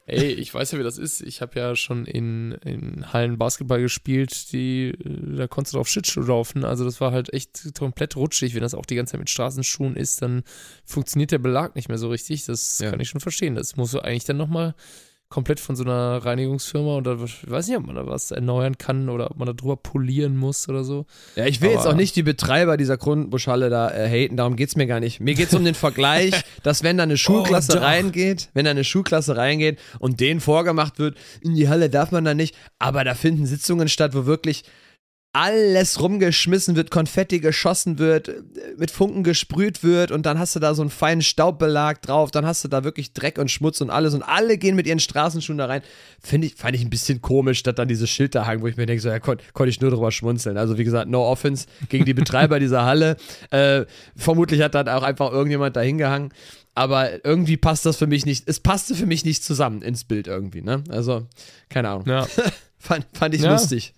[0.08, 1.22] Ey, ich weiß ja, wie das ist.
[1.22, 5.88] Ich habe ja schon in, in Hallen Basketball gespielt, die, äh, da konntest du auf
[5.88, 6.64] Schlittschuh laufen.
[6.64, 8.54] Also das war halt echt komplett rutschig.
[8.54, 10.44] Wenn das auch die ganze Zeit mit Straßenschuhen ist, dann
[10.84, 12.46] funktioniert der Belag nicht mehr so richtig.
[12.46, 12.92] Das Ja.
[12.92, 13.56] kann ich schon verstehen.
[13.56, 14.76] Das musst du eigentlich dann nochmal
[15.30, 19.10] komplett von so einer Reinigungsfirma oder ich weiß nicht, ob man da was erneuern kann
[19.10, 21.06] oder ob man da drüber polieren muss oder so.
[21.36, 24.56] Ja, ich will jetzt Aber- auch nicht die Betreiber dieser Grundbuschhalle da äh, haten, darum
[24.56, 25.20] geht's mir gar nicht.
[25.20, 26.34] Mir geht's um den Vergleich,
[26.64, 27.82] dass wenn da eine Schulklasse doch.
[27.82, 32.24] reingeht, wenn da eine Schulklasse reingeht und denen vorgemacht wird, in die Halle darf man
[32.24, 34.64] da nicht, aber da finden Sitzungen statt, wo wirklich
[35.36, 38.32] alles rumgeschmissen wird, Konfetti geschossen wird,
[38.78, 42.46] mit Funken gesprüht wird und dann hast du da so einen feinen Staubbelag drauf, dann
[42.46, 45.58] hast du da wirklich Dreck und Schmutz und alles und alle gehen mit ihren Straßenschuhen
[45.58, 45.82] da rein.
[46.22, 48.86] Finde ich, fand ich ein bisschen komisch, dass dann diese Schilder hangen, wo ich mir
[48.86, 50.58] denke, so, ja, kon konnte ich nur drüber schmunzeln.
[50.58, 53.18] Also wie gesagt, no offense gegen die Betreiber dieser Halle.
[53.52, 53.84] Äh,
[54.16, 56.30] vermutlich hat dann auch einfach irgendjemand da hingehangen.
[56.76, 60.28] Aber irgendwie passt das für mich nicht, es passte für mich nicht zusammen ins Bild
[60.28, 60.82] irgendwie, ne?
[60.90, 61.28] Also,
[61.70, 62.06] keine Ahnung.
[62.08, 62.26] Ja,
[62.78, 63.52] Fand, fand ich Ja.
[63.52, 63.94] lustig.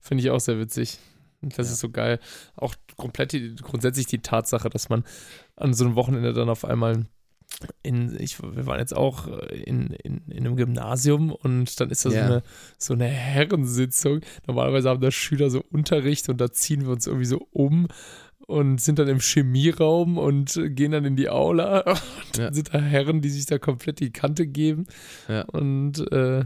[0.00, 0.98] Finde ich auch sehr witzig.
[1.40, 2.18] Das ist so geil.
[2.56, 5.04] Auch komplett die, grundsätzlich die Tatsache, dass man
[5.54, 7.04] an so einem Wochenende dann auf einmal
[7.82, 12.10] in, ich, wir waren jetzt auch in, in, in einem Gymnasium und dann ist da
[12.10, 12.18] Ja.
[12.20, 12.42] so, eine,
[12.76, 14.20] so eine Herrensitzung.
[14.46, 17.86] Normalerweise haben da Schüler so Unterricht und da ziehen wir uns irgendwie so um
[18.46, 21.80] und sind dann im Chemieraum und gehen dann in die Aula.
[21.86, 22.52] Und dann Ja.
[22.52, 24.86] sind da Herren, die sich da komplett die Kante geben.
[25.28, 25.42] Ja.
[25.42, 26.38] Und äh,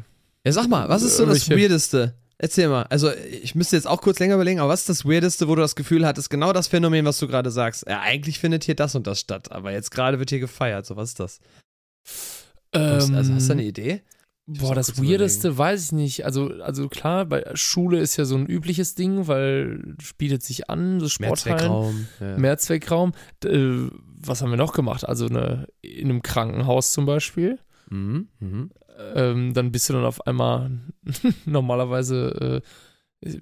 [0.44, 2.14] Ja, sag mal, was ist so das Weirdeste?
[2.38, 2.82] Erzähl mal.
[2.84, 5.62] Also, ich müsste jetzt auch kurz länger überlegen, aber was ist das Weirdeste, wo du
[5.62, 7.84] das Gefühl hattest, genau das Phänomen, was du gerade sagst?
[7.88, 10.86] Ja, eigentlich findet hier das und das statt, aber jetzt gerade wird hier gefeiert.
[10.86, 11.40] So, was ist das?
[12.72, 14.02] also, hast du ähm, eine Idee?
[14.46, 16.24] Ich muss Boah, das Weirdeste weiß ich nicht.
[16.24, 20.98] Also, also klar, bei Schule ist ja so ein übliches Ding, weil bietet sich an,
[20.98, 22.06] so Sporthallen, Mehrzweckraum.
[22.20, 22.38] Ja.
[22.38, 23.12] Mehrzweckraum.
[23.44, 23.88] Äh,
[24.24, 25.06] was haben wir noch gemacht?
[25.06, 27.60] Also eine, in einem Krankenhaus zum Beispiel.
[27.88, 28.70] Mhm, mhm.
[29.14, 30.70] Ähm, dann bist du dann auf einmal
[31.44, 32.68] normalerweise, äh,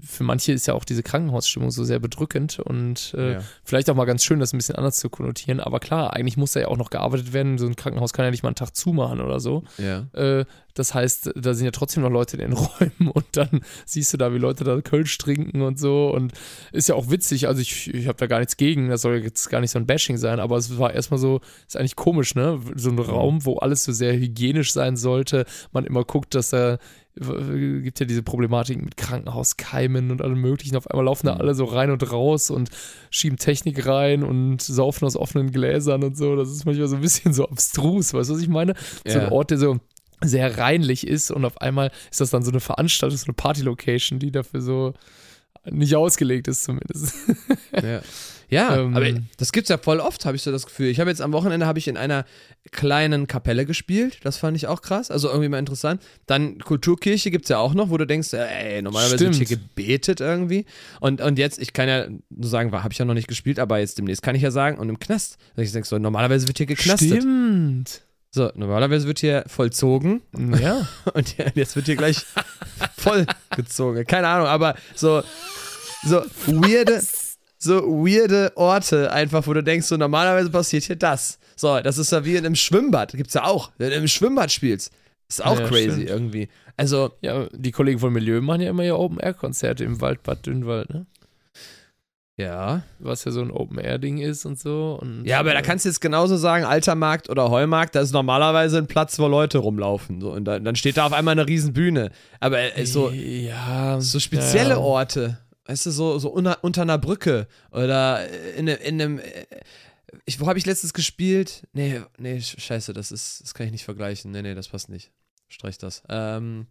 [0.02, 3.38] für manche ist ja auch diese Krankenhausstimmung so sehr bedrückend und äh, ja.
[3.64, 5.60] vielleicht auch mal ganz schön, das ein bisschen anders zu konnotieren.
[5.60, 7.58] Aber klar, eigentlich muss da ja auch noch gearbeitet werden.
[7.58, 9.64] So ein Krankenhaus kann ja nicht mal einen Tag zumachen oder so.
[9.78, 10.06] ja.
[10.12, 10.44] Äh,
[10.74, 14.16] das heißt, da sind ja trotzdem noch Leute in den Räumen und dann siehst du
[14.16, 16.10] da, wie Leute da Kölsch trinken und so.
[16.10, 16.32] Und
[16.72, 17.48] ist ja auch witzig.
[17.48, 18.88] Also ich, ich habe da gar nichts gegen.
[18.88, 21.76] Das soll jetzt gar nicht so ein Bashing sein, aber es war erstmal so, ist
[21.76, 22.60] eigentlich komisch, ne?
[22.76, 25.44] So ein Raum, wo alles so sehr hygienisch sein sollte.
[25.72, 26.78] Man immer guckt, dass da
[27.20, 30.76] gibt ja diese Problematik mit Krankenhauskeimen und allem möglichen.
[30.76, 32.70] Auf einmal laufen da alle so rein und raus und
[33.10, 36.34] schieben Technik rein und saufen aus offenen Gläsern und so.
[36.36, 38.74] Das ist manchmal so ein bisschen so abstrus, weißt du, was ich meine?
[39.06, 39.32] So ein Ja.
[39.32, 39.78] Ort, der so
[40.22, 44.18] sehr reinlich ist und auf einmal ist das dann so eine Veranstaltung, so eine Party-Location,
[44.18, 44.94] die dafür so
[45.70, 47.14] nicht ausgelegt ist zumindest.
[47.82, 48.00] Ja,
[48.50, 49.06] ja Ähm, aber
[49.36, 50.88] das gibt's ja voll oft, habe ich so das Gefühl.
[50.88, 52.24] Ich habe jetzt am Wochenende habe ich in einer
[52.72, 56.02] kleinen Kapelle gespielt, das fand ich auch krass, also irgendwie mal interessant.
[56.26, 59.76] Dann Kulturkirche gibt's ja auch noch, wo du denkst, äh, ey, normalerweise wird hier Stimmt.
[59.76, 60.66] gebetet irgendwie.
[61.00, 63.78] Und, und jetzt, ich kann ja nur sagen, habe ich ja noch nicht gespielt, aber
[63.78, 65.38] jetzt demnächst kann ich ja sagen, und im Knast.
[65.56, 67.22] Ich denke so, normalerweise wird hier geknastet.
[67.22, 68.02] Stimmt.
[68.32, 70.22] So, normalerweise wird hier vollzogen
[70.60, 70.86] Ja.
[71.14, 72.24] und jetzt wird hier gleich
[72.96, 74.06] vollgezogen.
[74.06, 75.22] Keine Ahnung, aber so,
[76.04, 77.02] so weirde,
[77.62, 81.38] so weirde Orte einfach, wo du denkst, so normalerweise passiert hier das.
[81.56, 83.70] So, das ist ja wie in einem Schwimmbad, gibt's ja auch.
[83.78, 84.90] Wenn du im Schwimmbad spielst.
[85.28, 86.08] Ist auch Ja, crazy stimmt.
[86.08, 86.48] irgendwie.
[86.76, 91.06] Also, ja, die Kollegen von Milieu machen ja immer ja Open-Air-Konzerte im Waldbad Dünnwald, ne?
[92.36, 92.82] ja.
[92.98, 94.98] Was ja so ein Open-Air-Ding ist und so.
[95.00, 98.00] Und, Ja, aber da äh, kannst du jetzt genauso sagen, alter Markt oder Heumarkt, da
[98.00, 100.20] ist normalerweise ein Platz, wo Leute rumlaufen.
[100.20, 102.10] So, und dann, dann steht da auf einmal eine riesen Bühne.
[102.40, 104.00] Aber äh, so, Ja.
[104.00, 104.78] so spezielle ja.
[104.78, 105.38] Orte,
[105.70, 109.18] weißt du, so, so unter, unter einer Brücke oder in, ne- in einem.
[109.20, 109.46] äh,
[110.24, 111.66] Ich, wo habe ich letztens gespielt?
[111.72, 114.32] Nee, nee, sch- scheiße, das ist, das kann ich nicht vergleichen.
[114.32, 115.12] Nee, nee, das passt nicht.
[115.48, 116.02] Streich das.
[116.08, 116.66] Ähm.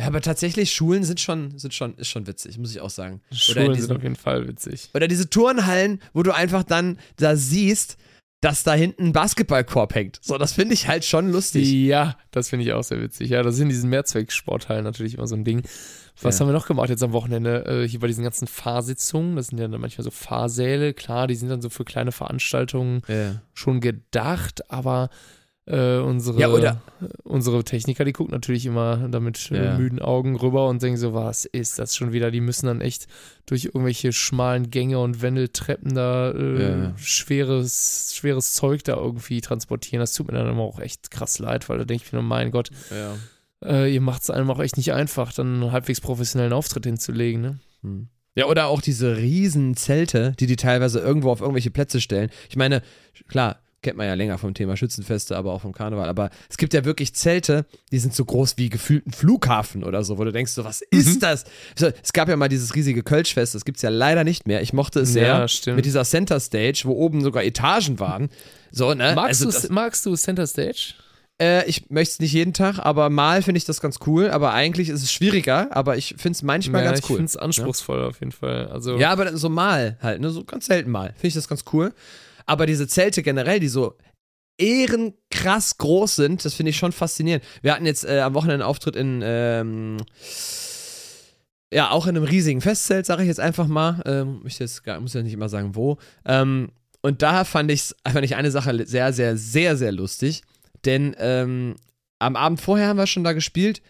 [0.00, 3.20] Ja, aber tatsächlich, Schulen sind schon, sind schon, ist schon witzig, muss ich auch sagen.
[3.32, 4.90] Schulen sind diesen, auf jeden Fall witzig.
[4.92, 7.96] oder diese Turnhallen, wo du einfach dann da siehst,
[8.44, 10.18] dass da hinten ein Basketballkorb hängt.
[10.22, 11.70] So, das finde ich halt schon lustig.
[11.72, 13.30] Ja, das finde ich auch sehr witzig.
[13.30, 15.62] Ja, das sind diesen Mehrzwecksporthallen natürlich immer so ein Ding.
[16.20, 16.40] Was Ja.
[16.44, 17.64] haben wir noch gemacht jetzt am Wochenende?
[17.64, 21.34] Äh, hier bei diesen ganzen Fahrsitzungen, das sind ja dann manchmal so Fahrsäle, klar, die
[21.34, 23.40] sind dann so für kleine Veranstaltungen Ja.
[23.54, 25.08] schon gedacht, aber
[25.66, 26.82] äh, unsere, Ja, oder-
[27.22, 29.78] unsere Techniker, die gucken natürlich immer da mit äh, Ja.
[29.78, 32.30] müden Augen rüber und denken so, was ist das schon wieder?
[32.30, 33.06] Die müssen dann echt
[33.46, 40.00] durch irgendwelche schmalen Gänge und Wendeltreppen da äh, Ja, schweres, schweres Zeug da irgendwie transportieren.
[40.00, 42.28] Das tut mir dann immer auch echt krass leid, weil da denke ich mir nur,
[42.28, 42.70] mein Gott,
[43.64, 47.40] äh, ihr macht es einem auch echt nicht einfach, dann einen halbwegs professionellen Auftritt hinzulegen,
[47.40, 47.58] ne?
[47.82, 48.08] Hm.
[48.36, 52.30] Ja, oder auch diese riesen Zelte, die die teilweise irgendwo auf irgendwelche Plätze stellen.
[52.50, 52.82] Ich meine,
[53.28, 56.08] klar, kennt man ja länger vom Thema Schützenfeste, aber auch vom Karneval.
[56.08, 60.02] Aber es gibt ja wirklich Zelte, die sind so groß wie gefühlt ein Flughafen oder
[60.02, 61.44] so, wo du denkst, so, was ist das?
[61.76, 64.60] So, Es gab ja mal dieses riesige Kölschfest, das gibt es ja leider nicht mehr.
[64.62, 65.76] Ich mochte es sehr Ja, stimmt.
[65.76, 68.30] mit dieser Center Stage, wo oben sogar Etagen waren.
[68.72, 69.12] So, ne?
[69.14, 70.94] Magst, also du, das, magst du Center Stage?
[71.40, 74.30] äh, ich möchte es nicht jeden Tag, aber mal finde ich das ganz cool.
[74.30, 77.16] Aber eigentlich ist es schwieriger, aber ich finde es manchmal ja, ganz ich cool.
[77.16, 78.68] finde es anspruchsvoll auf jeden Fall.
[78.68, 80.30] Also, Ja, aber so mal halt, ne?
[80.30, 81.08] So ganz selten mal.
[81.16, 81.92] Finde ich das ganz cool.
[82.46, 83.96] Aber diese Zelte generell, die so
[84.58, 87.44] ehrenkrass groß sind, das finde ich schon faszinierend.
[87.62, 89.96] Wir hatten jetzt äh, am Wochenende einen Auftritt in, ähm,
[91.72, 94.02] ja, auch in einem riesigen Festzelt, sage ich jetzt einfach mal.
[94.06, 95.98] Ähm, ich jetzt muss ja nicht immer sagen, wo.
[96.24, 96.70] Ähm,
[97.02, 100.42] und da fand ich, fand ich eine Sache sehr, sehr, sehr, sehr lustig.
[100.84, 101.74] Denn ähm,
[102.18, 103.82] am Abend vorher haben wir schon da gespielt.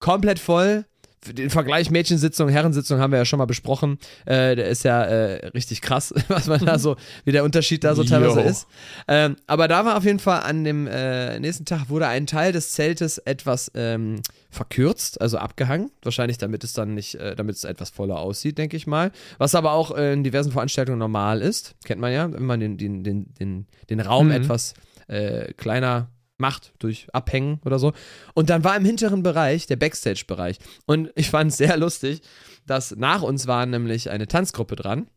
[0.00, 0.84] Komplett voll.
[1.32, 3.98] Den Vergleich Mädchensitzung, Herrensitzung haben wir ja schon mal besprochen.
[4.26, 7.94] Äh, der ist ja äh, richtig krass, was man da so, wie der Unterschied da
[7.94, 8.46] so teilweise Jo.
[8.46, 8.66] ist.
[9.08, 12.52] Ähm, aber da war auf jeden Fall an dem äh, nächsten Tag wurde ein Teil
[12.52, 14.20] des Zeltes etwas ähm,
[14.50, 15.90] verkürzt, also abgehangen.
[16.02, 19.10] Wahrscheinlich, damit es dann nicht, äh, damit es etwas voller aussieht, denke ich mal.
[19.38, 21.74] Was aber auch in diversen Veranstaltungen normal ist.
[21.84, 24.32] Kennt man ja, wenn man den, den, den, den, den Raum Mhm.
[24.32, 24.74] etwas
[25.08, 27.92] äh, kleiner macht durch Abhängen oder so.
[28.34, 30.58] Und dann war im hinteren Bereich der Backstage-Bereich.
[30.86, 32.22] Und ich fand es sehr lustig,
[32.66, 35.08] dass nach uns war nämlich eine Tanzgruppe dran.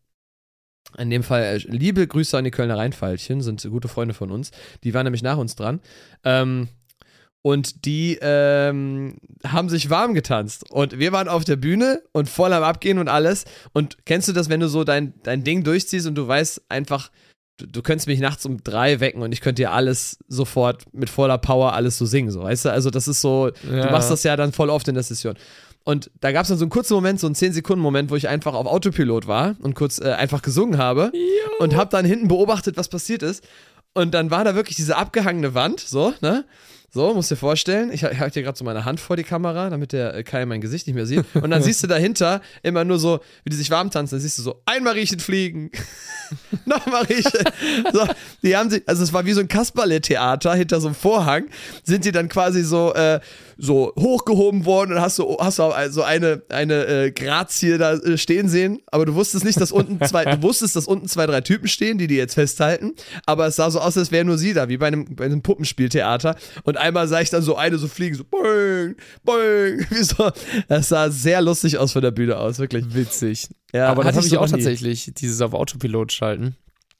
[0.97, 4.51] In dem Fall äh, liebe Grüße an die Kölner Rheinfeilchen, sind gute Freunde von uns.
[4.83, 5.81] Die waren nämlich nach uns dran.
[6.23, 6.69] Ähm,
[7.41, 10.69] und die ähm, haben sich warm getanzt.
[10.69, 13.45] Und wir waren auf der Bühne und voll am Abgehen und alles.
[13.73, 17.09] Und kennst du das, wenn du so dein, dein Ding durchziehst und du weißt einfach,
[17.57, 21.09] du, du könntest mich nachts um drei wecken und ich könnte dir alles sofort mit
[21.09, 22.71] voller Power alles so singen, so, weißt du?
[22.71, 23.91] Also das ist so, du Ja.
[23.91, 25.35] machst das ja dann voll oft in der Session.
[25.83, 28.53] Und da gab es dann so einen kurzen Moment, so einen 10-Sekunden-Moment, wo ich einfach
[28.53, 31.11] auf Autopilot war und kurz äh, einfach gesungen habe
[31.59, 33.41] und habe dann hinten beobachtet, was passiert ist.
[33.93, 36.43] Und dann war da wirklich diese abgehangene Wand, so, ne?
[36.89, 39.69] So, musst dir vorstellen, ich, ich halte dir gerade so meine Hand vor die Kamera,
[39.69, 41.25] damit der äh, Kai mein Gesicht nicht mehr sieht.
[41.33, 44.37] Und dann siehst du dahinter immer nur so, wie die sich warm tanzen, dann siehst
[44.37, 45.69] du so, einmal riechen fliegen,
[46.65, 47.31] nochmal riechen.
[47.91, 48.07] So,
[48.41, 51.45] die haben sich, also es war wie so ein Kasperle-Theater hinter so einem Vorhang,
[51.83, 53.19] sind die dann quasi so, äh,
[53.57, 58.49] so hochgehoben worden und hast du hast so eine, eine äh, Grazie da äh, stehen
[58.49, 61.67] sehen, aber du wusstest nicht, dass unten zwei, du wusstest, dass unten zwei, drei Typen
[61.67, 62.93] stehen, die die jetzt festhalten,
[63.25, 65.41] aber es sah so aus, als wäre nur sie da, wie bei einem, bei einem
[65.41, 70.31] Puppenspieltheater und einmal sah ich dann so eine so fliegen, so boing, boing, wie so,
[70.67, 72.93] das sah sehr lustig aus von der Bühne aus, wirklich.
[72.93, 73.49] Witzig.
[73.73, 74.51] Ja, aber das habe ich so auch nie.
[74.51, 76.55] tatsächlich, dieses auf Autopilot schalten.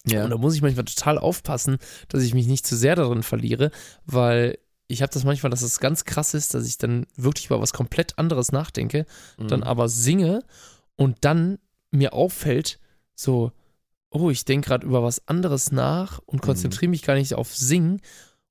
[0.05, 0.23] Ja.
[0.23, 1.77] Und da muss ich manchmal total aufpassen,
[2.09, 3.71] dass ich mich nicht zu sehr darin verliere,
[4.05, 7.59] weil ich habe das manchmal, dass es ganz krass ist, dass ich dann wirklich über
[7.61, 9.05] was komplett anderes nachdenke,
[9.37, 9.47] Mhm.
[9.49, 10.43] dann aber singe
[10.95, 11.59] und dann
[11.91, 12.79] mir auffällt,
[13.15, 13.51] so,
[14.09, 16.23] oh, ich denke gerade über was anderes nach Mhm.
[16.27, 18.01] und konzentriere mich gar nicht auf Singen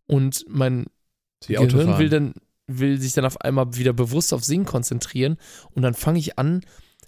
[0.06, 0.86] und mein
[1.46, 1.98] Wie Gehirn Autofahren.
[1.98, 2.34] will dann
[2.68, 5.36] will sich dann auf einmal wieder bewusst auf Singen konzentrieren
[5.70, 6.62] und dann fange ich an,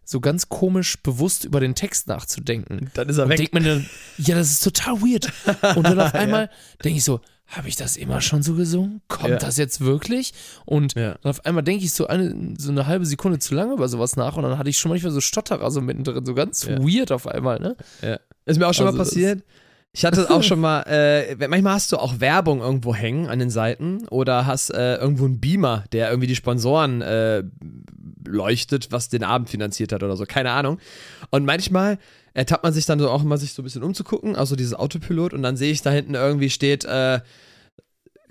[0.05, 2.91] so ganz komisch bewusst über den Text nachzudenken.
[2.95, 3.39] Dann ist er Und weg.
[3.39, 3.87] denkt man dann,
[4.19, 5.31] ja, das ist total weird.
[5.77, 6.49] Und dann auf einmal
[6.85, 9.01] denke ich so, habe ich das immer schon so gesungen?
[9.09, 9.37] Kommt Ja.
[9.37, 10.33] das jetzt wirklich?
[10.67, 11.17] Und Ja.
[11.23, 14.17] dann auf einmal denke ich so eine, so eine halbe Sekunde zu lange über sowas
[14.17, 16.79] nach und dann hatte ich schon manchmal so Stotterer so mittendrin, so ganz Ja.
[16.79, 17.77] weird auf einmal, ne?
[18.03, 18.19] Ja.
[18.45, 19.43] Ist mir auch schon Also mal passiert.
[19.93, 23.51] Ich hatte auch schon mal, äh, manchmal hast du auch Werbung irgendwo hängen an den
[23.51, 27.43] Seiten oder hast äh, irgendwo einen Beamer, der irgendwie die Sponsoren äh,
[28.27, 30.79] leuchtet, was den Abend finanziert hat oder so, keine Ahnung.
[31.31, 31.99] Und manchmal
[32.35, 35.33] ertappt man sich dann so auch immer, sich so ein bisschen umzugucken, also dieses Autopilot
[35.35, 37.21] und dann sehe ich da hinten irgendwie steht, äh,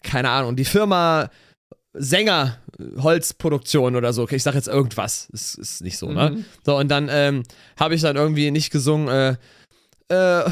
[0.04, 1.30] keine Ahnung, die Firma
[1.94, 2.58] Sänger
[2.98, 4.24] Holzproduktion oder so.
[4.24, 5.30] Okay, ich sag jetzt irgendwas.
[5.32, 6.32] Ist, ist nicht so, ne?
[6.32, 6.46] Mhm.
[6.66, 7.44] So, und dann ähm,
[7.80, 10.50] habe ich dann irgendwie nicht gesungen, äh, äh,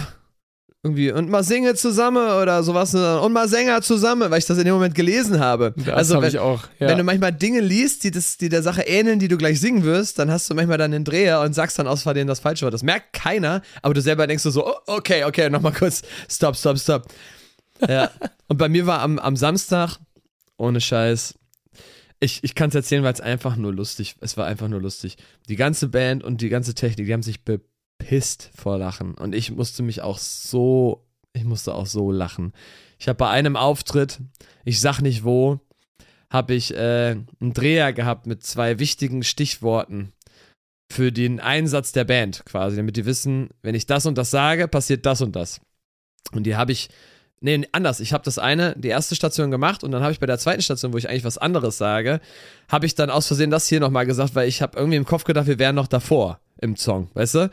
[0.85, 4.59] irgendwie, und mal singe zusammen oder sowas, sondern, und mal Sänger zusammen, weil ich das
[4.59, 5.73] in dem Moment gelesen habe.
[5.77, 6.61] Das also, habe wenn, ich auch.
[6.79, 6.89] Ja.
[6.89, 9.83] wenn du manchmal Dinge liest, die, das, die der Sache ähneln, die du gleich singen
[9.83, 12.65] wirst, dann hast du manchmal dann den Dreher und sagst dann aus Versehen das falsche
[12.65, 12.73] Wort.
[12.75, 16.55] Das merkt keiner, aber du selber denkst du so, oh, okay, okay, nochmal kurz, stopp,
[16.55, 17.07] stopp, stopp.
[17.89, 18.11] Ja.
[18.47, 19.97] und bei mir war am, am Samstag,
[20.57, 21.33] ohne Scheiß,
[22.19, 25.17] ich, ich kann es erzählen, weil es einfach nur lustig, es war einfach nur lustig.
[25.49, 27.43] Die ganze Band und die ganze Technik, die haben sich
[27.97, 29.15] bepisst vor Lachen.
[29.15, 32.53] Und ich musste mich auch so, ich musste auch so lachen.
[32.99, 34.19] Ich habe bei einem Auftritt,
[34.63, 35.59] ich sag nicht wo,
[36.29, 40.13] habe ich äh, einen Dreher gehabt mit zwei wichtigen Stichworten
[40.91, 44.67] für den Einsatz der Band quasi, damit die wissen, wenn ich das und das sage,
[44.67, 45.61] passiert das und das.
[46.31, 46.89] Und die habe ich,
[47.45, 50.25] nee, anders, ich habe das eine, die erste Station gemacht und dann habe ich bei
[50.25, 52.19] der zweiten Station, wo ich eigentlich was anderes sage,
[52.67, 55.23] habe ich dann aus Versehen das hier nochmal gesagt, weil ich habe irgendwie im Kopf
[55.23, 57.51] gedacht, wir wären noch davor im Song, weißt du?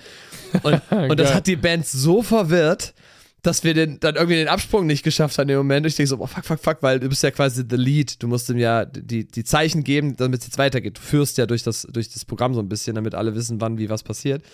[0.63, 2.95] Und, und das hat die Band so verwirrt,
[3.43, 5.85] dass wir den, dann irgendwie den Absprung nicht geschafft haben im Moment.
[5.85, 8.23] Und ich denke so, boah, fuck, fuck, fuck, weil du bist ja quasi the lead.
[8.23, 10.97] Du musst ihm ja die, die Zeichen geben, damit es jetzt weitergeht.
[10.97, 13.79] Du führst ja durch das, durch das Programm so ein bisschen, damit alle wissen, wann,
[13.79, 14.45] wie, was passiert.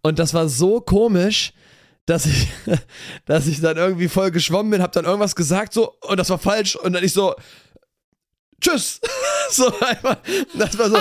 [0.00, 1.52] Und das war so komisch,
[2.06, 2.48] dass ich,
[3.26, 6.38] dass ich dann irgendwie voll geschwommen bin, hab dann irgendwas gesagt, so, und das war
[6.38, 6.76] falsch.
[6.76, 7.34] Und dann ich so,
[8.60, 9.00] tschüss.
[9.50, 10.16] so einfach,
[10.58, 10.96] das war so,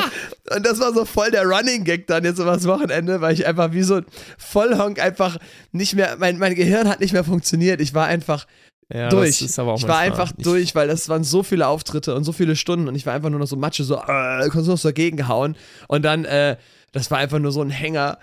[0.55, 3.71] und das war so voll der Running Gag dann jetzt übers Wochenende, weil ich einfach
[3.71, 4.05] wie so ein
[4.37, 5.37] Vollhonk einfach
[5.71, 7.79] nicht mehr, mein, mein Gehirn hat nicht mehr funktioniert.
[7.81, 8.45] Ich war einfach
[8.93, 9.41] Ja, durch.
[9.41, 12.87] Ich war einfach nicht- durch, weil das waren so viele Auftritte und so viele Stunden
[12.87, 15.55] und ich war einfach nur noch so Matsche, so, äh, konntest noch so dagegen hauen.
[15.87, 16.57] Und dann, äh,
[16.91, 18.19] das war einfach nur so ein Hänger.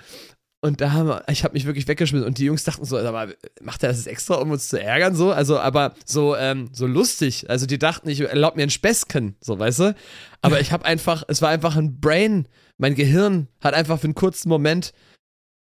[0.63, 3.33] Und da haben wir, ich habe mich wirklich weggeschmissen und die Jungs dachten so, aber
[3.63, 5.33] macht er das extra, um uns zu ärgern, so?
[5.33, 7.49] Also, aber so, ähm, so lustig.
[7.49, 9.95] Also, die dachten, ich erlaub mir ein Späßchen, so, weißt du?
[10.43, 12.47] Aber ich habe einfach, es war einfach ein Brain,
[12.77, 14.93] mein Gehirn hat einfach für einen kurzen Moment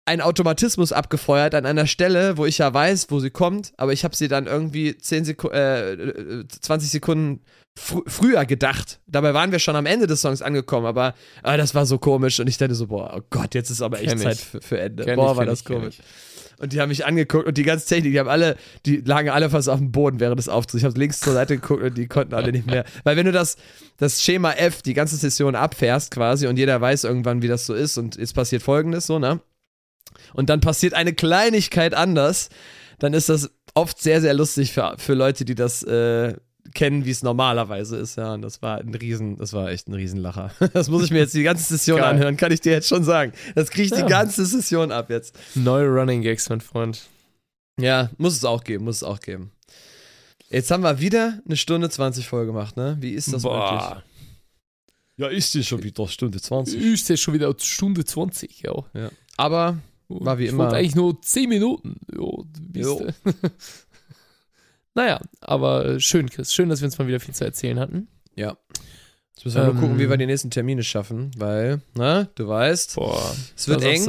[0.05, 4.03] einen Automatismus abgefeuert an einer Stelle, wo ich ja weiß, wo sie kommt, aber ich
[4.03, 7.41] habe sie dann irgendwie 10 Seku äh, äh, 20 Sekunden
[7.77, 8.99] fr früher gedacht.
[9.07, 12.39] Dabei waren wir schon am Ende des Songs angekommen, aber ah, das war so komisch
[12.39, 14.19] und ich dachte so, boah, oh Gott, jetzt ist aber echt.
[14.19, 15.05] Zeit für, für Ende.
[15.05, 15.97] Kenn boah, ich, war das ich, komisch.
[16.61, 19.49] Und die haben mich angeguckt und die ganze Technik, die haben alle, die lagen alle
[19.49, 20.83] fast auf dem Boden während des Auftritts.
[20.83, 22.85] Ich habe links zur Seite geguckt und die konnten alle nicht mehr.
[23.03, 23.57] Weil wenn du das,
[23.97, 27.73] das Schema F, die ganze Session abfährst quasi und jeder weiß irgendwann, wie das so
[27.73, 29.39] ist und jetzt passiert folgendes so, ne?
[30.33, 32.49] Und dann passiert eine Kleinigkeit anders,
[32.99, 36.35] dann ist das oft sehr, sehr lustig für, für Leute, die das äh,
[36.73, 38.33] kennen, wie es normalerweise ist, ja.
[38.33, 40.51] Und das war ein Riesen, das war echt ein Riesenlacher.
[40.73, 42.09] Das muss ich mir jetzt die ganze Session Geil.
[42.13, 43.33] anhören, kann ich dir jetzt schon sagen.
[43.55, 44.05] Das kriege ich Ja.
[44.05, 45.37] die ganze Session ab jetzt.
[45.55, 47.07] Neue Running Gags, mein Freund.
[47.79, 49.51] Ja, muss es auch geben, muss es auch geben.
[50.49, 52.97] Jetzt haben wir wieder eine Stunde 20 voll gemacht, ne?
[52.99, 53.59] Wie ist das möglich?
[53.59, 54.03] Boah.
[55.17, 56.81] Ja, ist die schon wieder Stunde 20.
[56.81, 59.09] Ist ja schon wieder Stunde 20, ja.
[59.37, 59.77] Aber
[60.09, 60.71] War wie ich immer.
[60.73, 61.95] eigentlich nur 10 Minuten.
[62.13, 63.05] Jo, Jo.
[64.95, 66.53] naja, aber äh, schön, Chris.
[66.53, 68.07] Schön, dass wir uns mal wieder viel zu erzählen hatten.
[68.35, 68.57] ja.
[69.35, 69.79] Jetzt müssen wir nur Ähm.
[69.79, 74.07] gucken, wie wir die nächsten Termine schaffen, weil, ne, du weißt, Boah, es wird eng.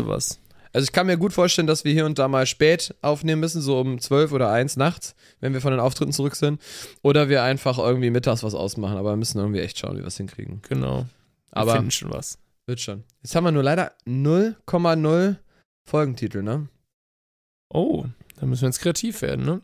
[0.75, 3.63] Also ich kann mir gut vorstellen, dass wir hier und da mal spät aufnehmen müssen,
[3.63, 6.61] so um 12 oder 1 nachts, wenn wir von den Auftritten zurück sind.
[7.03, 10.07] Oder wir einfach irgendwie mittags was ausmachen, aber wir müssen irgendwie echt schauen, wie wir
[10.09, 10.61] es hinkriegen.
[10.69, 11.07] Genau.
[11.53, 12.39] Wir Aber finden schon was.
[12.67, 13.05] wird schon.
[13.23, 15.37] Jetzt haben wir nur leider 0,0
[15.85, 16.69] Folgentitel, ne?
[17.73, 18.05] Oh,
[18.39, 19.61] da müssen wir jetzt kreativ werden, ne?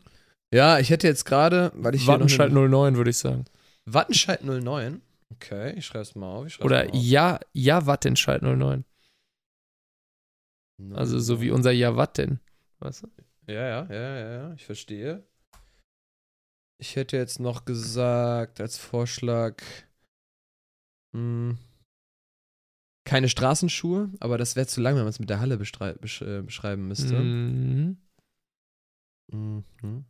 [0.53, 3.45] Ja, ich hätte jetzt gerade, weil ich Wattenscheid hier noch 09, würde ich sagen.
[3.85, 5.01] Wattenscheid 09.
[5.31, 6.59] Okay, ich schreibe es mal auf.
[6.59, 6.95] Oder mal auf.
[6.95, 8.83] Ja, Ja Wattenscheid 09.
[10.93, 12.39] Also so wie unser Ja Watten.
[12.79, 13.07] Weißt du?
[13.47, 15.23] Ja, ja, ja, ja, ja, ich verstehe.
[16.77, 19.61] Ich hätte jetzt noch gesagt, als Vorschlag,
[21.13, 21.57] hm,
[23.05, 26.41] keine Straßenschuhe, aber das wäre zu lang, wenn man es mit der Halle besch äh,
[26.41, 27.19] beschreiben müsste.
[27.19, 27.97] Mhm.
[29.31, 30.05] Mhm.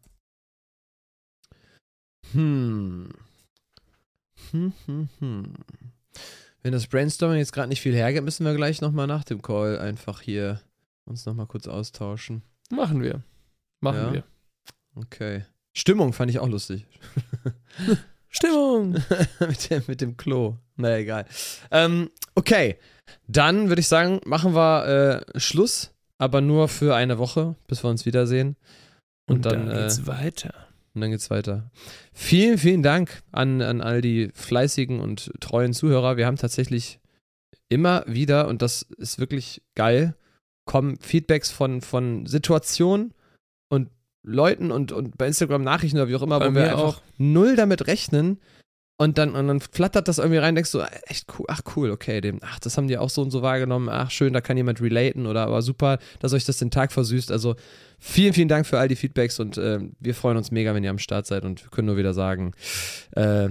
[2.34, 3.10] Hm.
[4.52, 5.54] Hm, hm, hm.
[6.62, 9.80] Wenn das Brainstorming jetzt gerade nicht viel hergibt, müssen wir gleich nochmal nach dem Call
[9.80, 10.62] einfach hier
[11.06, 12.42] uns nochmal kurz austauschen.
[12.70, 13.24] Machen wir.
[13.82, 14.14] Machen Ja.
[14.14, 14.24] wir.
[14.96, 15.46] Okay.
[15.74, 16.86] Stimmung fand ich auch lustig.
[18.30, 18.92] Stimmung!
[19.40, 20.58] mit, dem, mit dem Klo.
[20.76, 21.26] Na egal.
[21.72, 22.78] Ähm, okay.
[23.28, 27.90] Dann würde ich sagen, machen wir äh, Schluss, aber nur für eine Woche, bis wir
[27.90, 28.56] uns wiedersehen.
[29.28, 30.54] Und, dann, dann äh, geht's weiter.
[30.94, 31.70] Und dann geht's weiter.
[32.14, 36.18] Vielen, vielen Dank an, an all die fleißigen und treuen Zuhörer.
[36.18, 37.00] Wir haben tatsächlich
[37.70, 40.16] immer wieder, und das ist wirklich geil,
[40.66, 43.14] kommen Feedbacks von, von Situationen
[43.70, 43.90] und
[44.24, 47.02] Leuten und, und bei Instagram Nachrichten oder wie auch immer, Bei wo wir einfach auch.
[47.18, 48.40] null damit rechnen.
[49.02, 52.20] Und dann, und dann flattert das irgendwie rein, denkst du, echt cool, ach cool, okay,
[52.20, 54.82] dem, ach, das haben die auch so und so wahrgenommen, ach schön, da kann jemand
[54.82, 57.32] relaten oder aber super, dass euch das den Tag versüßt.
[57.32, 57.56] Also
[57.98, 60.90] vielen, vielen Dank für all die Feedbacks und äh, wir freuen uns mega, wenn ihr
[60.90, 62.52] am Start seid und wir können nur wieder sagen,
[63.12, 63.48] äh,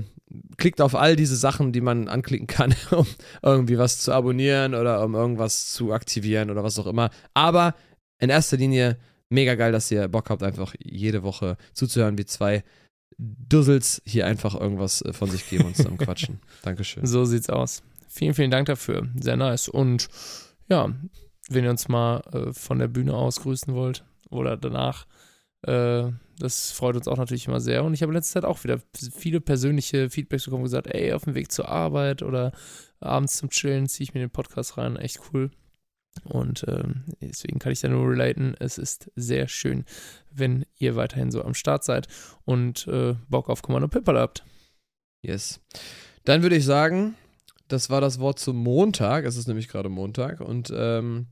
[0.58, 3.06] klickt auf all diese Sachen, die man anklicken kann, um
[3.42, 7.08] irgendwie was zu abonnieren oder um irgendwas zu aktivieren oder was auch immer.
[7.32, 7.74] Aber
[8.18, 8.98] in erster Linie
[9.30, 12.64] mega geil, dass ihr Bock habt, einfach jede Woche zuzuhören, wie zwei
[13.18, 16.40] Dussels hier einfach irgendwas äh, von sich geben und zusammen quatschen.
[16.62, 17.04] Dankeschön.
[17.04, 17.82] So sieht's aus.
[18.08, 19.08] Vielen, vielen Dank dafür.
[19.20, 19.68] Sehr nice.
[19.68, 20.08] Und
[20.68, 20.92] ja,
[21.48, 25.06] wenn ihr uns mal äh, von der Bühne aus grüßen wollt oder danach,
[25.62, 27.84] äh, das freut uns auch natürlich immer sehr.
[27.84, 28.80] Und ich habe in letzter Zeit auch wieder
[29.12, 32.52] viele persönliche Feedbacks bekommen, gesagt, ey, auf dem Weg zur Arbeit oder
[33.00, 34.96] abends zum Chillen ziehe ich mir den Podcast rein.
[34.96, 35.50] Echt cool.
[36.24, 38.54] Und ähm, deswegen kann ich da nur relaten.
[38.58, 39.84] Es ist sehr schön,
[40.30, 42.08] wenn ihr weiterhin so am Start seid
[42.44, 44.44] und äh, Bock auf Kommando Pipperl habt.
[45.22, 45.60] Yes.
[46.24, 47.14] Dann würde ich sagen,
[47.68, 49.24] das war das Wort zum Montag.
[49.24, 51.26] Es ist nämlich gerade Montag und ähm,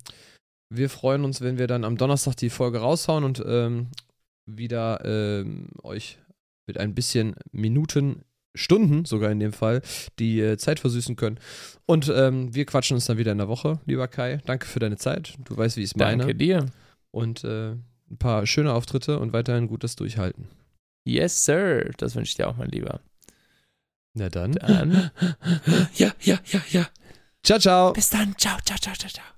[0.73, 3.89] wir freuen uns, wenn wir dann am Donnerstag die Folge raushauen und ähm,
[4.47, 6.19] wieder ähm, euch
[6.67, 8.25] mit ein bisschen Minuten,
[8.57, 9.83] Stunden sogar in dem Fall,
[10.19, 11.39] die äh, Zeit versüßen können.
[11.87, 14.41] Und ähm, wir quatschen uns dann wieder in der Woche, lieber Kai.
[14.47, 15.35] Danke für deine Zeit.
[15.45, 16.19] Du weißt, wie ich es meine.
[16.19, 16.67] Danke dir.
[17.11, 17.73] Und äh,
[18.11, 20.49] ein paar schöne Auftritte und weiterhin gutes Durchhalten.
[21.05, 21.91] Yes, sir.
[21.99, 23.01] Das wünsche ich dir auch, mein Lieber.
[24.15, 24.53] Na dann.
[24.53, 25.11] Dann.
[25.95, 26.87] ja, ja, ja, ja.
[27.43, 27.93] Ciao, ciao.
[27.93, 28.37] Bis dann.
[28.37, 29.36] Ciao, ciao, ciao, ciao, ciao.